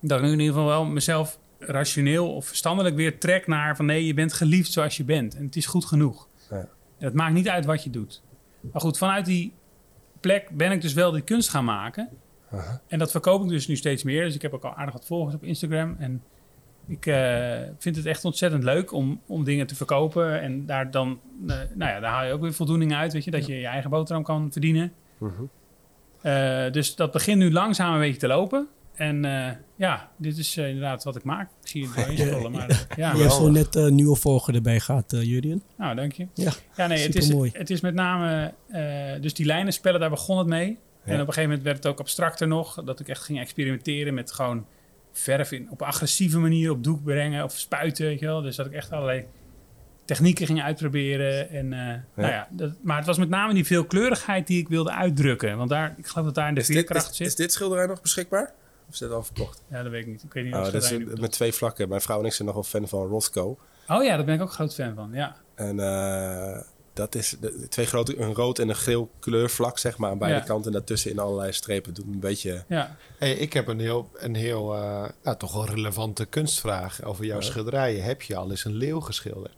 [0.00, 3.86] dat ik nu in ieder geval wel mezelf rationeel of verstandelijk weer trek naar van
[3.86, 5.36] nee, je bent geliefd zoals je bent.
[5.36, 6.28] En het is goed genoeg.
[6.50, 6.68] Ja.
[6.98, 8.22] Het maakt niet uit wat je doet.
[8.72, 9.52] Maar goed, vanuit die
[10.20, 12.08] plek ben ik dus wel die kunst gaan maken.
[12.86, 14.24] En dat verkoop ik dus nu steeds meer.
[14.24, 15.96] Dus ik heb ook al aardig wat volgers op Instagram.
[15.98, 16.22] En
[16.86, 20.40] ik eh, vind het echt ontzettend leuk om, om dingen te verkopen.
[20.40, 23.12] En daar dan, eh, nou ja, daar haal je ook weer voldoening uit.
[23.12, 24.92] Weet je, dat je je eigen boterham kan verdienen.
[25.18, 25.42] Mhm.
[26.22, 28.68] Eh, dus dat begint nu langzaam een beetje te lopen.
[28.96, 31.50] En eh, ja, dit is eh, inderdaad wat ik maak.
[31.62, 33.12] Ik zie het doorheen scrollen, maar eh, ja.
[33.12, 35.62] Je hebt zo net een nieuwe volger erbij gehad, eh Jurien.
[35.76, 36.26] Nou, dank je.
[36.34, 38.54] Ja, Ja, nee, het is, het is met name...
[38.68, 40.78] eh, dus die lijnenspellen, daar begon het mee.
[41.04, 42.84] En op een gegeven moment werd het ook abstracter nog.
[42.84, 44.66] Dat ik echt ging experimenteren met gewoon
[45.12, 48.42] verf in, op agressieve manier op doek brengen of spuiten, weet je wel.
[48.42, 49.24] Dus dat ik echt allerlei
[50.04, 51.50] technieken ging uitproberen.
[51.50, 54.90] En, eh, nou ja, dat, maar het was met name die veelkleurigheid die ik wilde
[54.90, 55.56] uitdrukken.
[55.56, 57.26] Want daar, ik geloof dat daar in de Is, dit, veerkracht is, zit.
[57.26, 58.52] is dit schilderij nog beschikbaar?
[58.88, 59.62] Of is dit al verkocht?
[59.70, 60.22] Ja, dat weet ik niet.
[60.22, 61.88] Ik weet niet Oh, dat is ze een- met twee vlakken.
[61.88, 63.58] Mijn vrouw en ik zijn nogal fan van Rothko.
[63.88, 65.10] Oh ja, daar ben ik ook groot fan van.
[65.12, 66.60] Ja, En eh,
[66.92, 70.38] dat is de, twee grote, een rood en een geel kleurvlak, zeg maar, aan beide
[70.38, 70.44] Ja.
[70.44, 70.66] kanten.
[70.66, 71.94] En daartussen in allerlei strepen.
[71.94, 72.64] Doet een beetje...
[72.68, 72.96] ja.
[73.18, 77.40] Hey, ik heb een heel, een heel eh, nou, toch wel relevante kunstvraag over jouw
[77.40, 78.02] schilderijen.
[78.04, 79.54] Heb je al eens een leeuw geschilderd?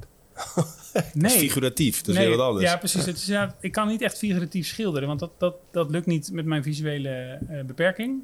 [0.55, 1.31] Dat is Nee.
[1.39, 2.67] figuratief, dat is Nee, weer wat anders.
[2.71, 3.05] Ja, precies.
[3.07, 6.33] Het is, ja, ik kan niet echt figuratief schilderen, want dat, dat, dat lukt niet
[6.33, 8.23] met mijn visuele eh, beperking.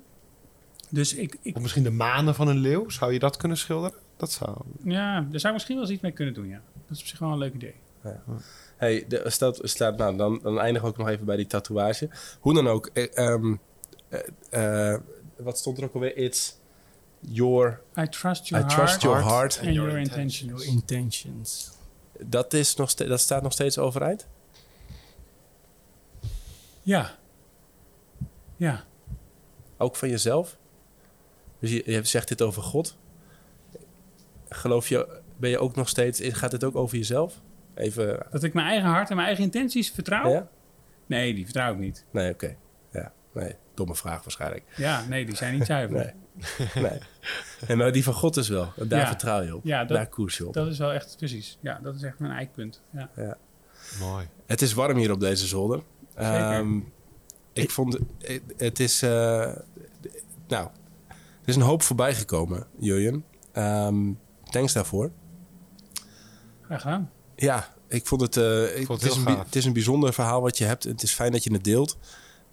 [0.95, 2.89] Dus ik, ik, Of misschien de manen van een leeuw?
[2.89, 3.99] Zou je dat kunnen schilderen?
[4.17, 4.57] Dat zou...
[4.85, 6.61] ja, daar zou ik misschien wel eens iets mee kunnen doen, ja.
[6.87, 7.75] Dat is op zich wel een leuk idee.
[8.77, 12.11] Hey, de, staat, staat, nou, dan, dan eindigen we ook nog even bij die tatoeage.
[12.41, 12.87] Hoe dan ook.
[12.87, 13.57] eh, ehm,
[14.09, 15.01] eh, eh,
[15.37, 16.17] wat stond er ook alweer?
[16.17, 16.59] It's
[17.21, 17.81] your...
[17.99, 19.61] I trust your I heart trust your heart.
[19.65, 20.63] and your intentions.
[20.63, 21.71] Your intentions.
[22.19, 24.27] Dat, is nog ste- dat staat nog steeds overeind?
[26.83, 27.17] Ja.
[28.57, 28.85] Ja.
[29.77, 30.57] Ook van jezelf?
[31.65, 32.97] Dus je, je zegt dit over God.
[34.49, 36.21] Geloof je, ben je ook nog steeds...
[36.25, 37.41] Gaat het ook over jezelf?
[37.75, 38.27] Even...
[38.31, 40.31] Dat ik mijn eigen hart en mijn eigen intenties vertrouw?
[40.31, 40.49] Ja?
[41.07, 42.05] Nee, die vertrouw ik niet.
[42.11, 42.57] Nee, oké.
[42.93, 43.55] Ja, nee.
[43.75, 44.63] Domme vraag waarschijnlijk.
[44.77, 45.97] Ja, nee, die zijn niet zuiver.
[45.97, 46.69] Nee.
[46.91, 46.99] nee.
[47.67, 48.73] En maar die van God is wel.
[48.77, 49.07] En Daar Ja.
[49.07, 49.65] vertrouw je op.
[49.65, 50.53] Ja, dat- Daar koers je op.
[50.55, 51.59] Dat is wel echt, precies.
[51.61, 52.83] Ja, dat is echt mijn eikpunt.
[52.91, 53.37] Ja.
[54.01, 54.27] Mooi.
[54.47, 55.83] Het is warm hier op deze zolder.
[56.17, 56.33] Zeker.
[56.53, 56.79] Ehm,
[57.53, 57.99] ik vond...
[58.19, 59.03] Het, het is...
[59.03, 59.57] eh,
[60.49, 60.69] nou,
[61.45, 63.25] er is een hoop voorbij gekomen, Jurjen.
[63.53, 64.13] Ehm,
[64.51, 65.11] thanks daarvoor.
[66.63, 67.11] Graag gedaan.
[67.37, 68.37] Ja, ik vond het...
[68.37, 70.85] eh, ik- vond het het, is een, het is een bijzonder verhaal wat je hebt.
[70.85, 71.97] Het is fijn dat je het deelt.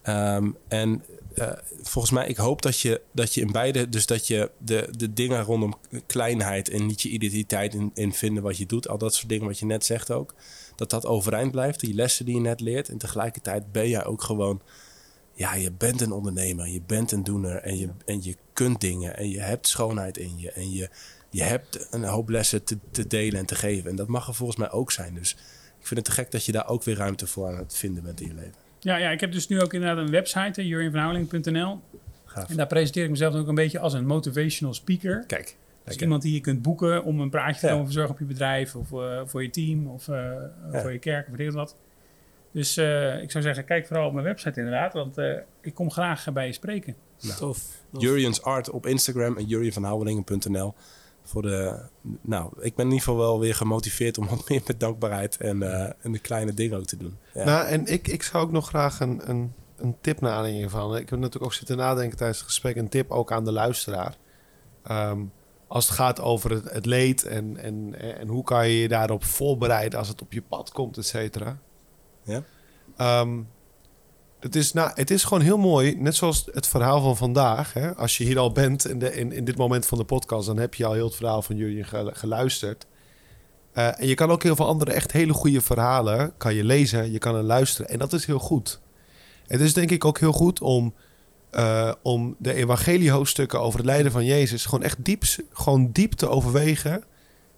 [0.01, 1.03] Ehm, en
[1.35, 1.51] eh,
[1.81, 3.89] volgens mij, ik hoop dat je, dat je in beide...
[3.89, 5.73] Dus dat je de, de dingen rondom
[6.05, 8.87] kleinheid en niet je identiteit in, in vinden wat je doet.
[8.87, 10.33] Al dat soort dingen wat je net zegt ook.
[10.75, 11.79] Dat dat overeind blijft.
[11.79, 12.89] Die lessen die je net leert.
[12.89, 14.61] En tegelijkertijd ben jij ook gewoon...
[15.41, 16.67] Ja, je bent een ondernemer.
[16.67, 17.55] Je bent een doener.
[17.55, 19.17] En je, en je kunt dingen.
[19.17, 20.51] En je hebt schoonheid in je.
[20.51, 20.89] En je,
[21.29, 23.89] je hebt een hoop lessen te, te delen en te geven.
[23.89, 25.13] En dat mag er volgens mij ook zijn.
[25.13, 25.31] Dus
[25.79, 28.03] ik vind het te gek dat je daar ook weer ruimte voor aan het vinden
[28.03, 28.53] bent in je leven.
[28.79, 30.63] Ja, ja, ik heb dus nu ook inderdaad een website.
[32.25, 32.49] Gaaf.
[32.49, 35.23] En daar presenteer ik mezelf ook een beetje als een motivational speaker.
[35.27, 35.55] Kijk.
[35.83, 36.03] Lekker.
[36.03, 37.83] iemand die je kunt boeken om een praatje te Ja.
[37.83, 40.15] verzorgen op je bedrijf of eh, voor je team of eh,
[40.71, 40.81] Ja.
[40.81, 41.75] voor je kerk of weet wat.
[42.51, 45.91] Dus eh, ik zou zeggen, kijk vooral op mijn website inderdaad, want eh, ik kom
[45.91, 46.95] graag bij je spreken.
[47.21, 47.59] Nou, Tof.
[47.91, 50.73] Jurian's Art op Instagram en jurianvanhouwelingen.nl.
[51.23, 51.79] Voor de,
[52.21, 55.63] nou, ik ben in ieder geval wel weer gemotiveerd om wat meer met dankbaarheid en,
[55.63, 57.17] eh, en de kleine dingen ook te doen.
[57.33, 57.43] Ja.
[57.43, 60.95] Nou, en ik, ik zou ook nog graag een, een, een tip naar aanleiding van.
[60.95, 62.75] Ik heb natuurlijk ook zitten nadenken tijdens het gesprek.
[62.75, 64.15] Een tip ook aan de luisteraar.
[64.83, 65.21] Ehm,
[65.67, 69.23] als het gaat over het, het leed en, en, en hoe kan je je daarop
[69.23, 71.59] voorbereiden als het op je pad komt, et cetera.
[72.23, 72.43] Ja?
[72.97, 73.39] Ehm,
[74.39, 77.73] het, is, nou, het is gewoon heel mooi, net zoals het verhaal van vandaag.
[77.73, 77.95] Hè?
[77.95, 80.57] Als je hier al bent in, de, in, in dit moment van de podcast, dan
[80.57, 82.85] heb je al heel het verhaal van jullie gelu- geluisterd.
[83.73, 87.11] Eh, en je kan ook heel veel andere echt hele goede verhalen kan je lezen,
[87.11, 87.89] je kan er luisteren.
[87.91, 88.79] En dat is heel goed.
[89.47, 90.93] Het is denk ik ook heel goed om,
[91.49, 96.27] eh, om de evangeliehoofdstukken over het lijden van Jezus gewoon echt diep, gewoon diep te
[96.29, 97.03] overwegen,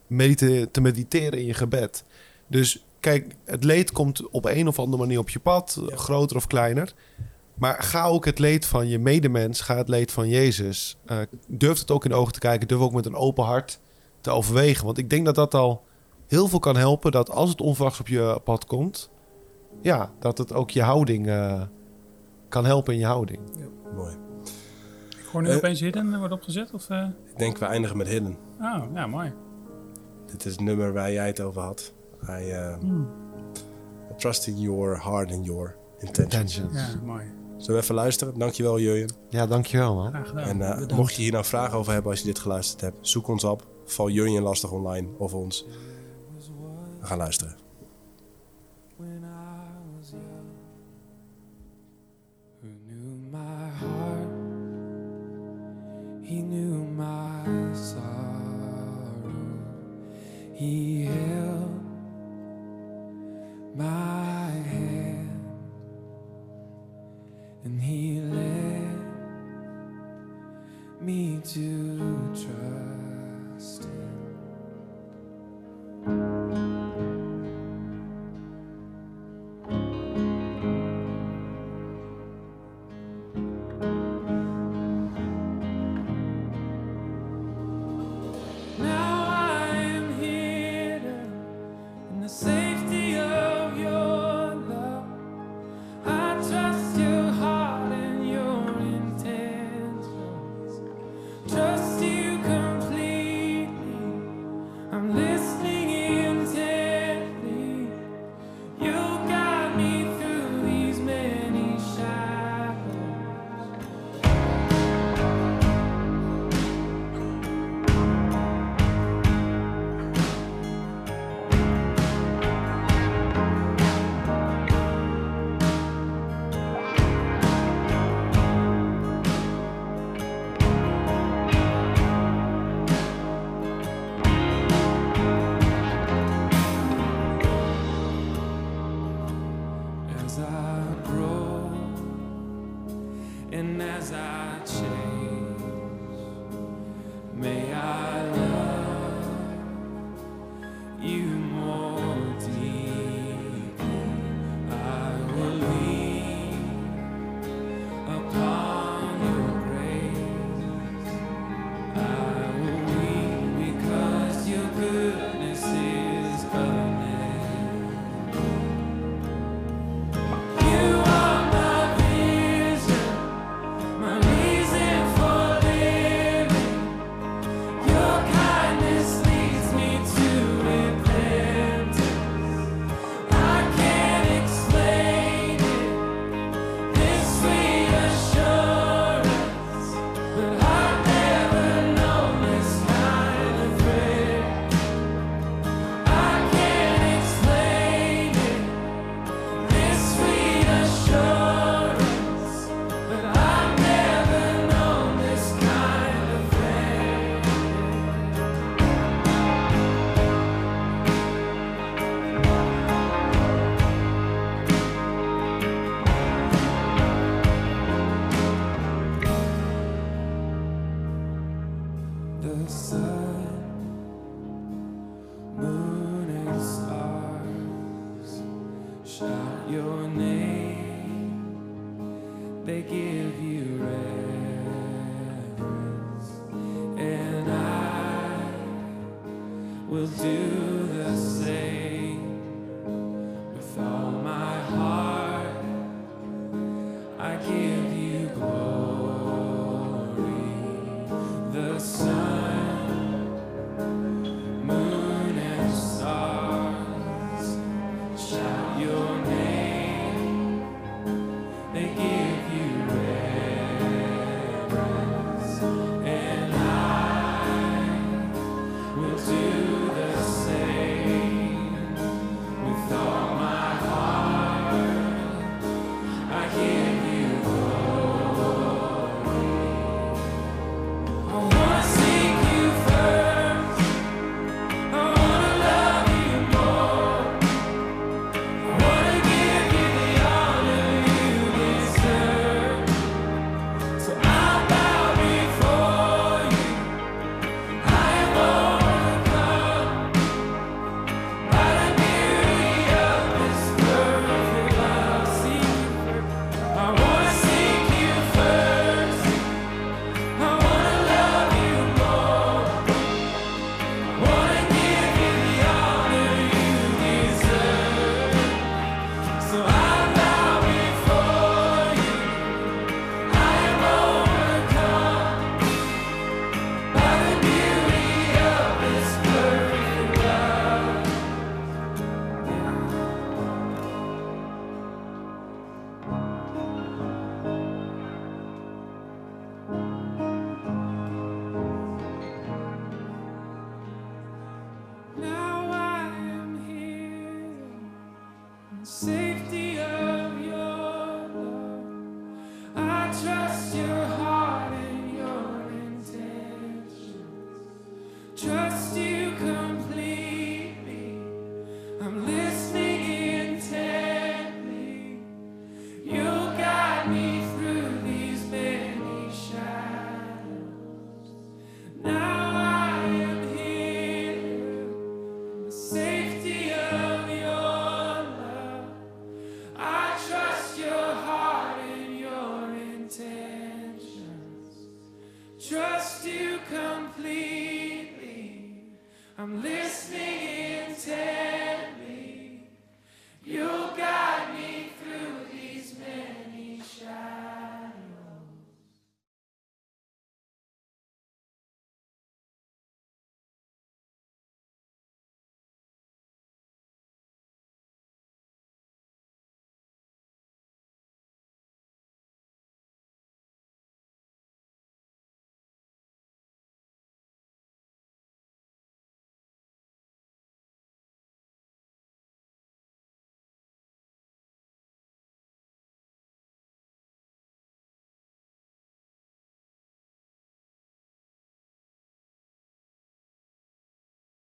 [0.07, 2.03] medite- te mediteren in je gebed.
[2.47, 5.95] Dus kijk, het leed komt op een of andere manier op je pad, Ja.
[5.95, 6.93] groter of kleiner.
[7.53, 10.97] Maar ga ook het leed van je medemens, ga het leed van Jezus.
[11.05, 11.17] eh,
[11.47, 13.79] durf het ook in de ogen te kijken, durf ook met een open hart
[14.21, 14.85] te overwegen.
[14.85, 15.83] Want ik denk dat dat al
[16.27, 17.11] heel veel kan helpen.
[17.11, 19.09] Dat als het onverwachts op je pad komt,
[19.81, 21.61] ja, dat het ook je houding eh,
[22.49, 23.39] kan helpen in je houding.
[23.95, 24.15] Mooi.
[25.09, 26.71] Ik hoor nu Eh, opeens Hidden wordt opgezet.
[26.73, 27.07] Of, eh?
[27.31, 28.37] Ik denk we eindigen met Hidden.
[28.61, 29.33] Oh, ja, mooi.
[30.31, 31.93] Dit is het nummer waar jij het over had.
[32.29, 32.77] I, uh,
[34.11, 36.57] I trust in your heart and your intentions.
[36.57, 36.93] Intentions.
[36.93, 37.23] Ja, mooi.
[37.57, 38.39] Zullen we even luisteren?
[38.39, 39.11] Dankjewel Jurjen.
[39.29, 40.09] Ja, dankjewel man.
[40.09, 40.43] Graag gedaan.
[40.43, 40.95] En eh, bedankt.
[40.95, 43.67] mocht je hier nou vragen over hebben als je dit geluisterd hebt, zoek ons op.
[43.85, 45.65] Val Jurjen lastig online of ons.
[46.99, 47.55] We gaan luisteren.
[48.97, 50.49] when I was young.
[52.61, 54.29] Who knew my heart?
[56.23, 59.23] He knew my sorrow.
[60.53, 61.52] He held
[63.75, 65.29] my hand
[67.63, 68.99] and he led
[71.01, 71.97] me to
[72.35, 73.85] trust
[76.05, 76.62] him.